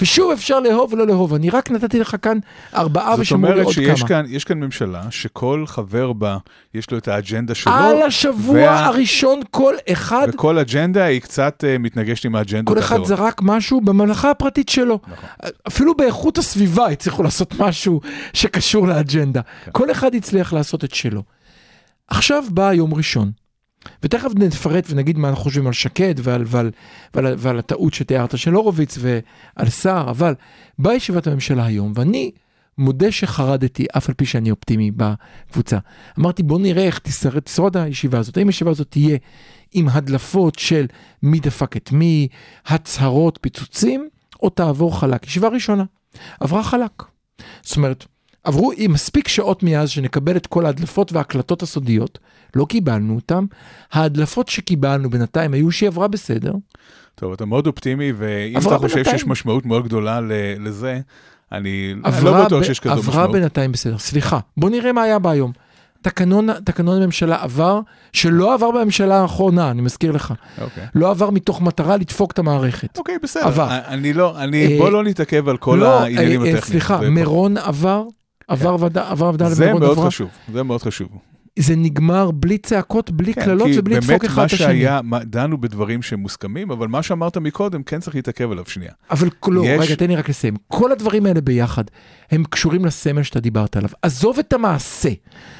ושוב 0.00 0.30
אפשר 0.32 0.60
לאהוב 0.60 0.92
ולא 0.92 1.06
לאהוב, 1.06 1.34
אני 1.34 1.50
רק 1.50 1.70
נתתי 1.70 2.00
לך 2.00 2.16
כאן 2.22 2.38
ארבעה 2.74 3.10
זאת 3.10 3.20
ושמעו 3.20 3.42
לי 3.42 3.48
אומרת 3.52 3.64
עוד 3.64 3.74
שיש 3.74 3.98
כמה. 4.00 4.08
כאן, 4.08 4.24
יש 4.28 4.44
כאן 4.44 4.58
ממשלה 4.60 5.02
שכל 5.10 5.64
חבר 5.66 6.12
בה, 6.12 6.36
יש 6.74 6.90
לו 6.90 6.98
את 6.98 7.08
האג'נדה 7.08 7.54
שלו. 7.54 7.72
על 7.72 8.02
השבוע 8.02 8.54
וה- 8.56 8.86
הראשון 8.86 9.40
כל 9.50 9.74
אחד 9.92 10.28
וכל 10.34 10.58
אג'נדה 10.58 11.04
היא 11.04 11.20
קצת 11.20 11.64
אה, 11.66 11.78
מתנגשת 11.78 12.24
עם 12.24 12.34
האג'נדות 12.36 12.74
כל 12.74 12.80
אחד 12.80 12.92
האחרות. 12.92 13.08
זרק 13.08 13.40
משהו 13.42 13.80
בממלכה 13.80 14.30
הפרטית 14.30 14.68
שלו. 14.68 14.98
נכון. 15.12 15.28
אפילו 15.68 15.94
באיכות 15.96 16.38
הסביבה 16.38 16.86
הצליחו 16.88 17.22
לעשות 17.22 17.54
משהו 17.60 18.00
שקשור 18.32 18.86
לאג'נדה. 18.88 19.40
כן. 19.64 19.70
כל 19.74 19.90
אחד 19.90 20.14
הצליח 20.14 20.52
לעשות 20.52 20.84
את 20.84 20.94
שלו. 20.94 21.22
עכשיו 22.08 22.44
בא 22.50 22.72
יום 22.72 22.94
ראשון, 22.94 23.30
ותכף 24.02 24.30
נפרט 24.36 24.86
ונגיד 24.90 25.18
מה 25.18 25.28
אנחנו 25.28 25.42
חושבים 25.42 25.66
על 25.66 25.72
שקד 25.72 26.14
ועל, 26.18 26.44
ועל, 26.46 26.70
ועל, 27.14 27.34
ועל 27.38 27.58
הטעות 27.58 27.94
שתיארת 27.94 28.38
של 28.38 28.54
הורוביץ 28.54 28.98
ועל 29.00 29.68
סער, 29.68 30.10
אבל 30.10 30.34
באה 30.78 30.94
ישיבת 30.94 31.26
הממשלה 31.26 31.66
היום, 31.66 31.92
ואני 31.94 32.30
מודה 32.78 33.12
שחרדתי, 33.12 33.86
אף 33.96 34.08
על 34.08 34.14
פי 34.14 34.26
שאני 34.26 34.50
אופטימי 34.50 34.90
בקבוצה. 34.90 35.78
אמרתי 36.18 36.42
בוא 36.42 36.58
נראה 36.58 36.84
איך 36.84 36.98
תשרד, 36.98 37.40
תשרוד 37.40 37.76
הישיבה 37.76 38.18
הזאת, 38.18 38.36
האם 38.36 38.46
הישיבה 38.46 38.70
הזאת 38.70 38.90
תהיה 38.90 39.18
עם 39.72 39.88
הדלפות 39.88 40.58
של 40.58 40.86
מי 41.22 41.40
דפק 41.40 41.76
את 41.76 41.92
מי, 41.92 42.28
הצהרות, 42.66 43.38
פיצוצים, 43.42 44.08
או 44.42 44.50
תעבור 44.50 45.00
חלק. 45.00 45.26
ישיבה 45.26 45.48
ראשונה, 45.48 45.84
עברה 46.40 46.62
חלק. 46.62 47.02
זאת 47.62 47.76
אומרת, 47.76 48.04
עברו 48.44 48.72
מספיק 48.88 49.28
שעות 49.28 49.62
מאז 49.62 49.90
שנקבל 49.90 50.36
את 50.36 50.46
כל 50.46 50.66
ההדלפות 50.66 51.12
וההקלטות 51.12 51.62
הסודיות, 51.62 52.18
לא 52.56 52.64
קיבלנו 52.64 53.14
אותם. 53.14 53.44
ההדלפות 53.92 54.48
שקיבלנו 54.48 55.10
בינתיים 55.10 55.54
היו 55.54 55.70
שהיא 55.70 55.86
עברה 55.88 56.08
בסדר. 56.08 56.52
טוב, 57.14 57.32
אתה 57.32 57.44
מאוד 57.44 57.66
אופטימי, 57.66 58.12
ואם 58.16 58.56
עברה 58.56 58.76
אתה 58.76 58.82
חושב 58.82 58.94
בינתיים. 58.94 59.18
שיש 59.18 59.26
משמעות 59.26 59.66
מאוד 59.66 59.84
גדולה 59.84 60.20
לזה, 60.60 61.00
אני 61.52 61.94
עברה, 62.04 62.30
לא 62.38 62.44
בטוח 62.44 62.60
ב- 62.60 62.64
שיש 62.64 62.80
כזו 62.80 62.92
עברה 62.92 63.08
משמעות. 63.08 63.32
בינתיים 63.32 63.72
בסדר. 63.72 63.98
סליחה, 63.98 64.38
בוא 64.56 64.70
נראה 64.70 64.92
מה 64.92 65.02
היה 65.02 65.18
בה 65.18 65.30
היום. 65.30 65.52
תקנון, 66.02 66.60
תקנון 66.64 67.02
הממשלה 67.02 67.42
עבר, 67.42 67.80
שלא 68.12 68.54
עבר 68.54 68.70
בממשלה 68.70 69.16
האחרונה, 69.20 69.70
אני 69.70 69.82
מזכיר 69.82 70.12
לך. 70.12 70.34
אוקיי. 70.60 70.86
לא 70.94 71.10
עבר 71.10 71.30
מתוך 71.30 71.62
מטרה 71.62 71.96
לדפוק 71.96 72.32
את 72.32 72.38
המערכת. 72.38 72.98
אוקיי, 72.98 73.14
בסדר. 73.22 73.46
עבר. 73.46 73.68
אני 73.88 74.12
לא, 74.12 74.38
אני, 74.38 74.72
אה, 74.72 74.78
בוא 74.78 74.90
לא 74.90 75.04
נתעכב 75.04 75.48
על 75.48 75.56
כל 75.56 75.76
לא, 75.80 76.00
העניינים 76.00 76.40
אה, 76.42 76.46
אה, 76.46 76.52
הטכניים. 76.52 76.60
סליחה, 76.62 76.98
זה- 77.00 77.10
מירון 77.10 77.56
עבר, 77.56 78.04
עבר 78.48 78.76
ועדה, 78.80 79.08
עבר 79.10 79.24
ועדה 79.26 79.48
זה 79.50 79.64
למירון 79.64 79.82
מאוד 79.82 79.92
עברה. 79.98 80.06
חשוב, 80.06 80.28
זה 80.52 80.62
מאוד 80.62 80.82
חשוב. 80.82 81.08
זה 81.58 81.76
נגמר 81.76 82.30
בלי 82.30 82.58
צעקות, 82.58 83.10
בלי 83.10 83.34
כן, 83.34 83.44
קללות 83.44 83.66
כי 83.68 83.78
ובלי 83.78 83.94
לדפוק 83.96 84.24
אחד 84.24 84.36
באמת 84.36 84.48
את 84.48 84.54
השני. 84.54 84.66
שהיה, 84.66 85.00
מה- 85.04 85.24
דנו 85.24 85.58
בדברים 85.60 86.02
שמוסכמים, 86.02 86.70
אבל 86.70 86.88
מה 86.88 87.02
שאמרת 87.02 87.36
מקודם, 87.36 87.82
כן 87.82 88.00
צריך 88.00 88.16
להתעכב 88.16 88.50
עליו 88.50 88.64
שנייה. 88.66 88.90
אבל 89.10 89.28
לא, 89.48 89.62
יש- 89.66 89.80
רגע, 89.80 89.94
תן 89.94 90.08
לי 90.08 90.16
רק 90.16 90.28
לסיים. 90.28 90.54
כל 90.68 90.92
הדברים 90.92 91.26
האלה 91.26 91.40
ביחד, 91.40 91.84
הם 92.30 92.44
קשורים 92.50 92.84
לסמל 92.84 93.22
שאתה 93.22 93.40
דיברת 93.40 93.76
עליו. 93.76 93.90
עזוב 94.02 94.38
את 94.38 94.52
המעשה, 94.52 95.08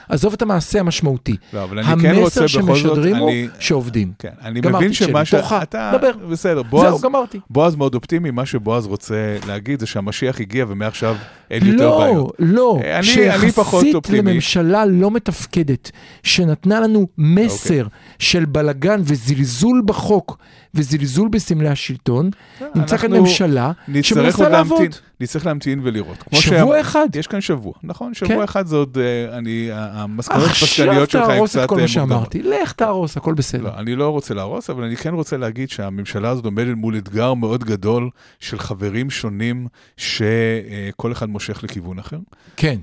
עזוב 0.09 0.33
את 0.33 0.43
המעשה 0.43 0.81
המשמעותי. 0.81 1.37
לא, 1.53 1.65
אבל 1.65 1.79
אני 1.79 2.03
כן 2.03 2.15
רוצה 2.15 2.41
המסר 2.43 2.59
בכל 2.63 2.75
זאת, 2.77 2.85
שמשדרים 2.87 3.17
הוא 3.17 3.31
אני... 3.31 3.47
שעובדים. 3.59 4.13
כן, 4.19 4.29
אני 4.43 4.61
מבין 4.61 4.93
שמה 4.93 5.25
ש... 5.25 5.31
תורך, 5.35 5.53
אתה... 5.63 5.93
דבר. 5.99 6.27
בסדר, 6.31 6.63
בועז, 6.63 6.89
זהו, 6.91 6.99
גמרתי. 7.11 7.39
בועז 7.51 7.77
מאוד 7.77 7.95
אופטימי, 7.95 8.31
מה 8.31 8.47
שבועז 8.47 8.87
רוצה 8.87 9.15
להגיד 9.47 9.81
זה 9.81 9.87
שהמשיח 9.87 10.41
הגיע 10.41 10.65
ומעכשיו 10.69 11.17
אין 11.51 11.67
יותר 11.67 11.91
לא, 11.91 11.99
בעיות. 11.99 12.33
לא, 12.39 12.79
אה, 12.85 12.99
אני- 12.99 13.31
אני 13.31 13.53
פחות 13.53 13.81
שיחסית 13.81 13.95
אופטימי. 13.95 14.33
לממשלה 14.33 14.87
לא 14.87 15.11
מתפקדת, 15.11 15.84
שנתנה 16.23 16.81
לנו 16.81 17.07
מסר 17.19 17.85
אוקיי. 17.85 17.99
של 18.19 18.45
בלגן 18.45 19.01
וזלזול 19.05 19.83
בחוק 19.87 20.39
וזלזול 20.75 21.29
בסמלי 21.29 21.69
השלטון, 21.69 22.31
נמצא 22.75 22.97
כאן 22.97 23.13
ממשלה 23.13 23.73
שמנסה 24.03 24.49
לעבוד. 24.49 24.81
להמתין, 24.81 25.01
נצטרך 25.25 25.47
להמתין 25.47 25.81
ולראות. 25.83 26.25
שבוע 26.33 26.41
שאמר- 26.41 26.81
אחד. 26.81 27.07
יש 27.15 27.27
כאן 27.27 27.41
שבוע, 27.41 27.73
נכון? 27.83 28.15
שבוע 28.15 28.37
כן. 28.37 28.43
אחד 28.43 28.67
זה 28.67 28.77
עוד, 28.77 28.99
אה, 28.99 29.39
אני, 29.39 29.69
המסקנות 29.73 30.43
עכשיו 30.51 30.67
הפסקניות 30.69 31.11
שלך 31.11 31.23
הן 31.23 31.29
תהרוס 31.35 31.57
את 31.57 31.61
קצת 31.61 31.69
כל 31.69 31.75
אה, 31.75 31.81
מה 31.81 31.87
מוקדמות. 31.87 32.09
שאמרתי, 32.11 32.43
לך 32.43 32.73
תהרוס, 32.73 33.17
הכל 33.17 33.35
בסדר. 33.35 33.63
לא, 33.63 33.71
אני 33.79 33.97
לא 33.97 34.09
רוצה 34.09 34.35
להרוס, 34.35 34.71
אבל 34.71 34.85
אני 34.85 34.97
כן 34.97 35.15
רוצה 35.15 35.37
להגיד 35.37 35.71
שהממשלה 35.71 36.29
הזאת 36.31 36.45
עומדת 36.45 36.77
מול 36.77 36.97
אתגר 36.99 37.35
מאוד 37.35 37.65
גדול 37.65 38.11
של 38.41 38.59
חברים 38.59 39.11
שונים 39.11 39.67
שכל 39.97 41.13
אחד 41.13 41.29
מושך 41.29 41.65
לכיוון 41.65 41.99
אחר. 41.99 42.19
כן, 42.57 42.77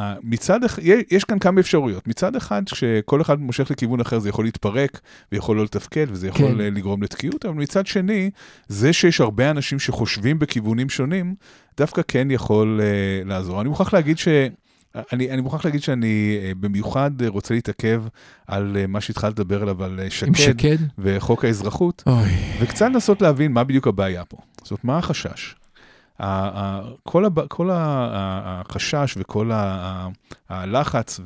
אה, 0.00 0.14
מצד 0.22 0.64
אחד, 0.64 0.82
יש 1.10 1.24
כאן 1.24 1.38
כמה 1.38 1.60
אפשרויות. 1.60 2.08
מצד 2.08 2.36
אחד, 2.36 2.62
כשכל 2.66 3.20
אחד 3.20 3.40
מושך 3.40 3.70
לכיוון 3.70 4.00
אחר, 4.00 4.18
זה 4.18 4.28
יכול 4.28 4.44
להתפרק 4.44 5.00
ויכול 5.32 5.56
לא 5.56 5.64
לתפקד 5.64 6.06
וזה 6.10 6.28
יכול 6.28 6.48
כן. 6.54 6.60
אה, 6.60 6.70
לגרום 6.70 7.02
לתקיעות, 7.02 7.44
אבל 7.46 7.54
מצד 7.54 7.86
שני, 7.86 8.30
זה 8.68 8.92
שיש 8.92 9.20
הרבה 9.20 9.50
אנשים 9.50 9.78
שחושבים 9.78 10.38
בכיוונים 10.38 10.88
שונים, 10.88 11.34
דווקא 11.76 12.02
כן 12.08 12.30
יכול 12.30 12.80
uh, 12.80 13.28
לעזור. 13.28 13.60
אני 13.60 13.68
מוכרח 13.68 13.94
להגיד 13.94 14.18
ש... 14.18 14.28
אני, 15.12 15.30
אני 15.30 15.40
מוכרח 15.40 15.64
להגיד 15.64 15.82
שאני 15.82 16.38
uh, 16.40 16.54
במיוחד 16.60 17.10
uh, 17.22 17.28
רוצה 17.28 17.54
להתעכב 17.54 18.02
על 18.46 18.76
מה 18.88 19.00
שהתחלת 19.00 19.38
לדבר 19.38 19.62
עליו, 19.62 19.84
על 19.84 20.00
שקד, 20.08 20.34
שקד. 20.34 20.76
וחוק 20.98 21.44
האזרחות, 21.44 22.02
אוי, 22.06 22.30
וקצת 22.60 22.86
לנסות 22.86 23.22
להבין 23.22 23.52
מה 23.52 23.64
בדיוק 23.64 23.86
הבעיה 23.86 24.24
פה. 24.24 24.36
זאת 24.62 24.70
אומרת, 24.70 24.84
מה 24.84 24.98
החשש? 24.98 25.54
כל, 27.02 27.24
הב... 27.24 27.46
כל 27.46 27.70
החשש 27.72 29.14
וכל 29.16 29.50
הלחץ. 30.48 31.20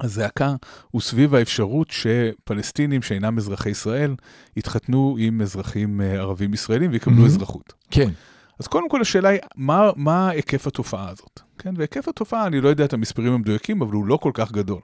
והזעקה 0.00 0.54
הוא 0.90 1.00
סביב 1.00 1.34
האפשרות 1.34 1.90
שפלסטינים 1.90 3.02
שאינם 3.02 3.38
אזרחי 3.38 3.70
ישראל 3.70 4.14
יתחתנו 4.56 5.16
עם 5.18 5.40
אזרחים 5.40 6.00
אה, 6.00 6.12
ערבים 6.12 6.54
ישראלים 6.54 6.90
ויקבלו. 6.92 7.26
אזרחות. 7.26 7.72
כן, 7.90 8.10
אז 8.58 8.66
קודם 8.66 8.88
כל 8.88 9.00
השאלה 9.00 9.28
היא, 9.28 9.40
מה, 9.56 9.90
מה 9.96 10.28
היקף 10.28 10.66
התופעה 10.66 11.08
הזאת? 11.08 11.40
כן, 11.58 11.74
והיקף 11.76 12.08
התופעה, 12.08 12.46
אני 12.46 12.60
לא 12.60 12.68
יודע 12.68 12.84
את 12.84 12.92
המספרים 12.92 13.32
המדויקים, 13.32 13.82
אבל 13.82 13.92
הוא 13.92 14.06
לא 14.06 14.16
כל 14.16 14.30
כך 14.34 14.52
גדול. 14.52 14.80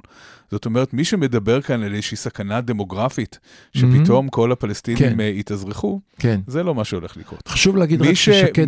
זאת 0.51 0.67
אומרת, 0.67 0.95
מי 0.95 1.05
שמדבר 1.05 1.61
כאן 1.61 1.83
על 1.83 1.95
איזושהי 1.95 2.17
סכנה 2.17 2.61
דמוגרפית, 2.61 3.39
שפתאום 3.77 4.29
כל 4.29 4.53
הפלסטינים 4.53 4.99
כן. 4.99 5.21
אה, 5.21 5.25
יתאזרחו, 5.25 6.01
כן. 6.19 6.41
זה 6.47 6.63
לא 6.63 6.75
מה 6.75 6.85
שהולך 6.85 7.17
לקרות. 7.17 7.49
חשוב 7.49 7.77
להגיד 7.77 8.03
רק 8.03 8.13
ש- 8.15 8.31
ששקד 8.31 8.67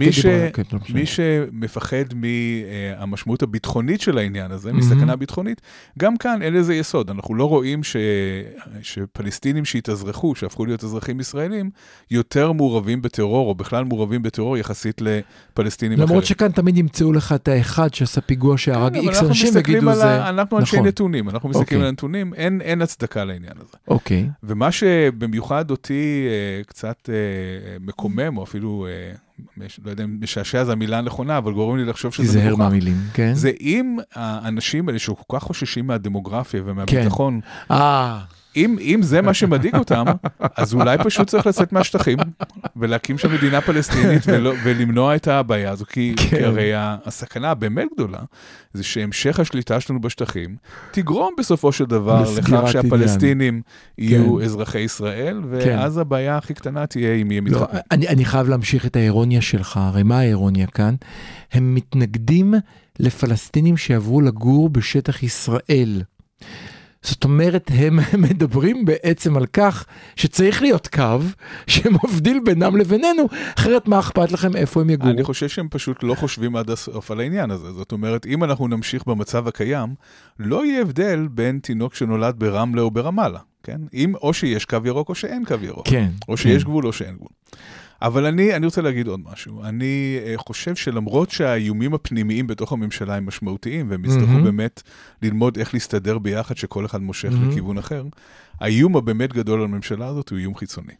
מי- 0.00 0.12
ש- 0.12 0.26
כן, 0.52 0.62
לא. 0.72 0.78
מי 0.94 1.06
שמפחד 1.06 2.04
מהמשמעות 2.14 3.42
הביטחונית 3.42 4.00
של 4.00 4.18
העניין 4.18 4.50
הזה, 4.50 4.70
Mhm. 4.70 4.74
מסכנה 4.74 5.16
ביטחונית, 5.16 5.60
גם 5.98 6.16
כאן 6.16 6.42
אין 6.42 6.54
לזה 6.54 6.74
יסוד. 6.74 7.10
אנחנו 7.10 7.34
לא 7.34 7.44
רואים 7.48 7.82
ש... 7.84 7.96
שפלסטינים 8.82 9.64
שהתאזרחו, 9.64 10.34
שהפכו 10.34 10.66
להיות 10.66 10.84
אזרחים 10.84 11.20
ישראלים, 11.20 11.70
יותר 12.10 12.52
מעורבים 12.52 13.02
בטרור, 13.02 13.48
או 13.48 13.54
בכלל 13.54 13.84
מעורבים 13.84 14.22
בטרור 14.22 14.56
יחסית 14.56 15.00
לפלסטינים 15.00 15.92
אחרים. 15.98 16.08
למרות 16.08 16.24
שכאן 16.24 16.52
תמיד 16.52 16.78
ימצאו 16.78 17.12
לך 17.12 17.32
את 17.32 17.47
האחד 17.48 17.94
שעשה 17.94 18.20
פיגוע 18.20 18.58
שהרג 18.58 18.94
כן, 18.94 19.00
איקס 19.00 19.14
אנחנו 19.14 19.28
אנשים 19.28 19.88
על 19.88 19.94
זה... 19.94 20.04
ה... 20.04 20.28
אנחנו 20.28 20.58
אנשי 20.58 20.76
נכון. 20.76 20.88
נתונים, 20.88 21.28
אנחנו 21.28 21.48
מסתכלים 21.48 21.64
אוקיי. 21.64 21.78
על 21.80 21.86
הנתונים, 21.86 22.34
אין, 22.34 22.60
אין 22.60 22.82
הצדקה 22.82 23.24
לעניין 23.24 23.52
הזה. 23.56 23.76
אוקיי, 23.88 24.28
ומה 24.42 24.72
שבמיוחד 24.72 25.70
אותי 25.70 26.26
אה, 26.28 26.64
קצת 26.64 27.10
אה, 27.12 27.76
מקומם, 27.80 28.36
או 28.36 28.42
אפילו, 28.42 28.86
אה, 28.88 29.66
לא 29.84 29.90
יודע 29.90 30.04
אם 30.04 30.16
משעשע 30.20 30.64
זו 30.64 30.72
המילה 30.72 30.98
הנכונה, 30.98 31.38
אבל 31.38 31.52
גורם 31.52 31.76
לי 31.76 31.84
לחשוב 31.84 32.12
שזה 32.12 32.26
תיזהר 32.26 32.46
מגוחך. 32.46 32.60
מהמילים, 32.60 32.96
כן? 33.14 33.34
זה 33.34 33.50
אם 33.60 33.96
האנשים 34.14 34.88
האלה 34.88 34.98
שכל 34.98 35.36
כך 35.38 35.42
חוששים 35.42 35.86
מהדמוגרפיה 35.86 36.62
ומהביטחון, 36.64 37.40
אה, 37.70 38.20
אם, 38.64 38.76
אם 38.80 39.00
זה 39.02 39.22
מה 39.22 39.34
שמדאיג 39.34 39.76
אותם, 39.76 40.04
אז 40.56 40.74
אולי 40.74 40.98
פשוט 40.98 41.28
צריך 41.28 41.46
לצאת 41.46 41.72
מהשטחים 41.72 42.18
ולהקים 42.76 43.18
שם 43.18 43.32
מדינה 43.32 43.60
פלסטינית 43.60 44.22
ולא, 44.26 44.52
ולמנוע 44.64 45.16
את 45.16 45.28
הבעיה 45.28 45.70
הזו, 45.70 45.84
כי, 45.86 46.14
כן. 46.16 46.36
כי 46.36 46.44
הרי 46.44 46.70
הסכנה 46.74 47.50
הבאמת 47.50 47.88
גדולה 47.94 48.18
זה 48.72 48.84
שהמשך 48.84 49.40
השליטה 49.40 49.80
שלנו 49.80 50.00
בשטחים 50.00 50.56
תגרום 50.90 51.34
בסופו 51.38 51.72
של 51.72 51.84
דבר 51.84 52.24
לכך 52.38 52.62
שהפלסטינים 52.72 53.62
יהיו 53.98 54.36
כן. 54.36 54.44
אזרחי 54.44 54.78
ישראל, 54.78 55.40
ואז 55.50 55.98
הבעיה 55.98 56.36
הכי 56.36 56.54
קטנה 56.54 56.86
תהיה 56.86 57.14
אם 57.14 57.30
יהיה 57.30 57.40
לא, 57.40 57.50
מתחתנים. 57.50 57.82
אני, 57.90 58.08
אני 58.08 58.24
חייב 58.24 58.48
להמשיך 58.48 58.86
את 58.86 58.96
האירוניה 58.96 59.40
שלך, 59.40 59.76
הרי 59.76 60.02
מה 60.02 60.18
האירוניה 60.18 60.66
כאן? 60.66 60.94
הם 61.52 61.74
מתנגדים 61.74 62.54
לפלסטינים 62.98 63.76
שיעברו 63.76 64.20
לגור 64.20 64.68
בשטח 64.68 65.22
ישראל. 65.22 66.02
זאת 67.02 67.24
אומרת, 67.24 67.70
הם 67.74 67.98
מדברים 68.28 68.84
בעצם 68.84 69.36
על 69.36 69.46
כך 69.46 69.86
שצריך 70.16 70.62
להיות 70.62 70.86
קו 70.86 71.18
שמבדיל 71.66 72.40
בינם 72.44 72.76
לבינינו, 72.76 73.28
אחרת 73.58 73.88
מה 73.88 73.98
אכפת 73.98 74.32
לכם 74.32 74.56
איפה 74.56 74.80
הם 74.80 74.90
יגורו? 74.90 75.10
אני 75.10 75.24
חושב 75.24 75.48
שהם 75.48 75.68
פשוט 75.70 76.02
לא 76.02 76.14
חושבים 76.14 76.56
עד 76.56 76.70
הסוף 76.70 77.10
על 77.10 77.20
העניין 77.20 77.50
הזה. 77.50 77.72
זאת 77.72 77.92
אומרת, 77.92 78.26
אם 78.26 78.44
אנחנו 78.44 78.68
נמשיך 78.68 79.06
במצב 79.06 79.48
הקיים, 79.48 79.94
לא 80.38 80.66
יהיה 80.66 80.80
הבדל 80.80 81.28
בין 81.30 81.58
תינוק 81.58 81.94
שנולד 81.94 82.34
ברמלה 82.38 82.82
או 82.82 82.90
ברמאללה, 82.90 83.40
כן? 83.62 83.80
אם 83.94 84.14
או 84.14 84.34
שיש 84.34 84.64
קו 84.64 84.76
ירוק 84.84 85.08
או 85.08 85.14
שאין 85.14 85.44
קו 85.44 85.54
ירוק. 85.62 85.88
כן. 85.88 86.08
או 86.28 86.36
שיש 86.36 86.62
כן. 86.62 86.68
גבול 86.68 86.86
או 86.86 86.92
שאין 86.92 87.14
גבול. 87.14 87.28
אבל 88.02 88.26
אני, 88.26 88.56
אני 88.56 88.66
רוצה 88.66 88.82
להגיד 88.82 89.06
עוד 89.06 89.20
משהו. 89.32 89.64
אני 89.64 90.18
אה, 90.26 90.34
חושב 90.36 90.76
שלמרות 90.76 91.30
שהאיומים 91.30 91.94
הפנימיים 91.94 92.46
בתוך 92.46 92.72
הממשלה 92.72 93.16
הם 93.16 93.26
משמעותיים, 93.26 93.90
והם 93.90 94.04
יצטרכו 94.04 94.26
מהמם. 94.26 94.44
באמת 94.44 94.82
ללמוד 95.22 95.58
איך 95.58 95.74
להסתדר 95.74 96.18
ביחד, 96.18 96.56
שכל 96.56 96.86
אחד 96.86 97.02
מושך 97.02 97.32
מהמם. 97.32 97.50
לכיוון 97.50 97.78
אחר, 97.78 98.04
האיום 98.60 98.96
הבאמת 98.96 99.32
גדול 99.32 99.58
על 99.58 99.64
הממשלה 99.64 100.06
הזאת 100.06 100.28
הוא 100.28 100.38
איום 100.38 100.54
חיצוני. 100.54 100.92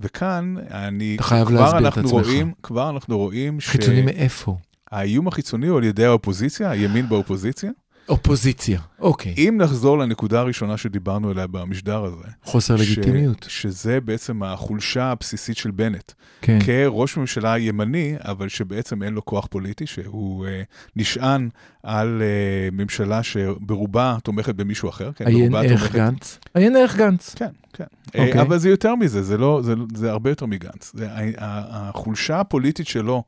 וכאן, 0.00 0.54
אני, 0.70 1.14
אתה 1.14 1.22
חייב 1.22 1.50
להסביר 1.50 1.88
את 1.88 1.98
עצמך. 1.98 2.10
רואים, 2.10 2.52
כבר 2.62 2.90
אנחנו 2.90 3.18
רואים 3.18 3.60
חיצוני 3.60 4.02
מאיפה? 4.02 4.56
שהאיום 4.90 5.28
החיצוני 5.28 5.66
הוא 5.66 5.78
על 5.78 5.84
ידי 5.84 6.04
האופוזיציה, 6.04 6.70
הימין 6.70 7.08
באופוזיציה. 7.08 7.70
אופוזיציה. 8.08 8.80
אוקיי. 8.98 9.34
אם 9.38 9.58
נחזור 9.60 9.98
לנקודה 9.98 10.40
הראשונה 10.40 10.76
שדיברנו 10.76 11.30
עליה 11.30 11.46
במשדר 11.46 12.04
הזה, 12.04 12.24
חוסר 12.44 12.76
לגיטימיות. 12.76 13.46
ש, 13.48 13.62
שזה 13.62 14.00
בעצם 14.00 14.42
החולשה 14.42 15.04
הבסיסית 15.04 15.56
של 15.56 15.70
בנט. 15.70 16.12
כן. 16.42 16.58
כראש 16.66 17.16
ממשלה 17.16 17.58
ימני, 17.58 18.14
אבל 18.18 18.48
שבעצם 18.48 19.02
אין 19.02 19.14
לו 19.14 19.24
כוח 19.24 19.46
פוליטי, 19.46 19.86
שהוא 19.86 20.46
אה, 20.46 20.62
נשען 20.96 21.48
על 21.82 22.22
אה, 22.22 22.68
ממשלה 22.72 23.22
שברובה 23.22 24.16
תומכת 24.22 24.54
במישהו 24.54 24.88
אחר. 24.88 25.10
כן, 25.16 25.26
עיין 25.26 25.54
ערך 25.54 25.80
תומכת- 25.80 25.94
גנץ. 25.94 26.38
עיין 26.54 26.76
ערך 26.76 26.96
גנץ. 26.96 27.34
כן, 27.34 27.48
כן. 27.72 27.84
אוקיי. 28.08 28.32
אה, 28.32 28.42
אבל 28.42 28.58
זה 28.58 28.68
יותר 28.70 28.94
מזה, 28.94 29.22
זה, 29.22 29.38
לא, 29.38 29.60
זה, 29.64 29.74
זה 29.94 30.10
הרבה 30.10 30.30
יותר 30.30 30.46
מגנץ. 30.46 30.92
זה, 30.94 31.08
ה- 31.10 31.14
ה- 31.18 31.88
החולשה 31.88 32.40
הפוליטית 32.40 32.86
שלו, 32.86 33.14
אה, 33.14 33.22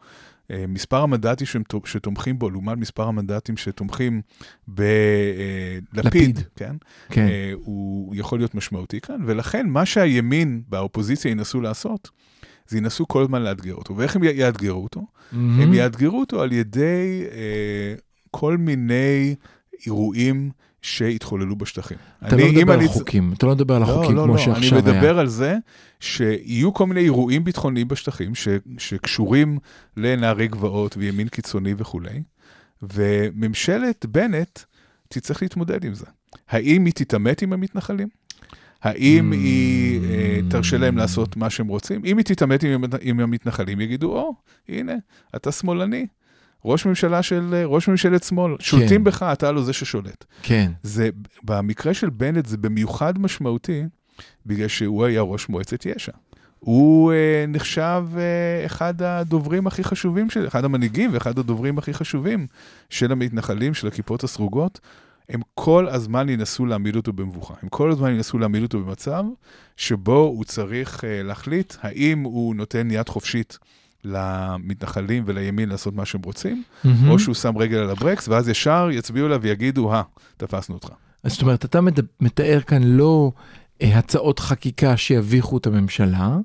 מספר 0.68 1.02
המנדטים 1.02 1.46
שתומ- 1.46 1.86
שתומכים 1.86 2.38
בו, 2.38 2.50
לעומת 2.50 2.78
מספר 2.78 3.02
המנדטים 3.02 3.56
שתומכים 3.56 4.22
בלפיד, 4.68 6.06
לפיד. 6.06 6.40
כן? 6.56 6.76
כן. 7.08 7.26
אה, 7.28 7.52
הוא 7.54 8.14
יכול 8.16 8.38
להיות 8.38 8.54
משמעותי 8.54 9.00
כאן, 9.00 9.16
ולכן 9.26 9.66
מה 9.68 9.86
שהימין 9.86 10.62
באופוזיציה 10.68 11.30
ינסו 11.30 11.60
לעשות, 11.60 12.10
זה 12.68 12.78
ינסו 12.78 13.08
כל 13.08 13.22
הזמן 13.22 13.42
לאתגר 13.42 13.74
אותו. 13.74 13.96
ואיך 13.96 14.16
הם 14.16 14.22
יאתגרו 14.24 14.82
אותו? 14.82 15.06
מהמם. 15.32 15.60
הם 15.62 15.74
יאתגרו 15.74 16.20
אותו 16.20 16.42
על 16.42 16.52
ידי 16.52 17.22
אה, 17.32 17.94
כל 18.30 18.56
מיני 18.56 19.34
אירועים 19.86 20.50
שהתחוללו 20.86 21.56
בשטחים. 21.56 21.98
אתה 22.26 22.36
לא 22.36 22.42
אני- 22.42 22.50
אם 22.50 22.56
מדבר 22.58 22.72
על 22.72 22.78
אני- 22.78 22.88
חוקים, 22.88 23.32
אתה 23.32 23.46
לא 23.46 23.54
מדבר 23.54 23.74
על 23.74 23.82
לא, 23.82 23.86
החוקים 23.86 24.16
לא, 24.16 24.22
כמו 24.22 24.32
לא, 24.32 24.38
שעכשיו 24.38 24.78
אני 24.78 24.90
היה. 24.90 24.94
מדבר 25.00 25.18
על 25.18 25.26
זה 25.28 25.56
שיהיו 26.00 26.74
כל 26.74 26.86
מיני 26.86 27.00
אירועים 27.00 27.44
ביטחוניים 27.44 27.88
בשטחים 27.88 28.34
ש, 28.34 28.48
שקשורים 28.78 29.58
לנערי 29.96 30.48
גבעות 30.48 30.96
וימין 30.96 31.28
קיצוני 31.28 31.74
וכולי, 31.78 32.22
וממשלת 32.82 34.06
בנט 34.06 34.60
תצטרך 35.08 35.42
להתמודד 35.42 35.84
עם 35.84 35.94
זה. 35.94 36.06
האם 36.48 36.84
היא 36.84 36.92
תתעמת 36.94 37.42
עם 37.42 37.52
המתנחלים? 37.52 38.08
האם 38.82 39.32
Mm. 39.32 39.36
היא 39.36 40.00
אה, 40.10 40.40
תרשה 40.50 40.78
להם 40.78 40.96
לעשות 40.96 41.36
מה 41.36 41.50
שהם 41.50 41.66
רוצים? 41.66 42.02
אם 42.04 42.18
היא 42.18 42.24
תתעמת 42.24 42.62
עם, 42.64 42.84
עם 43.00 43.20
המתנחלים, 43.20 43.80
יגידו, 43.80 44.12
או, 44.12 44.34
הנה, 44.68 44.92
אתה 45.36 45.52
שמאלני. 45.52 46.06
ראש 46.66 46.86
ממשלה 46.86 47.22
של, 47.22 47.54
אה, 47.54 47.66
ראש 47.66 47.88
ממשלת 47.88 48.22
שמאל, 48.22 48.56
שולטים 48.60 49.04
בך, 49.04 49.22
אתה 49.22 49.52
לא 49.52 49.62
זה 49.62 49.72
ששולט. 49.72 50.24
כן. 50.42 50.72
זה, 50.82 51.08
במקרה 51.42 51.94
של 51.94 52.10
בנט 52.10 52.46
זה 52.46 52.56
במיוחד 52.56 53.18
משמעותי, 53.18 53.82
בגלל 54.46 54.68
שהוא 54.68 55.04
היה 55.04 55.20
ראש 55.20 55.48
מועצת 55.48 55.86
יש"ע. 55.86 56.12
הוא 56.58 57.12
אה, 57.12 57.44
נחשב 57.48 58.04
אה, 58.16 58.66
אחד 58.66 59.02
הדוברים 59.02 59.66
הכי 59.66 59.84
חשובים, 59.84 60.30
של, 60.30 60.46
אחד 60.46 60.64
המנהיגים 60.64 61.10
ואחד 61.12 61.38
הדוברים 61.38 61.78
הכי 61.78 61.94
חשובים 61.94 62.46
של 62.90 63.12
המתנחלים, 63.12 63.74
של 63.74 63.86
הכיפות 63.86 64.24
הסרוגות. 64.24 64.80
הם 65.28 65.40
כל 65.54 65.88
הזמן 65.88 66.28
ינסו 66.28 66.66
להעמיד 66.66 66.96
אותו 66.96 67.12
במבוכה. 67.12 67.54
הם 67.62 67.68
כל 67.68 67.90
הזמן 67.90 68.10
ינסו 68.10 68.38
להעמיד 68.38 68.62
אותו 68.62 68.80
במצב 68.80 69.24
שבו 69.76 70.18
הוא 70.18 70.44
צריך 70.44 71.04
אה, 71.04 71.22
להחליט 71.22 71.74
האם 71.80 72.22
הוא 72.22 72.54
נותן 72.54 72.90
יד 72.90 73.08
חופשית 73.08 73.58
למתנחלים 74.06 75.22
ולימין 75.26 75.68
לעשות 75.68 75.94
מה 75.94 76.04
שהם 76.04 76.20
רוצים, 76.24 76.62
מהמם. 76.84 77.10
או 77.10 77.18
שהוא 77.18 77.34
שם 77.34 77.58
רגל 77.58 77.78
על 77.78 77.90
הברקס, 77.90 78.28
ואז 78.28 78.48
ישר 78.48 78.88
יצביעו 78.92 79.26
אליו 79.26 79.42
ויגידו, 79.42 79.92
אה, 79.92 80.02
תפסנו 80.36 80.74
אותך. 80.74 80.88
אז 81.24 81.32
זאת 81.32 81.42
אומרת, 81.42 81.64
אתה 81.64 81.80
מתאר 82.20 82.60
כאן 82.60 82.82
לא 82.82 83.32
אה, 83.82 83.98
הצעות 83.98 84.38
חקיקה 84.38 84.96
שיביכו 84.96 85.58
את 85.58 85.66
הממשלה, 85.66 86.36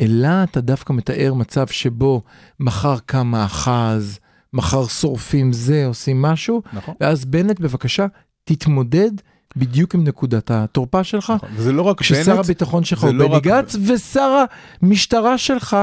אלא 0.00 0.28
אתה 0.44 0.60
דווקא 0.60 0.92
מתאר 0.92 1.34
מצב 1.34 1.66
שבו 1.66 2.22
מחר 2.60 2.98
קם 3.06 3.26
מאחז, 3.26 4.18
מחר 4.52 4.86
שורפים 4.86 5.52
זה, 5.52 5.86
עושים 5.86 6.22
משהו, 6.22 6.62
נכון. 6.72 6.94
ואז 7.00 7.24
בנט, 7.24 7.60
בבקשה, 7.60 8.06
תתמודד 8.44 9.10
בדיוק 9.56 9.94
עם 9.94 10.04
נקודת 10.04 10.50
התורפה 10.50 11.04
שלך. 11.04 11.30
נכון. 11.36 11.48
וזה 11.54 11.72
לא 11.72 11.82
רק 11.82 12.00
בנט, 12.10 12.28
הביטחון 12.28 12.84
שלך 12.84 13.04
הוא 13.04 13.14
לא 13.14 13.26
בני 13.26 13.36
רק- 13.36 13.42
גנץ, 13.42 13.76
ושר 13.86 14.44
המשטרה 14.82 15.38
שלך 15.38 15.76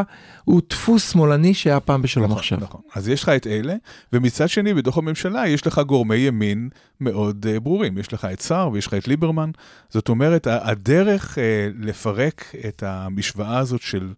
הוא 0.43 0.61
דפוס 0.69 1.11
שמאלני 1.11 1.53
שהיה 1.53 1.79
פעם 1.79 2.01
בשלום 2.01 2.25
נכון, 2.25 2.37
עכשיו. 2.37 2.57
נכון. 2.61 2.81
אז 2.95 3.09
יש 3.09 3.23
לך 3.23 3.29
את 3.29 3.47
אלה, 3.47 3.75
ומצד 4.13 4.49
שני, 4.49 4.73
בתוך 4.73 4.97
הממשלה 4.97 5.47
יש 5.47 5.67
לך 5.67 5.79
גורמי 5.79 6.15
ימין 6.15 6.69
מאוד 7.01 7.45
uh, 7.45 7.59
ברורים. 7.59 7.97
יש 7.97 8.13
לך 8.13 8.25
את 8.33 8.41
סער 8.41 8.71
ויש 8.71 8.87
לך 8.87 8.93
את 8.93 9.07
ליברמן. 9.07 9.51
זאת 9.89 10.09
אומרת, 10.09 10.47
הדרך 10.51 11.37
uh, 11.37 11.41
לפרק 11.85 12.55
את 12.67 12.83
המשוואה 12.85 13.57
הזאת 13.57 13.81
של 13.81 14.13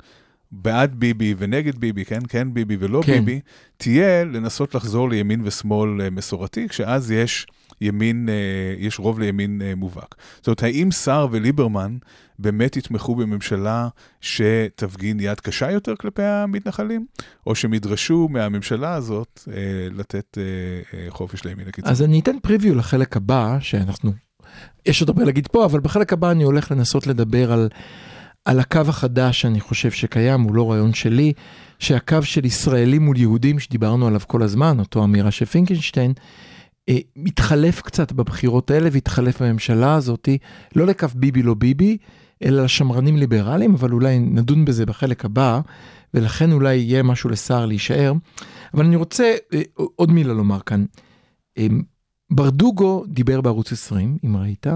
בעד 0.51 0.95
ביבי 0.95 1.35
ונגד 1.37 1.75
ביבי, 1.75 2.05
כן, 2.05 2.19
כן 2.29 2.53
ביבי 2.53 2.77
ולא 2.79 3.01
כן. 3.05 3.11
ביבי, 3.13 3.39
תהיה 3.77 4.23
לנסות 4.23 4.75
לחזור 4.75 5.09
לימין 5.09 5.41
ושמאל 5.43 6.01
uh, 6.01 6.09
מסורתי, 6.09 6.69
כשאז 6.69 7.11
יש 7.11 7.47
ימין, 7.81 8.29
uh, 8.29 8.83
יש 8.83 8.99
רוב 8.99 9.19
לימין 9.19 9.61
uh, 9.61 9.75
מובהק. 9.75 10.15
זאת 10.37 10.47
אומרת, 10.47 10.63
האם 10.63 10.91
סער 10.91 11.27
וליברמן 11.31 11.97
באמת 12.39 12.77
יתמכו 12.77 13.15
בממשלה 13.15 13.87
שתפגין 14.21 15.19
יד 15.19 15.39
קשה 15.39 15.71
יותר 15.71 15.95
כלפי 15.95 16.23
המתנחלים, 16.23 17.05
או 17.47 17.55
שהם 17.55 17.73
ידרשו 17.73 18.27
מהממשלה 18.31 18.93
הזאת 18.93 19.41
אה, 19.47 19.53
לתת 19.91 20.37
אה, 20.37 20.43
אה, 20.99 21.05
חופש 21.09 21.43
לימין 21.43 21.67
הקיצוני. 21.67 21.91
אז 21.91 22.01
אני 22.01 22.19
אתן 22.19 22.39
פריוויו 22.41 22.75
לחלק 22.75 23.17
הבא, 23.17 23.57
שאנחנו, 23.59 24.11
יש 24.85 25.01
עוד 25.01 25.09
הרבה 25.09 25.23
להגיד 25.23 25.47
פה, 25.47 25.65
אבל 25.65 25.79
בחלק 25.79 26.13
הבא 26.13 26.31
אני 26.31 26.43
הולך 26.43 26.71
לנסות 26.71 27.07
לדבר 27.07 27.51
על, 27.51 27.69
על 28.45 28.59
הקו 28.59 28.81
החדש 28.87 29.41
שאני 29.41 29.61
חושב 29.61 29.91
שקיים, 29.91 30.41
הוא 30.41 30.55
לא 30.55 30.71
רעיון 30.71 30.93
שלי, 30.93 31.33
שהקו 31.79 32.23
של 32.23 32.45
ישראלים 32.45 33.05
מול 33.05 33.17
יהודים 33.17 33.59
שדיברנו 33.59 34.07
עליו 34.07 34.21
כל 34.27 34.43
הזמן, 34.43 34.79
אותו 34.79 35.03
אמירה 35.03 35.31
של 35.31 35.45
פינקלשטיין, 35.45 36.13
אה, 36.17 36.52
מתחלף 37.15 37.81
קצת 37.81 38.11
בבחירות 38.11 38.71
האלה 38.71 38.89
והתחלף 38.91 39.41
בממשלה 39.41 39.95
הזאתי, 39.95 40.37
לא 40.75 40.85
לקו 40.85 41.07
ביבי 41.15 41.43
לא 41.43 41.53
ביבי, 41.53 41.97
אלא 42.43 42.63
לשמרנים 42.63 43.17
ליברליים, 43.17 43.73
אבל 43.73 43.91
אולי 43.91 44.19
נדון 44.19 44.65
בזה 44.65 44.85
בחלק 44.85 45.25
הבא, 45.25 45.61
ולכן 46.13 46.51
אולי 46.51 46.75
יהיה 46.75 47.03
משהו 47.03 47.29
לסער 47.29 47.65
להישאר. 47.65 48.13
אבל 48.73 48.85
אני 48.85 48.95
רוצה 48.95 49.35
אה, 49.53 49.61
עוד 49.95 50.11
מילה 50.11 50.33
לומר 50.33 50.59
כאן. 50.59 50.85
אה, 51.57 51.67
ברדוגו 52.31 53.03
דיבר 53.07 53.41
בערוץ 53.41 53.71
20, 53.71 54.17
אם 54.25 54.37
ראית, 54.37 54.67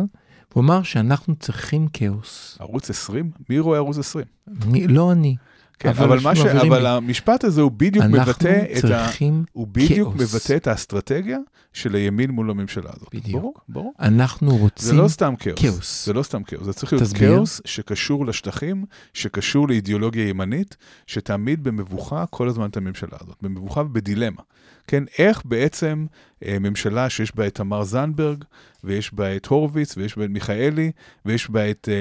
הוא 0.53 0.63
אמר 0.63 0.83
שאנחנו 0.83 1.35
צריכים 1.35 1.87
כאוס. 1.93 2.57
ערוץ 2.59 2.89
20? 2.89 3.31
מי 3.49 3.59
רואה 3.59 3.77
ערוץ 3.77 3.97
20? 3.97 4.25
אני, 4.61 4.87
לא 4.87 5.11
אני. 5.11 5.35
כן, 5.79 5.89
אבל 5.89 6.17
אבל, 6.17 6.35
ש... 6.35 6.39
אבל 6.39 6.81
לי. 6.81 6.87
המשפט 6.87 7.43
הזה 7.43 7.61
הוא 7.61 7.71
בדיוק 7.71 8.05
מבטא 8.05 8.63
את 8.79 8.83
ה... 8.85 9.09
הוא 9.51 9.67
בדיוק 9.67 10.17
כאוס. 10.17 10.33
מבטא 10.35 10.55
את 10.55 10.67
האסטרטגיה 10.67 11.37
של 11.73 11.95
הימין 11.95 12.31
מול 12.31 12.49
הממשלה 12.49 12.89
הזאת. 12.95 13.15
בדיוק. 13.15 13.41
ברור, 13.41 13.53
ברור. 13.69 13.93
אנחנו 13.99 14.51
זה 14.51 14.57
רוצים 14.57 14.97
לא 14.97 15.07
סתם 15.07 15.35
כאוס. 15.35 15.59
כאוס. 15.59 16.05
זה 16.05 16.13
לא 16.13 16.23
סתם 16.23 16.43
כאוס, 16.43 16.65
זה 16.65 16.73
צריך 16.73 16.93
להיות 16.93 17.03
תסביר. 17.03 17.35
כאוס 17.35 17.61
שקשור 17.65 18.25
לשטחים, 18.25 18.85
שקשור 19.13 19.67
לאידיאולוגיה 19.67 20.27
ימנית, 20.27 20.77
שתעמיד 21.07 21.63
במבוכה 21.63 22.25
כל 22.29 22.47
הזמן 22.47 22.69
את 22.69 22.77
הממשלה 22.77 23.17
הזאת, 23.21 23.35
במבוכה 23.41 23.81
ובדילמה. 23.81 24.41
כן, 24.87 25.03
איך 25.17 25.41
בעצם 25.45 26.05
אה, 26.45 26.57
ממשלה 26.59 27.09
שיש 27.09 27.35
בה 27.35 27.47
את 27.47 27.55
תמר 27.55 27.83
זנדברג, 27.83 28.43
ויש 28.83 29.13
בה 29.13 29.35
את 29.35 29.45
הורוביץ, 29.45 29.97
ויש 29.97 30.17
בה 30.17 30.25
את 30.25 30.29
מיכאלי, 30.29 30.91
ויש 31.25 31.49
בה 31.49 31.71
את, 31.71 31.89
אה, 31.91 31.93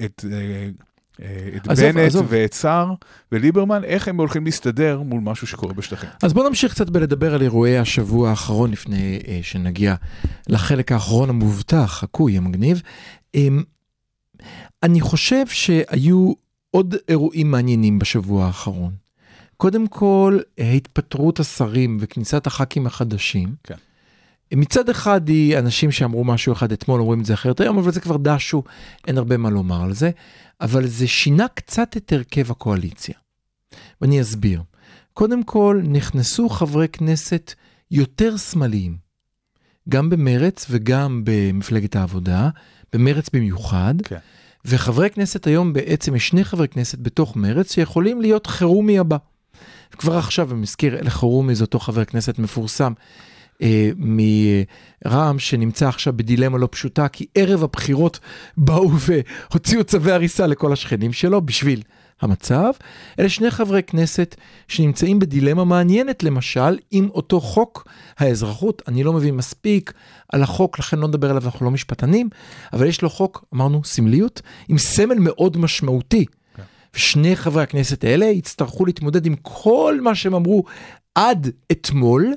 אה, 0.00 0.04
את, 0.04 0.24
אה, 0.32 0.68
את 1.20 1.68
עזוב, 1.68 1.86
בנט 1.86 2.06
עזוב. 2.06 2.26
ואת 2.28 2.54
סער 2.54 2.92
וליברמן, 3.32 3.84
איך 3.84 4.08
הם 4.08 4.16
הולכים 4.16 4.44
להסתדר 4.44 5.00
מול 5.00 5.20
משהו 5.20 5.46
שקורה 5.46 5.74
בשטחים. 5.74 6.10
אז 6.22 6.32
בוא 6.32 6.48
נמשיך 6.48 6.72
קצת 6.72 6.90
בלדבר 6.90 7.34
על 7.34 7.42
אירועי 7.42 7.78
השבוע 7.78 8.30
האחרון 8.30 8.70
לפני 8.70 9.18
אה, 9.28 9.38
שנגיע 9.42 9.94
לחלק 10.48 10.92
האחרון 10.92 11.30
המובטח, 11.30 11.86
חכוי, 11.86 12.36
המגניב. 12.36 12.82
אה, 13.34 13.48
אני 14.82 15.00
חושב 15.00 15.46
שהיו 15.46 16.32
עוד 16.70 16.94
אירועים 17.08 17.50
מעניינים 17.50 17.98
בשבוע 17.98 18.46
האחרון. 18.46 18.92
קודם 19.56 19.86
כל, 19.86 20.38
התפטרות 20.58 21.40
השרים 21.40 21.96
וכניסת 22.00 22.46
הח"כים 22.46 22.86
החדשים. 22.86 23.54
כן. 23.62 23.74
מצד 24.52 24.88
אחד 24.88 25.28
היא 25.28 25.58
אנשים 25.58 25.90
שאמרו 25.90 26.24
משהו 26.24 26.52
אחד 26.52 26.72
אתמול, 26.72 27.00
אומרים 27.00 27.20
את 27.20 27.24
זה 27.24 27.34
אחרת 27.34 27.60
היום, 27.60 27.78
אבל 27.78 27.92
זה 27.92 28.00
כבר 28.00 28.16
דשו, 28.16 28.62
אין 29.06 29.18
הרבה 29.18 29.36
מה 29.36 29.50
לומר 29.50 29.82
על 29.82 29.92
זה. 29.92 30.10
אבל 30.60 30.86
זה 30.86 31.06
שינה 31.06 31.48
קצת 31.48 31.96
את 31.96 32.12
הרכב 32.12 32.50
הקואליציה. 32.50 33.14
ואני 34.00 34.20
אסביר. 34.20 34.62
קודם 35.12 35.42
כל, 35.42 35.80
נכנסו 35.84 36.48
חברי 36.48 36.88
כנסת 36.88 37.54
יותר 37.90 38.36
שמאליים, 38.36 38.96
גם 39.88 40.10
במרץ 40.10 40.66
וגם 40.70 41.22
במפלגת 41.24 41.96
העבודה, 41.96 42.48
במרץ 42.92 43.28
במיוחד, 43.32 43.94
כן. 44.04 44.18
וחברי 44.64 45.10
כנסת 45.10 45.46
היום, 45.46 45.72
בעצם 45.72 46.16
יש 46.16 46.28
שני 46.28 46.44
חברי 46.44 46.68
כנסת 46.68 46.98
בתוך 46.98 47.36
מרץ 47.36 47.72
שיכולים 47.72 48.20
להיות 48.20 48.46
חירומי 48.46 48.98
הבא. 48.98 49.16
כבר 49.92 50.18
עכשיו, 50.18 50.52
אני 50.52 50.60
מזכיר, 50.60 50.98
אלחרומי 50.98 51.54
זה 51.54 51.64
אותו 51.64 51.78
חבר 51.78 52.04
כנסת 52.04 52.38
מפורסם 52.38 52.92
מרע"מ, 53.96 55.38
שנמצא 55.38 55.88
עכשיו 55.88 56.12
בדילמה 56.16 56.58
לא 56.58 56.68
פשוטה, 56.70 57.08
כי 57.08 57.26
ערב 57.34 57.64
הבחירות 57.64 58.18
באו 58.56 58.90
והוציאו 58.98 59.84
צווי 59.84 60.12
הריסה 60.12 60.46
לכל 60.46 60.72
השכנים 60.72 61.12
שלו 61.12 61.42
בשביל 61.42 61.82
המצב. 62.20 62.70
אלה 63.18 63.28
שני 63.28 63.50
חברי 63.50 63.82
כנסת 63.82 64.36
שנמצאים 64.68 65.18
בדילמה 65.18 65.64
מעניינת, 65.64 66.22
למשל, 66.22 66.78
עם 66.90 67.08
אותו 67.10 67.40
חוק 67.40 67.88
האזרחות. 68.18 68.82
אני 68.88 69.04
לא 69.04 69.12
מבין 69.12 69.36
מספיק 69.36 69.92
על 70.32 70.42
החוק, 70.42 70.78
לכן 70.78 70.98
לא 70.98 71.08
נדבר 71.08 71.30
עליו, 71.30 71.44
אנחנו 71.44 71.66
לא 71.66 71.70
משפטנים, 71.70 72.28
אבל 72.72 72.86
יש 72.86 73.02
לו 73.02 73.10
חוק, 73.10 73.44
אמרנו, 73.54 73.84
סמליות, 73.84 74.42
עם 74.68 74.78
סמל 74.78 75.16
מאוד 75.18 75.56
משמעותי. 75.56 76.24
ושני 76.94 77.36
חברי 77.36 77.62
הכנסת 77.62 78.04
האלה 78.04 78.26
יצטרכו 78.26 78.86
להתמודד 78.86 79.26
עם 79.26 79.34
כל 79.42 79.98
מה 80.02 80.14
שהם 80.14 80.34
אמרו 80.34 80.64
עד 81.14 81.50
אתמול, 81.72 82.34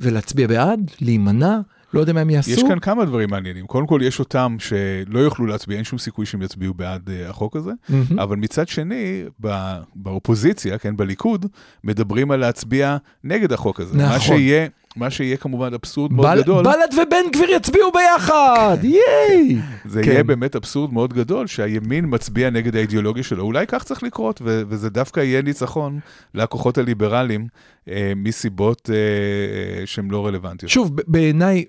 ולהצביע 0.00 0.46
בעד, 0.46 0.90
להימנע, 1.00 1.60
לא 1.94 2.00
יודע 2.00 2.12
מה 2.12 2.20
הם 2.20 2.30
יעשו. 2.30 2.50
יש 2.50 2.62
כאן 2.62 2.78
כמה 2.78 3.04
דברים 3.04 3.30
מעניינים. 3.30 3.66
קודם 3.66 3.86
כל, 3.86 4.00
יש 4.04 4.18
אותם 4.18 4.56
שלא 4.58 5.18
יוכלו 5.18 5.46
להצביע, 5.46 5.76
אין 5.76 5.84
שום 5.84 5.98
סיכוי 5.98 6.26
שהם 6.26 6.42
יצביעו 6.42 6.74
בעד 6.74 7.08
uh, 7.08 7.30
החוק 7.30 7.56
הזה, 7.56 7.72
מהמם. 7.88 8.18
אבל 8.18 8.36
מצד 8.36 8.68
שני, 8.68 9.24
ב, 9.40 9.78
באופוזיציה, 9.94 10.78
כן, 10.78 10.96
בליכוד, 10.96 11.46
מדברים 11.84 12.30
על 12.30 12.40
להצביע 12.40 12.96
נגד 13.24 13.52
החוק 13.52 13.80
הזה. 13.80 13.96
נכון. 13.96 14.08
מה 14.08 14.20
שיהיה, 14.20 14.66
מה 14.98 15.10
שיהיה 15.10 15.36
כמובן 15.36 15.74
אבסורד 15.74 16.12
מאוד 16.12 16.26
בל- 16.26 16.42
גדול. 16.42 16.64
בל"ד 16.64 16.94
ובן 17.02 17.30
גביר 17.32 17.50
יצביעו 17.50 17.90
ביחד, 17.92 18.76
ייי! 18.82 19.56
זה 19.84 20.02
כן. 20.02 20.10
יהיה 20.10 20.24
באמת 20.24 20.56
אבסורד 20.56 20.92
מאוד 20.92 21.12
גדול 21.14 21.46
שהימין 21.46 22.04
מצביע 22.08 22.50
נגד 22.50 22.76
האידיאולוגיה 22.76 23.22
שלו. 23.22 23.44
אולי 23.44 23.66
כך 23.66 23.84
צריך 23.84 24.02
לקרות, 24.02 24.40
ו- 24.44 24.62
וזה 24.68 24.90
דווקא 24.90 25.20
יהיה 25.20 25.42
ניצחון 25.42 26.00
לכוחות 26.34 26.78
הליברליים 26.78 27.46
אה, 27.88 28.12
מסיבות 28.16 28.90
אה, 28.92 29.86
שהן 29.86 30.10
לא 30.10 30.26
רלוונטיות. 30.26 30.70
שוב, 30.72 30.90
בעיניי, 31.06 31.64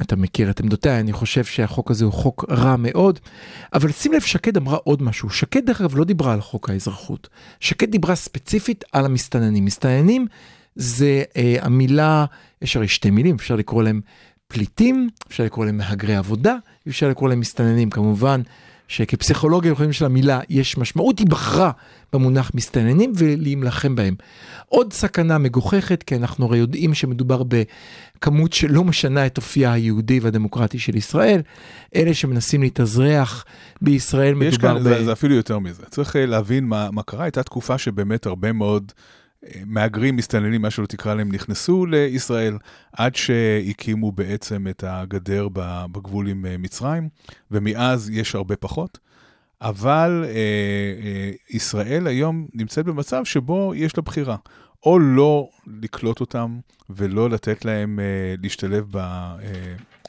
אתה 0.00 0.16
מכיר 0.16 0.50
את 0.50 0.60
עמדותיי, 0.60 1.00
אני 1.00 1.12
חושב 1.12 1.44
שהחוק 1.44 1.90
הזה 1.90 2.04
הוא 2.04 2.12
חוק 2.12 2.44
רע 2.50 2.76
מאוד, 2.78 3.18
אבל 3.72 3.92
שים 3.92 4.12
לב, 4.12 4.20
שקד 4.20 4.56
אמרה 4.56 4.76
עוד 4.84 5.02
משהו. 5.02 5.30
שקד, 5.30 5.66
דרך 5.66 5.80
אגב, 5.80 5.96
לא 5.96 6.04
דיברה 6.04 6.32
על 6.32 6.40
חוק 6.40 6.70
האזרחות. 6.70 7.28
שקד 7.60 7.90
דיברה 7.90 8.14
ספציפית 8.14 8.84
על 8.92 9.04
המסתננים. 9.04 9.64
מסתננים 9.64 10.26
זה 10.76 11.22
אה, 11.36 11.56
המילה, 11.60 12.24
יש 12.62 12.76
הרי 12.76 12.88
שתי 12.88 13.10
מילים, 13.10 13.34
אפשר 13.34 13.56
לקרוא 13.56 13.82
להם 13.82 14.00
פליטים, 14.48 15.08
אפשר 15.28 15.44
לקרוא 15.44 15.64
להם 15.64 15.76
מהגרי 15.76 16.16
עבודה, 16.16 16.56
אפשר 16.88 17.08
לקרוא 17.08 17.28
להם 17.28 17.40
מסתננים. 17.40 17.90
כמובן 17.90 18.40
שכפסיכולוגיה 18.88 19.72
יכולים 19.72 19.92
של 19.92 20.04
המילה 20.04 20.40
יש 20.48 20.78
משמעות, 20.78 21.18
היא 21.18 21.26
בחרה 21.26 21.70
במונח 22.12 22.50
מסתננים 22.54 23.12
ולהילחם 23.16 23.96
בהם. 23.96 24.14
עוד 24.66 24.92
סכנה 24.92 25.38
מגוחכת, 25.38 26.02
כי 26.02 26.16
אנחנו 26.16 26.46
הרי 26.46 26.58
יודעים 26.58 26.94
שמדובר 26.94 27.42
בכמות 27.42 28.52
שלא 28.52 28.84
משנה 28.84 29.26
את 29.26 29.36
אופייה 29.36 29.72
היהודי 29.72 30.20
והדמוקרטי 30.20 30.78
של 30.78 30.96
ישראל. 30.96 31.42
אלה 31.96 32.14
שמנסים 32.14 32.62
להתאזרח 32.62 33.44
בישראל 33.82 34.42
יש 34.42 34.54
מדובר 34.54 34.74
כאן, 34.74 34.84
ב... 34.84 34.88
זה, 34.88 35.04
זה 35.04 35.12
אפילו 35.12 35.34
יותר 35.34 35.58
מזה. 35.58 35.82
צריך 35.90 36.16
אה, 36.16 36.26
להבין 36.26 36.64
מה, 36.64 36.90
מה 36.90 37.02
קרה. 37.02 37.24
הייתה 37.24 37.42
תקופה 37.42 37.78
שבאמת 37.78 38.26
הרבה 38.26 38.52
מאוד 38.52 38.92
מהגרים, 39.66 40.16
מסתננים, 40.16 40.62
מה 40.62 40.70
שלא 40.70 40.86
תקרא 40.86 41.14
להם, 41.14 41.32
נכנסו 41.32 41.86
לישראל, 41.86 42.58
עד 42.92 43.14
שהקימו 43.14 44.12
בעצם 44.12 44.66
את 44.70 44.84
הגדר 44.86 45.48
בגבול 45.92 46.28
עם 46.28 46.46
אה, 46.46 46.56
מצרים, 46.58 47.08
ומאז 47.50 48.10
יש 48.10 48.34
הרבה 48.34 48.56
פחות. 48.56 48.98
אבל 49.60 50.24
אה, 50.24 50.30
אה, 50.30 51.30
ישראל 51.50 52.06
היום 52.06 52.46
נמצאת 52.54 52.84
במצב 52.84 53.24
שבו 53.24 53.72
יש 53.76 53.96
לה 53.96 54.02
בחירה. 54.02 54.36
או 54.86 54.98
לא 54.98 55.48
לקלוט 55.66 56.20
אותם 56.20 56.58
ולא 56.90 57.30
לתת 57.30 57.64
להם 57.64 58.00
אה, 58.00 58.34
להשתלב 58.42 58.86
ב, 58.90 58.96
אה, 58.96 59.36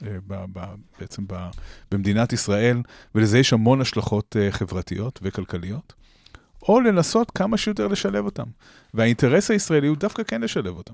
אה, 0.04 0.18
ב, 0.28 0.46
ב, 0.54 0.60
בעצם 1.00 1.24
ב, 1.28 1.50
במדינת 1.92 2.34
ישראל, 2.34 2.82
ולזה 3.16 3.40
יש 3.40 3.54
המון 3.54 3.82
השלכות 3.82 4.36
אה, 4.40 4.52
חברתיות 4.52 5.20
וכלכליות, 5.24 5.94
או 6.70 6.82
לנסות 6.82 7.32
כמה 7.32 7.58
שיותר 7.58 7.88
לשלב 7.88 8.26
אותם. 8.26 8.46
והאינטרס 8.94 9.52
הישראלי 9.52 9.88
הוא 9.88 9.98
דווקא 9.98 10.24
כן 10.24 10.42
לשלב 10.42 10.78
אותם. 10.78 10.94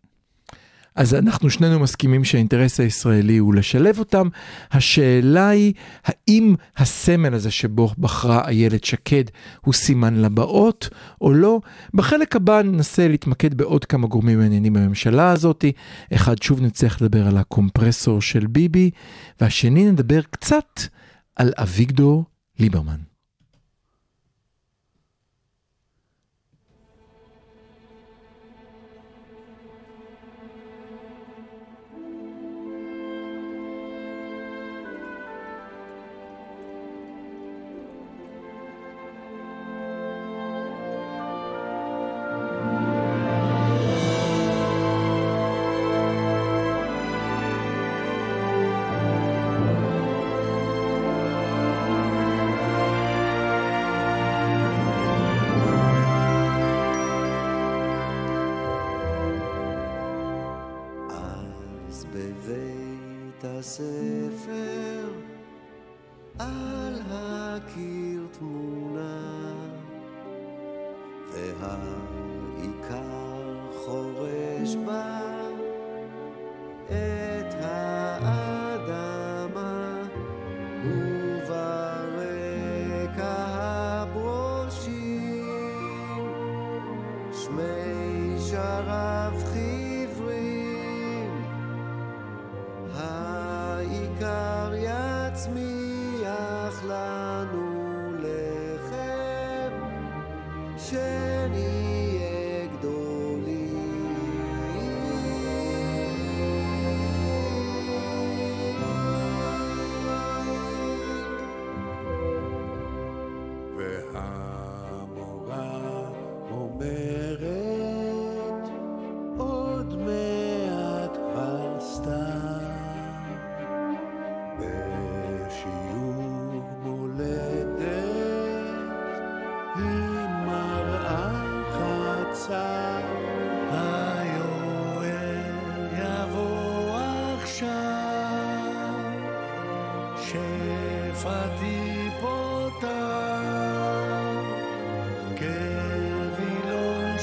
אז 0.96 1.14
אנחנו 1.14 1.50
שנינו 1.50 1.80
מסכימים 1.80 2.24
שהאינטרס 2.24 2.80
הישראלי 2.80 3.38
הוא 3.38 3.54
לשלב 3.54 4.00
אותם. 4.00 4.28
השאלה 4.72 5.50
היא, 5.50 5.74
האם 6.04 6.56
הסמל 6.78 7.34
הזה 7.34 7.52
שבו 7.52 7.90
בחרה 7.98 8.48
איילת 8.48 8.84
שקד 8.84 9.24
הוא 9.62 9.74
סימן 9.74 10.22
לבאות 10.22 10.90
או 11.22 11.34
לא? 11.34 11.60
בחלק 11.94 12.36
הבא 12.36 12.62
ננסה 12.62 13.08
להתמקד 13.08 13.54
בעוד 13.54 13.86
כמה 13.86 14.08
גורמים 14.08 14.40
מעניינים 14.40 14.74
בממשלה 14.74 15.32
הזאת. 15.32 15.66
אחד, 16.14 16.42
שוב 16.42 16.62
נצטרך 16.62 17.02
לדבר 17.02 17.28
על 17.28 17.38
הקומפרסור 17.38 18.22
של 18.22 18.48
ביבי, 18.48 18.90
והשני 19.42 19.92
נדבר 19.92 20.22
קצת 20.22 20.82
על 21.36 21.54
אביגדור 21.58 22.26
ליברמן. 22.60 23.11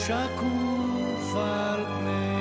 שקוף 0.07 1.37
על 1.37 1.85
פני 1.85 2.38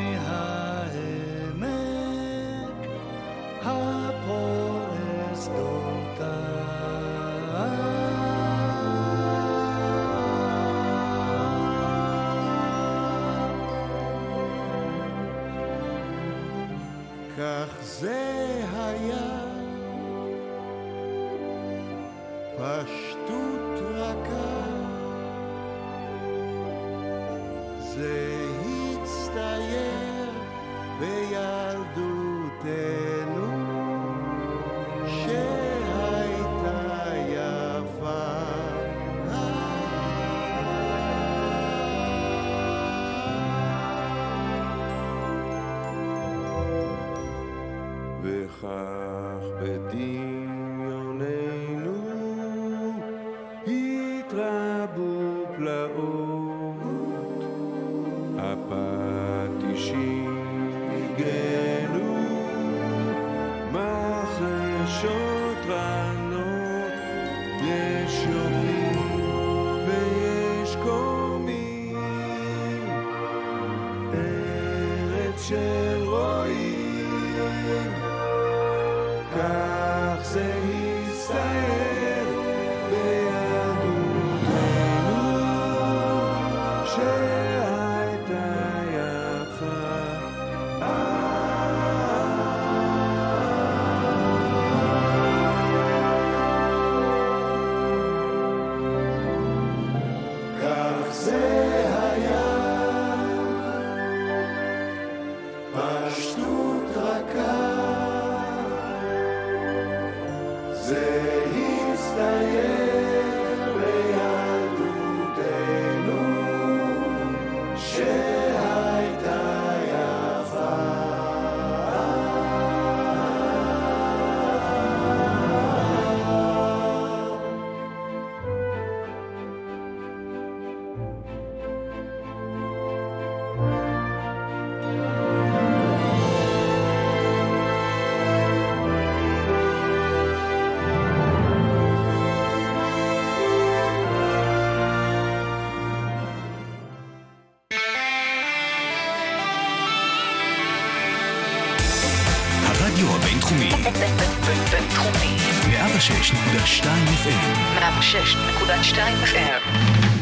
FM. 158.78 159.62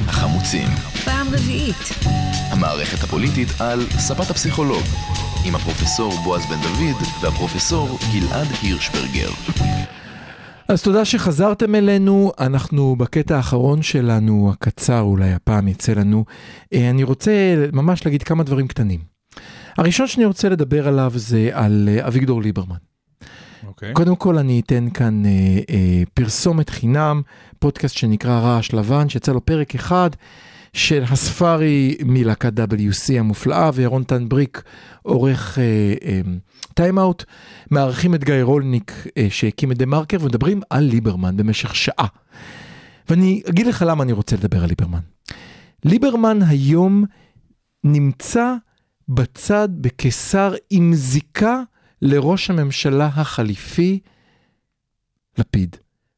החמוצים, 0.07 0.67
פעם 1.05 1.27
רביעית. 1.27 1.89
המערכת 2.51 3.03
הפוליטית 3.03 3.47
על 3.59 3.79
ספת 3.89 4.29
הפסיכולוג, 4.29 4.83
עם 5.45 5.55
הפרופסור 5.55 6.13
בועז 6.23 6.45
בן 6.45 6.61
דוד 6.61 7.01
והפרופסור 7.21 7.99
גלעד 8.13 8.47
הירשברגר. 8.61 9.29
אז 10.67 10.83
תודה 10.83 11.05
שחזרתם 11.05 11.75
אלינו, 11.75 12.31
אנחנו 12.39 12.95
בקטע 12.95 13.37
האחרון 13.37 13.81
שלנו, 13.81 14.51
הקצר 14.53 15.01
אולי 15.01 15.33
הפעם 15.33 15.67
יצא 15.67 15.93
לנו. 15.93 16.25
אה, 16.73 16.89
אני 16.89 17.03
רוצה 17.03 17.31
ממש 17.73 18.05
להגיד 18.05 18.23
כמה 18.23 18.43
דברים 18.43 18.67
קטנים. 18.67 18.99
הראשון 19.77 20.07
שאני 20.07 20.25
רוצה 20.25 20.49
לדבר 20.49 20.87
עליו 20.87 21.11
זה 21.15 21.49
על 21.53 21.89
אה, 21.91 22.07
אביגדור 22.07 22.41
ליברמן. 22.41 22.84
אוקיי. 23.67 23.93
קודם 23.93 24.15
כל 24.15 24.37
אני 24.37 24.59
אתן 24.65 24.89
כאן 24.89 25.25
אה, 25.25 25.31
אה, 25.69 26.03
פרסומת 26.13 26.69
חינם, 26.69 27.21
פודקאסט 27.59 27.97
שנקרא 27.97 28.39
רעש 28.39 28.73
לבן, 28.73 29.09
שיצא 29.09 29.31
לו 29.31 29.45
פרק 29.45 29.75
אחד 29.75 30.09
של 30.75 31.03
הספארי 31.03 31.97
מלהקת 32.05 32.53
WC 32.59 33.19
המופלאה, 33.19 33.69
וירון 33.73 34.03
טן 34.03 34.29
בריק 34.29 34.63
עורך 35.01 35.59
טיימאוט, 36.73 37.21
אה, 37.21 37.27
אה, 37.27 37.67
מארחים 37.71 38.15
את 38.15 38.23
גיא 38.23 38.43
רולניק 38.43 39.07
אה, 39.17 39.27
שהקים 39.29 39.71
את 39.71 39.77
דה 39.77 39.85
מרקר 39.85 40.17
ומדברים 40.21 40.61
על 40.69 40.83
ליברמן 40.83 41.37
במשך 41.37 41.75
שעה. 41.75 42.07
ואני 43.09 43.41
אגיד 43.49 43.67
לך 43.67 43.85
למה 43.87 44.03
אני 44.03 44.11
רוצה 44.11 44.35
לדבר 44.35 44.63
על 44.63 44.69
ליברמן. 44.69 44.99
ליברמן 45.85 46.41
היום 46.41 47.05
נמצא 47.83 48.53
בצד 49.09 49.69
בקיסר 49.71 50.53
עם 50.69 50.93
זיקה 50.93 51.61
לראש 52.01 52.49
הממשלה 52.49 53.09
החליפי, 53.15 53.99
לפיד. 55.37 55.75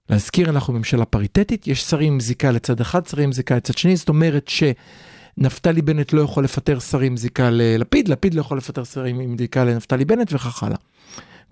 להזכיר, 0.10 0.50
אנחנו 0.50 0.74
ממשלה 0.74 1.06
פריטטית, 1.06 1.68
יש 1.68 1.84
שרים 1.84 2.14
עם 2.14 2.20
זיקה 2.20 2.52
לצד 2.52 2.82
אחד, 2.82 3.08
שרים 3.08 3.24
עם 3.24 3.32
זיקה 3.32 3.56
לצד 3.56 3.78
שני, 3.78 3.96
זאת 3.96 4.10
אומרת 4.10 4.48
שנפתלי 4.48 5.82
בנט 5.82 6.14
לא 6.14 6.22
יכול 6.22 6.44
לפטר 6.44 6.80
שרים 6.80 7.12
עם 7.12 7.18
זיקה 7.18 7.50
ללפיד, 7.52 8.08
לפיד 8.08 8.34
לא 8.34 8.42
יכול 8.42 8.58
לפטר 8.58 8.84
שרים 8.84 9.20
עם 9.20 9.38
זיקה 9.38 9.64
לנפתלי 9.64 10.06
בנט 10.06 10.34
וכך 10.34 10.64
הלאה. 10.64 10.78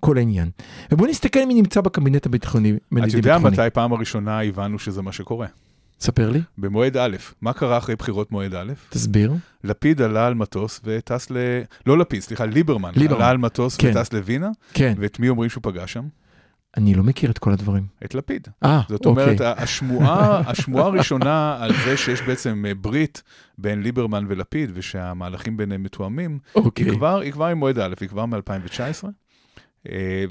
כל 0.00 0.18
העניין. 0.18 0.50
ובואו 0.92 1.10
נסתכל 1.10 1.44
מי 1.46 1.54
נמצא 1.54 1.80
בקבינט 1.80 2.26
הביטחוני. 2.26 2.72
אתה 2.98 3.16
יודע 3.16 3.38
מתי 3.38 3.70
פעם 3.72 3.92
הראשונה 3.92 4.42
הבנו 4.42 4.78
שזה 4.78 5.02
מה 5.02 5.12
שקורה? 5.12 5.46
ספר 6.00 6.30
לי, 6.30 6.40
במועד 6.58 6.96
א', 6.96 7.16
מה 7.40 7.52
קרה 7.52 7.78
אחרי 7.78 7.96
בחירות 7.96 8.32
מועד 8.32 8.54
א'? 8.54 8.72
תסביר. 8.88 9.32
לפיד 9.64 10.02
עלה 10.02 10.26
על 10.26 10.34
מטוס 10.34 10.80
וטס 10.84 11.30
ל... 11.30 11.36
לא 11.86 11.98
לפיד, 11.98 12.20
סליחה, 12.20 12.46
ליברמן. 12.46 12.92
ליברמן. 12.96 13.20
עלה 13.20 13.30
על 13.30 13.38
מטוס 13.38 13.76
כן. 13.76 13.90
וטס 13.90 14.12
לווינה, 14.12 14.50
כן, 14.72 14.94
ואת 14.98 15.20
מי 15.20 15.28
אומרים 15.28 15.50
שהוא 15.50 15.62
פגש 15.62 15.92
שם? 15.92 16.04
אני 16.76 16.94
לא 16.94 17.02
מכיר 17.02 17.30
את 17.30 17.38
כל 17.38 17.52
הדברים. 17.52 17.86
את 18.04 18.14
לפיד. 18.14 18.48
אה, 18.64 18.80
זאת 18.88 19.06
אוקיי. 19.06 19.24
אומרת, 19.24 19.40
השמועה, 19.40 20.40
השמועה 20.50 20.86
הראשונה 20.86 21.56
על 21.60 21.72
זה 21.84 21.96
שיש 21.96 22.22
בעצם 22.22 22.64
אה, 22.68 22.74
ברית 22.74 23.22
בין 23.58 23.82
ליברמן 23.82 24.24
ולפיד, 24.28 24.70
ושהמהלכים 24.74 25.56
ביניהם 25.56 25.82
מתואמים, 25.82 26.38
אוקיי. 26.54 26.84
היא 26.86 26.92
כבר, 26.92 27.20
היא 27.20 27.32
כבר 27.32 27.44
עם 27.46 27.58
מועד 27.58 27.78
א', 27.78 27.94
היא 28.00 28.08
כבר 28.08 28.26
מ-2019, 28.26 29.04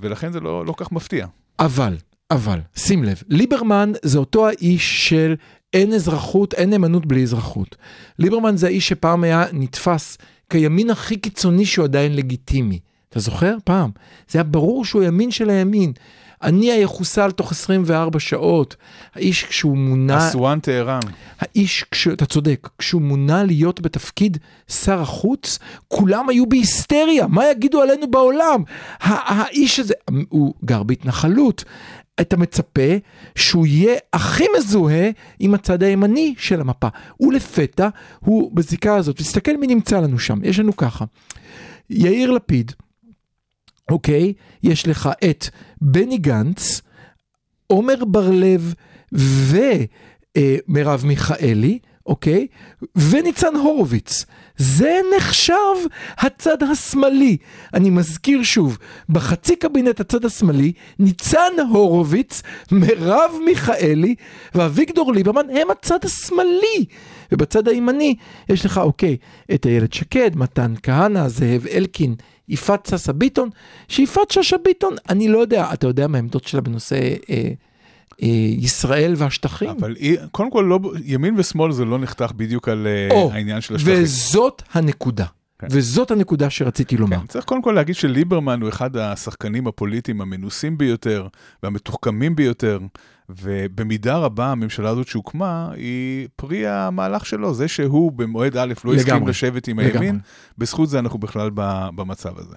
ולכן 0.02 0.32
זה 0.32 0.40
לא, 0.40 0.66
לא 0.66 0.74
כך 0.78 0.92
מפתיע. 0.92 1.28
אבל, 1.60 1.98
אבל, 2.32 2.60
שים 2.76 3.04
לב, 3.04 3.22
ליברמן 3.28 3.92
זה 4.02 4.18
אותו 4.18 4.48
האיש 4.48 5.10
של 5.10 5.36
אין 5.74 5.94
אזרחות, 5.94 6.54
אין 6.54 6.70
נאמנות 6.70 7.06
בלי 7.06 7.24
אזרחות. 7.24 7.76
ליברמן 8.20 8.58
זה 8.58 8.68
האיש 8.68 8.88
שפעם 8.88 9.24
היה 9.24 9.46
נתפס 9.54 10.18
כימין 10.50 10.90
הכי 10.90 11.18
קיצוני 11.18 11.66
שהוא 11.66 11.84
עדיין 11.86 12.16
לגיטימי. 12.16 12.80
אתה 13.10 13.20
זוכר? 13.20 13.56
פעם. 13.64 13.90
זה 14.30 14.40
היה 14.40 14.44
ברור 14.44 14.86
שהוא 14.86 15.04
ימין 15.04 15.32
של 15.32 15.50
הימין. 15.50 15.94
הנייה 16.42 16.80
יחוסל 16.80 17.32
תוך 17.32 17.52
24 17.52 18.20
שעות. 18.20 18.76
האיש 19.16 19.44
כשהוא 19.44 19.78
מונה, 19.78 20.18
אסואן 20.30 20.60
טהרן. 20.60 21.00
האיש, 21.40 21.86
כש, 21.92 22.08
אתה 22.08 22.26
צודק, 22.26 22.70
כשהוא 22.78 23.02
מונה 23.02 23.44
להיות 23.44 23.82
בתפקיד 23.82 24.38
שר 24.72 25.02
החוץ, 25.02 25.60
כולם 25.88 26.30
היו 26.30 26.46
בהיסטריה, 26.50 27.28
מה 27.28 27.52
יגידו 27.52 27.82
עלינו 27.82 28.12
בעולם? 28.12 28.64
ה- 29.02 29.42
האיש 29.44 29.80
הזה, 29.80 29.94
הוא 30.30 30.54
גר 30.66 30.84
בהתנחלות. 30.84 31.64
אתה 32.22 32.38
מצפה 32.38 32.96
שהוא 33.36 33.68
יהיה 33.68 33.96
הכי 34.14 34.44
מזוהה 34.58 35.10
עם 35.40 35.54
הצד 35.54 35.84
הימני 35.84 36.36
של 36.38 36.62
המפה. 36.62 36.88
ולפתע 37.20 37.90
הוא 38.20 38.52
בזיקה 38.56 38.96
הזאת, 38.96 39.18
תסתכל 39.18 39.58
מי 39.58 39.68
נמצא 39.68 40.00
לנו 40.00 40.20
שם, 40.20 40.40
יש 40.44 40.60
לנו 40.60 40.76
ככה. 40.76 41.06
יאיר 41.90 42.32
לפיד, 42.32 42.72
אוקיי? 43.92 44.34
יש 44.64 44.88
לך 44.88 45.10
את 45.30 45.46
בני 45.82 46.18
גנץ, 46.18 46.82
עומר 47.68 48.06
בר 48.06 48.30
לב 48.32 48.74
ומרב 49.12 51.06
מיכאלי, 51.06 51.80
אוקיי? 52.06 52.48
וניצן 52.96 53.56
הורוביץ. 53.56 54.26
זה 54.58 55.00
נחשב 55.18 55.76
הצד 56.18 56.64
השמאלי. 56.64 57.38
אני 57.74 57.90
מזכיר 57.90 58.44
שוב, 58.44 58.78
בחצי 59.10 59.56
קבינט 59.56 60.00
הצד 60.00 60.26
השמאלי, 60.26 60.72
ניצן 61.00 61.54
הורוביץ, 61.72 62.42
מרב 62.72 63.32
מיכאלי 63.46 64.16
ואביגדור 64.56 65.14
ליברמן 65.14 65.50
הם 65.50 65.72
הצד 65.72 66.06
השמאלי. 66.06 66.86
ובצד 67.32 67.68
הימני 67.68 68.16
יש 68.50 68.66
לך, 68.66 68.78
אוקיי, 68.78 69.18
את 69.54 69.66
איילת 69.66 69.94
שקד, 69.94 70.32
מתן 70.36 70.74
כהנא, 70.84 71.28
זאב 71.28 71.66
אלקין, 71.72 72.16
יפעת 72.50 72.86
שאשא 72.86 73.12
ביטון, 73.12 73.50
שיפעת 73.88 74.32
שאשא 74.32 74.58
ביטון, 74.58 74.96
אני 75.10 75.28
לא 75.28 75.38
יודע, 75.38 75.74
אתה 75.74 75.88
יודע 75.88 76.08
מה 76.08 76.18
העמדות 76.18 76.44
שלה 76.48 76.62
בנושא 76.62 76.96
אה, 77.30 77.50
ישראל 78.20 79.14
והשטחים? 79.18 79.70
אבל 79.70 79.96
קודם 80.32 80.52
כל, 80.52 80.66
לא, 80.70 80.80
ימין 81.04 81.34
ושמאל 81.38 81.72
זה 81.72 81.86
לא 81.86 82.00
נחתך 82.00 82.32
בדיוק 82.36 82.70
על 82.70 82.88
אה, 82.88 83.16
או, 83.16 83.32
העניין 83.34 83.62
של 83.62 83.76
השטחים. 83.76 84.04
וזאת 84.04 84.62
הנקודה. 84.74 85.26
כן. 85.60 85.68
וזאת 85.72 86.12
הנקודה 86.12 86.50
שרציתי 86.50 86.98
לומר. 86.98 87.20
כן, 87.20 87.28
צריך 87.28 87.46
קודם 87.46 87.62
כל 87.62 87.72
להגיד 87.72 87.96
שליברמן 87.96 88.62
הוא 88.62 88.70
אחד 88.70 88.98
השחקנים 88.98 89.68
הפוליטיים 89.68 90.22
המנוסים 90.22 90.78
ביותר 90.78 91.28
והמתוחכמים 91.64 92.36
ביותר, 92.36 92.80
ובמידה 93.30 94.18
רבה 94.18 94.52
הממשלה 94.52 94.90
הזאת 94.90 95.08
שהוקמה 95.08 95.70
היא 95.76 96.28
פרי 96.36 96.68
המהלך 96.68 97.26
שלו, 97.26 97.54
זה 97.54 97.68
שהוא 97.68 98.12
במועד 98.12 98.58
א' 98.58 98.74
לא 98.86 98.94
הסכים 98.94 99.28
לשבת 99.28 99.68
עם 99.68 99.80
לגמרי. 99.80 100.06
הימין, 100.06 100.20
בזכות 100.58 100.90
זה 100.90 101.00
אנחנו 101.00 101.20
בכלל 101.20 101.50
במצב 101.96 102.40
הזה. 102.40 102.56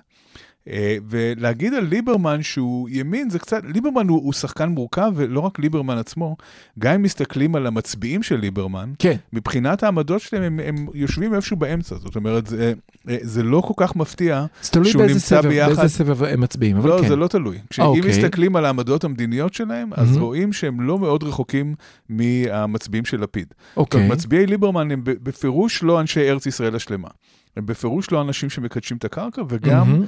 אה, 0.71 0.97
ולהגיד 1.09 1.75
על 1.75 1.85
ליברמן 1.85 2.43
שהוא 2.43 2.89
ימין 2.93 3.31
זה 3.31 3.39
קצת, 3.39 3.63
ליברמן 3.65 4.09
הוא, 4.09 4.21
הוא 4.25 4.33
שחקן 4.33 4.69
מורכב 4.69 5.13
ולא 5.15 5.41
רק 5.41 5.59
ליברמן 5.59 5.99
עצמו, 5.99 6.37
גם 6.79 6.95
אם 6.95 7.03
מסתכלים 7.03 7.55
על 7.55 7.67
המצביעים 7.67 8.23
של 8.23 8.37
ליברמן, 8.37 8.93
כן. 8.99 9.17
מבחינת 9.33 9.83
העמדות 9.83 10.21
שלהם 10.21 10.43
הם, 10.43 10.61
הם 10.65 10.87
יושבים 10.95 11.35
איפשהו 11.35 11.57
באמצע, 11.57 11.97
זאת 11.97 12.17
אומרת 12.17 12.47
זה, 12.47 12.73
אה, 13.09 13.17
זה 13.23 13.43
לא 13.43 13.61
כל 13.61 13.75
כך 13.77 13.97
מפתיע 13.97 14.47
זה 14.63 14.71
תלוי 14.71 14.91
שהוא 14.91 15.03
נמצא 15.03 15.19
סבב, 15.19 15.49
ביחד. 15.49 15.77
באיזה 15.77 15.89
סבב 15.89 16.23
הם 16.23 16.41
מצביעים, 16.41 16.77
אבל 16.77 16.91
לא, 16.91 16.99
כן. 17.03 17.09
זה 17.09 17.17
לא 17.17 17.29
תלוי. 17.29 17.59
כשאם 17.71 17.85
אוקיי. 17.85 18.11
מסתכלים 18.11 18.57
על 18.57 18.65
העמדות 18.65 19.05
המדיניות 19.05 19.55
שלהם, 19.55 19.91
אז 19.95 20.11
מהמם. 20.11 20.23
רואים 20.23 20.53
שהם 20.53 20.81
לא 20.81 20.99
מאוד 20.99 21.23
רחוקים 21.23 21.75
מהמצביעים 22.09 23.05
של 23.05 23.21
לפיד. 23.21 23.55
אוקיי. 23.77 24.01
טוב, 24.01 24.13
מצביעי 24.13 24.47
ליברמן 24.47 24.91
הם 24.91 25.01
בפירוש 25.05 25.83
לא 25.83 26.01
אנשי 26.01 26.31
ארץ 26.31 26.47
ישראל 26.47 26.77
השלמה. 26.77 27.09
הם 27.57 27.67
בפירוש 27.67 28.11
לא 28.11 28.21
אנשים 28.21 28.51
שמקדשים 28.51 28.97
את 28.97 29.05
הקרקע, 29.05 29.43
וגם 29.49 29.89
מהמם. 29.89 30.05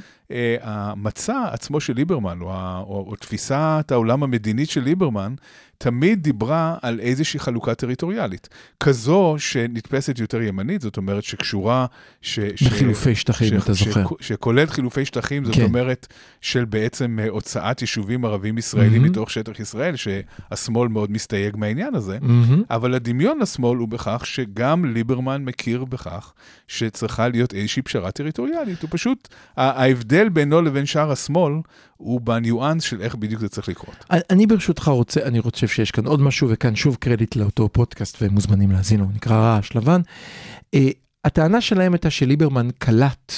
המצע 0.63 1.45
עצמו 1.53 1.81
של 1.81 1.93
ליברמן, 1.97 2.39
או, 2.41 2.47
או, 2.81 3.05
או 3.11 3.17
תפיסת 3.17 3.85
העולם 3.91 4.23
המדינית 4.23 4.71
של 4.71 4.81
ליברמן, 4.83 5.35
תמיד 5.79 6.23
דיברה 6.23 6.77
על 6.83 7.01
איזושהי 7.01 7.41
חלוקה 7.41 7.75
טריטוריאלית. 7.75 8.49
כזו 8.81 9.35
שנתפסת 9.39 10.19
יותר 10.19 10.43
ימנית, 10.43 10.81
זאת 10.81 10.97
אומרת 10.97 11.25
שקשורה... 11.25 11.87
ש, 12.23 12.41
ש- 12.57 12.63
בחילופי 12.63 13.15
שטחים, 13.15 13.57
אתה 13.59 13.73
זוכר. 13.73 14.05
ש- 14.21 14.27
שכוללת 14.29 14.71
חילופי 14.71 15.05
שטחים, 15.05 15.45
זאת 15.45 15.55
כן. 15.55 15.63
אומרת 15.63 16.07
של 16.41 16.65
בעצם 16.65 17.19
אה, 17.23 17.29
הוצאת 17.29 17.81
יישובים 17.81 18.25
ערבים 18.25 18.59
ישראלים 18.59 18.93
מהמם. 19.03 19.05
מתוך 19.13 19.31
שטח 19.31 19.61
ישראל, 19.61 19.95
שהשמאל 19.97 20.89
מאוד 20.89 21.11
מסתייג 21.11 21.57
מהעניין 21.57 21.95
הזה. 21.95 22.19
מהמם. 22.21 22.63
אבל 22.71 22.95
הדמיון 22.95 23.39
לשמאל 23.39 23.79
הוא 23.79 23.89
בכך 23.89 24.23
שגם 24.27 24.85
ליברמן 24.85 25.45
מכיר 25.45 25.85
בכך 25.85 26.33
שצריכה 26.69 27.29
להיות 27.29 27.55
איזושהי 27.55 27.83
פשרה 27.83 28.11
טריטוריאלית. 28.11 28.83
הוא 28.83 28.89
פשוט, 28.93 29.29
ה- 29.57 29.83
ההבדל 30.21 30.35
בינו 30.35 30.63
לבין 30.63 30.87
שאר 30.87 31.13
השמאל 31.13 31.53
הוא 31.97 32.21
בניואנס 32.21 32.83
של 32.83 33.01
איך 33.01 33.15
בדיוק 33.15 33.41
זה 33.41 33.49
צריך 33.49 33.69
לקרות. 33.69 34.05
אני 34.11 34.47
ברשותך 34.47 34.89
רוצה, 34.89 35.23
אני 35.23 35.43
חושב 35.43 35.69
שיש 35.69 35.91
כאן 35.91 36.07
עוד 36.07 36.21
משהו, 36.21 36.49
וכאן 36.51 36.77
שוב 36.77 36.97
קרדיט 37.01 37.37
לאותו 37.37 37.69
פודקאסט, 37.69 38.23
והם 38.23 38.33
מוזמנים 38.33 38.71
להאזין 38.71 39.01
לו, 39.01 39.07
הוא 39.07 39.15
נקרא 39.15 39.37
רעש 39.37 39.77
לבן. 39.77 40.01
אה, 40.75 40.89
הטענה 41.25 41.61
שלהם 41.61 41.93
הייתה 41.93 42.11
שליברמן 42.11 42.69
קלט 42.79 43.33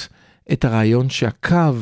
את 0.51 0.65
הרעיון 0.65 1.09
שהקו 1.09 1.75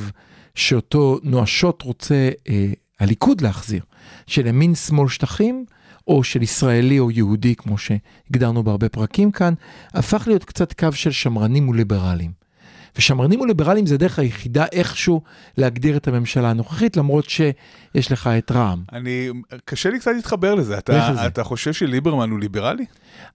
שאותו 0.56 1.20
נואשות 1.24 1.82
רוצה 1.82 2.30
אה, 2.50 2.72
הליכוד 3.00 3.42
להחזיר, 3.42 3.82
של 4.28 4.48
ימין 4.48 4.76
שמאל 4.76 5.10
שטחים, 5.10 5.66
או 6.08 6.24
של 6.24 6.42
ישראלי 6.42 7.00
או 7.00 7.12
יהודי, 7.12 7.56
כמו 7.56 7.76
שהגדרנו 7.78 8.64
בהרבה 8.64 8.90
פרקים 8.90 9.32
כאן, 9.32 9.54
הפך 9.94 10.24
להיות 10.28 10.44
קצת 10.44 10.74
קו 10.74 10.92
של 10.92 11.12
שמרנים 11.12 11.70
וליברלים. 11.70 12.41
ושמרנים 12.98 13.42
וליברלים 13.42 13.86
זה 13.86 13.96
הדרך 13.96 14.20
היחידה 14.20 14.66
איכשהו 14.72 15.22
להגדיר 15.58 15.98
את 15.98 16.08
הממשלה 16.08 16.50
הנוכחית, 16.50 16.98
למרות 16.98 17.30
שיש 17.30 18.12
לך 18.12 18.28
את 18.28 18.52
רע"מ. 18.52 18.84
אני, 18.94 19.30
קשה 19.66 19.90
לי 19.90 20.00
קצת 20.00 20.12
להתחבר 20.16 20.56
לזה. 20.56 20.78
אתה, 20.78 21.14
זה. 21.16 21.28
אתה 21.28 21.44
חושב 21.44 21.74
שליברמן 21.74 22.30
הוא 22.30 22.40
ליברלי? 22.40 22.86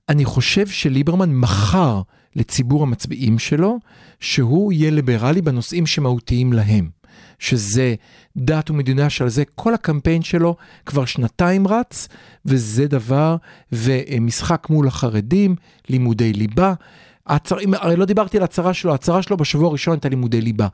אני 0.08 0.24
חושב 0.24 0.66
שליברמן 0.66 1.34
מכר 1.34 2.02
לציבור 2.36 2.82
המצביעים 2.82 3.38
שלו 3.38 3.78
שהוא 4.20 4.72
יהיה 4.72 4.90
ליברלי 4.90 5.42
בנושאים 5.42 5.86
שמהותיים 5.86 6.52
להם. 6.52 6.96
שזה 7.38 7.94
דת 8.36 8.70
ומדינה 8.70 9.10
שעל 9.10 9.28
זה 9.28 9.42
כל 9.54 9.74
הקמפיין 9.74 10.22
שלו 10.22 10.56
כבר 10.86 11.04
שנתיים 11.04 11.68
רץ, 11.68 12.08
וזה 12.44 12.86
דבר, 12.86 13.36
ומשחק 13.72 14.66
מול 14.70 14.88
החרדים, 14.88 15.56
לימודי 15.88 16.32
ליבה. 16.32 16.74
הצר... 17.26 17.56
הרי 17.72 17.96
לא 17.96 18.04
דיברתי 18.04 18.36
על 18.36 18.42
הצהרה 18.42 18.74
שלו, 18.74 18.94
הצהרה 18.94 19.22
שלו 19.22 19.36
בשבוע 19.36 19.68
הראשון 19.68 19.94
הייתה 19.94 20.08
לימודי 20.08 20.40
ליבה. 20.40 20.66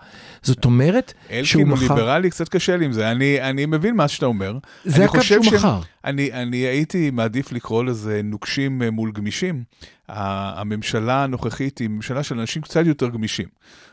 זאת 0.43 0.65
אומרת 0.65 1.13
שהוא 1.29 1.39
אלקין 1.39 1.61
הוא 1.61 1.79
מכר... 1.79 1.95
ליברלי, 1.95 2.31
קצת 2.31 2.49
קשה 2.49 2.77
לי 2.77 2.85
עם 2.85 2.93
זה. 2.93 3.11
אני, 3.11 3.41
אני 3.43 3.67
מבין 3.67 3.97
מה 3.97 4.09
שאתה 4.09 4.27
אומר. 4.27 4.59
זה 4.85 5.05
הקו 5.05 5.23
שהוא 5.23 5.45
שהם- 5.45 5.55
מכר. 5.55 5.81
אני, 6.05 6.33
אני 6.33 6.57
הייתי 6.57 7.11
מעדיף 7.11 7.53
לקרוא 7.53 7.85
לזה 7.85 8.21
נוקשים 8.25 8.83
אה, 8.83 8.91
מול 8.91 9.13
גמישים. 9.13 9.63
הממשלה 10.09 11.25
הנוכחית 11.25 11.79
היא 11.79 11.89
ממשלה 11.89 12.23
של 12.23 12.41
אנשים 12.41 12.63
קצת 12.63 12.87
יותר 12.87 13.09
גמישים. 13.09 13.47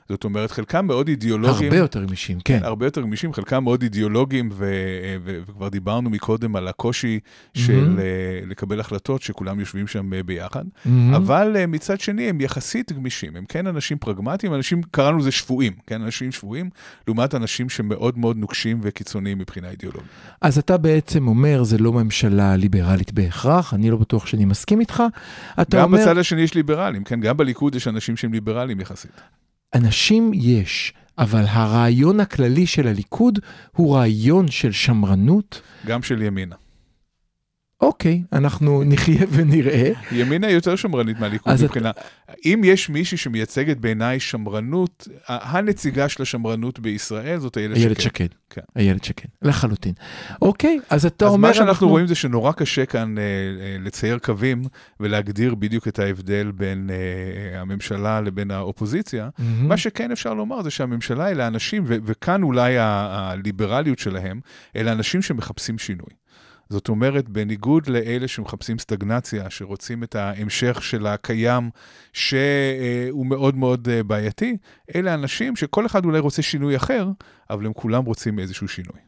זאת 0.10 0.24
אומרת, 0.24 0.52
חלקם 0.52 0.86
מאוד 0.86 1.08
אידיאולוגיים. 1.08 1.72
הרבה 1.72 1.78
יותר 1.78 2.04
גמישים, 2.04 2.40
כן. 2.46 2.60
הרבה 2.64 2.86
יותר 2.86 3.02
גמישים, 3.02 3.34
חלקם 3.34 3.64
מאוד 3.64 3.82
אידיאולוגיים, 3.82 4.50
ו- 4.52 5.16
ו- 5.24 5.40
וכבר 5.48 5.70
דיברנו 5.70 6.10
מקודם 6.10 6.56
על 6.56 6.68
הקושי 6.68 7.20
של 7.54 8.00
אה, 8.00 8.06
לקבל 8.48 8.80
החלטות 8.80 9.22
שכולם 9.22 9.60
יושבים 9.60 9.88
שם 9.88 10.14
אה, 10.14 10.24
ביחד. 10.24 10.64
מהמם. 10.86 11.14
אבל 11.14 11.56
אה, 11.56 11.68
מצד 11.68 12.00
שני 12.00 12.30
הם 12.30 12.42
יחסית 12.42 12.92
גמישים, 12.92 13.36
הם 13.36 13.46
כן 13.46 13.68
אנשים 13.68 13.98
פרגמטיים, 13.98 14.54
אנשים, 14.54 14.82
קראנו 14.92 15.18
לזה 15.18 15.32
שבויים, 15.32 15.74
כן, 15.88 16.02
אנשים 16.02 16.32
שבויים, 16.32 16.70
לעומת 17.08 17.36
אנשים 17.36 17.70
שמאוד 17.70 18.18
מאוד 18.18 18.38
נוקשים 18.38 18.80
וקיצוניים 18.84 19.38
מבחינה 19.38 19.70
אידיאולוגית. 19.70 20.10
אז 20.42 20.58
אתה 20.58 20.78
בעצם 20.78 21.28
אומר, 21.28 21.64
זה 21.64 21.78
לא 21.78 21.94
ממשלה 21.94 22.56
ליברלית 22.56 23.12
בהכרח, 23.12 23.74
אני 23.74 23.92
לא 23.92 23.98
בטוח 23.98 24.26
שאני 24.26 24.46
מסכים 24.46 24.80
איתך. 24.80 25.04
אתה 25.62 25.78
גם 25.78 25.84
אומר, 25.84 25.98
בצד 26.02 26.18
השני 26.18 26.42
יש 26.42 26.54
ליברלים, 26.54 27.04
כן, 27.04 27.20
גם 27.20 27.38
בליכוד 27.38 27.76
יש 27.76 27.88
אנשים 27.88 28.18
שהם 28.18 28.34
ליברלים 28.34 28.80
יחסית. 28.80 29.22
אנשים 29.74 30.32
יש, 30.34 30.94
אבל 31.18 31.44
הרעיון 31.48 32.20
הכללי 32.20 32.68
של 32.68 32.88
הליכוד 32.88 33.40
הוא 33.76 33.96
רעיון 33.96 34.48
של 34.48 34.72
שמרנות. 34.72 35.62
גם 35.86 36.04
של 36.04 36.22
ימינה. 36.22 36.56
אוקיי, 37.82 38.24
אנחנו 38.34 38.84
נחיה 38.86 39.26
ונראה. 39.36 39.92
ימינה 40.12 40.50
יותר 40.50 40.76
שמרנית 40.76 41.20
מהליכוד 41.20 41.54
אז 41.54 41.64
מבחינה. 41.64 41.92
אם 42.46 42.62
יש 42.66 42.90
מישהי 42.90 43.18
שמייצגת 43.18 43.78
בעיניי 43.78 44.20
שמרנות, 44.20 45.08
הנציגה 45.28 46.10
של 46.10 46.22
השמרנות 46.24 46.80
בישראל 46.80 47.40
זאת 47.40 47.58
איילת 47.58 47.78
איילת 47.78 48.02
שקד. 48.02 48.04
שקד. 48.04 48.28
כן. 48.50 48.62
איילת 48.76 49.04
שקד, 49.04 49.30
לחלוטין. 49.42 49.94
אוקיי, 50.42 50.80
אז 50.90 51.06
אתה 51.06 51.26
אז 51.26 51.32
אומר, 51.34 51.48
מה 51.48 51.54
שאנחנו 51.54 51.88
רואים 51.90 52.08
זה 52.08 52.16
שנורא 52.16 52.52
קשה 52.52 52.86
כאן 52.86 53.18
אה, 53.18 53.24
אה, 53.24 53.28
לצייר 53.80 54.18
קווים 54.20 54.62
ולהגדיר 55.00 55.56
בדיוק 55.56 55.88
את 55.88 56.00
ההבדל 56.00 56.52
בין 56.56 56.90
אה, 56.90 57.62
הממשלה 57.62 58.22
לבין 58.22 58.52
האופוזיציה. 58.52 59.30
מהמם. 59.40 59.68
מה 59.68 59.78
שכן 59.78 60.12
אפשר 60.12 60.34
לומר 60.34 60.62
זה 60.62 60.70
שהממשלה 60.72 61.30
אלה 61.32 61.48
אנשים, 61.48 61.84
ו- 61.86 61.96
וכאן 62.06 62.44
אולי 62.44 62.78
ה- 62.78 62.86
הליברליות 63.32 64.00
שלהם, 64.00 64.40
אלה 64.76 64.92
אנשים 64.92 65.22
שמחפשים 65.22 65.78
שינוי. 65.78 66.10
זאת 66.70 66.90
אומרת, 66.90 67.30
בניגוד 67.30 67.88
לאלה 67.88 68.28
שמחפשים 68.28 68.80
סטגנציה, 68.80 69.50
שרוצים 69.50 70.04
את 70.04 70.16
ההמשך 70.16 70.84
של 70.84 71.08
הקיים, 71.08 71.70
שהוא 72.14 73.26
מאוד 73.26 73.56
מאוד 73.56 73.88
אה, 73.92 74.04
בעייתי, 74.04 74.58
אלה 74.96 75.14
אנשים 75.14 75.56
שכל 75.56 75.86
אחד 75.86 76.06
אולי 76.06 76.20
רוצה 76.20 76.42
שינוי 76.42 76.76
אחר, 76.76 77.08
אבל 77.50 77.66
הם 77.66 77.74
כולם 77.74 78.06
רוצים 78.06 78.40
איזשהו 78.40 78.68
שינוי. 78.68 79.00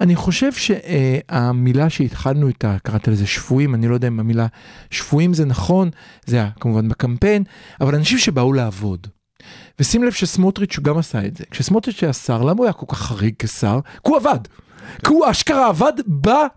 אני 0.00 0.16
חושב 0.16 0.52
שהמילה 0.52 1.90
שהתחלנו 1.90 2.48
איתה, 2.48 2.76
קראת 2.82 3.08
לזה 3.08 3.26
שבויים, 3.26 3.74
אני 3.74 3.88
לא 3.88 3.94
יודע 3.94 4.08
אם 4.08 4.20
המילה 4.20 4.46
שבויים 4.90 5.34
זה 5.34 5.44
נכון, 5.44 5.90
זה 6.26 6.36
היה 6.36 6.50
כמובן 6.60 6.88
בקמפיין, 6.88 7.44
אבל 7.80 7.94
אנשים 7.94 8.18
שבאו 8.18 8.52
לעבוד. 8.52 9.06
ושים 9.80 10.04
לב 10.04 10.12
שסמוטריץ' 10.12 10.76
הוא 10.76 10.84
גם 10.84 10.98
עשה 10.98 11.26
את 11.26 11.36
זה. 11.36 11.44
כשסמוטריץ' 11.50 12.02
היה 12.02 12.12
שר, 12.12 12.42
למה 12.42 12.58
הוא 12.58 12.64
היה 12.64 12.72
כל 12.72 12.86
כך 12.88 12.98
חריג 12.98 13.34
כשר? 13.38 13.80
כי 13.84 14.10
הוא 14.10 14.16
עבד. 14.16 14.38
כי 15.04 15.12
הוא 15.12 15.30
אשכרה 15.30 15.68
עבד 15.68 15.92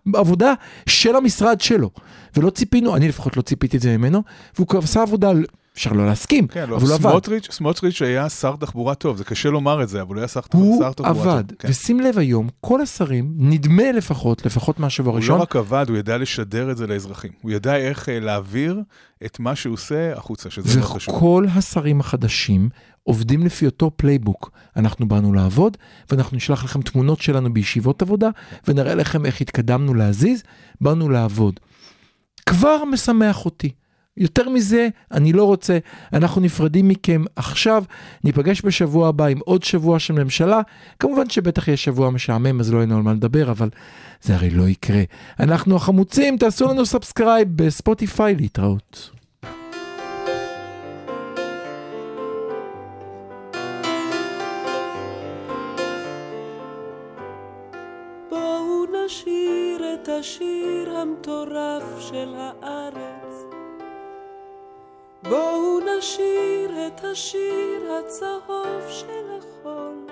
בעבודה 0.06 0.54
של 0.86 1.16
המשרד 1.16 1.62
שלו. 1.62 1.90
ולא 2.38 2.50
ציפינו, 2.50 2.96
אני 2.96 3.08
לפחות 3.08 3.38
לא 3.38 3.42
ציפיתי 3.42 3.78
את 3.78 3.82
זה 3.82 3.98
ממנו, 3.98 4.24
והוא 4.56 4.68
עשה 4.84 5.02
עבודה 5.02 5.32
אפשר 5.76 5.92
לא 5.92 6.06
להסכים, 6.06 6.48
כן, 6.48 6.70
לא, 6.70 6.76
אבל 6.76 6.86
הוא 6.86 6.94
עבד. 6.94 7.10
סמוטריץ', 7.10 7.52
סמוטריץ' 7.52 8.02
היה 8.02 8.30
שר 8.30 8.56
תחבורה 8.60 8.96
טוב, 8.96 9.18
זה 9.18 9.24
קשה 9.24 9.50
לומר 9.50 9.84
את 9.84 9.90
זה, 9.90 10.02
אבל 10.02 10.16
הוא 10.16 10.20
היה 10.20 10.28
שר, 10.28 10.40
הוא 10.54 10.80
שר 10.84 10.94
תחבורה 10.94 11.14
טוב. 11.14 11.28
עבד, 11.28 11.44
כן. 11.60 11.68
ושים 11.70 12.00
לב 12.00 12.18
היום, 12.18 12.50
כל 12.62 12.82
השרים, 12.82 13.34
נדמה 13.38 13.92
לפחות, 13.92 14.46
לפחות 14.46 14.80
מהשבוע 14.80 15.12
הוא 15.12 15.18
הראשון, 15.18 15.38
לא 15.38 15.42
רק 15.42 15.56
עבד, 15.56 15.86
הוא 15.90 15.98
ידע 15.98 16.18
לשדר 16.18 16.72
את 16.72 16.78
זה 16.78 16.88
לאזרחים. 16.88 17.32
הוא 17.42 17.52
ידע 17.52 17.76
איך 17.76 18.10
אה, 18.10 18.20
להעביר 18.20 18.82
את 19.26 19.40
מה 19.40 19.56
שהוא 19.56 19.74
עושה 19.74 20.14
החוצה, 20.14 20.50
שזה 20.50 20.80
מאוד 20.80 20.92
חשוב. 20.92 21.16
וכל 21.16 21.46
השרים 21.56 22.00
החדשים 22.00 22.70
עובדים 23.04 23.46
לפי 23.46 23.66
אותו 23.66 23.92
playbook. 23.96 24.52
אנחנו 24.76 25.08
באנו 25.08 25.34
לעבוד, 25.34 25.78
ואנחנו 26.12 26.38
נשלח 26.38 26.64
לכם 26.64 26.82
תמונות 26.82 27.22
שלנו 27.22 27.54
בישיבות 27.54 28.02
עבודה, 28.02 28.30
ונראה 28.68 28.96
לכם 28.96 29.26
איך 29.26 29.42
התקדמנו 29.42 29.94
להזיז, 29.94 30.44
באנו 30.82 31.10
לעבוד. 31.10 31.60
כבר 32.46 32.84
משמח 32.92 33.46
אותי. 33.46 33.70
יותר 34.18 34.50
מזה, 34.50 34.88
אני 35.12 35.34
לא 35.34 35.44
רוצה, 35.44 35.78
אנחנו 36.14 36.42
נפרדים 36.42 36.88
מכם 36.88 37.24
עכשיו, 37.36 37.84
ניפגש 38.24 38.66
בשבוע 38.66 39.08
הבא 39.08 39.26
עם 39.26 39.40
עוד 39.40 39.64
שבוע 39.64 40.00
של 40.00 40.14
ממשלה, 40.14 40.62
כמובן 41.00 41.30
שבטח 41.30 41.68
יהיה 41.68 41.78
שבוע 41.78 42.10
משעמם, 42.10 42.60
אז 42.60 42.74
לא 42.74 42.78
יהיה 42.78 42.96
על 42.96 43.02
מה 43.02 43.14
לדבר, 43.14 43.52
אבל 43.52 43.70
זה 44.22 44.36
הרי 44.36 44.50
לא 44.50 44.64
יקרה. 44.64 45.04
אנחנו 45.40 45.76
החמוצים, 45.76 46.38
תעשו 46.38 46.68
לנו 46.68 46.86
subscribe 46.86 47.48
בספוטיפיי, 47.56 48.36
להתראות. 48.36 49.10
השיר 60.24 60.98
המטורף 60.98 62.00
של 62.00 62.36
הארץ. 62.38 63.23
בואו 65.30 65.80
נשיר 65.80 66.88
את 66.88 67.04
השיר 67.04 67.92
הצהוב 67.94 68.90
של 68.90 69.30
החול. 69.38 70.08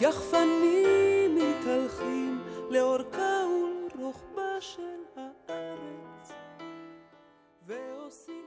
יחפנים 0.00 1.34
מתהלכים 1.34 2.42
לאורכה 2.70 3.42
ולרוחבה 3.46 4.60
של 4.60 5.02
הארץ, 5.16 6.32
ועושים 7.66 8.44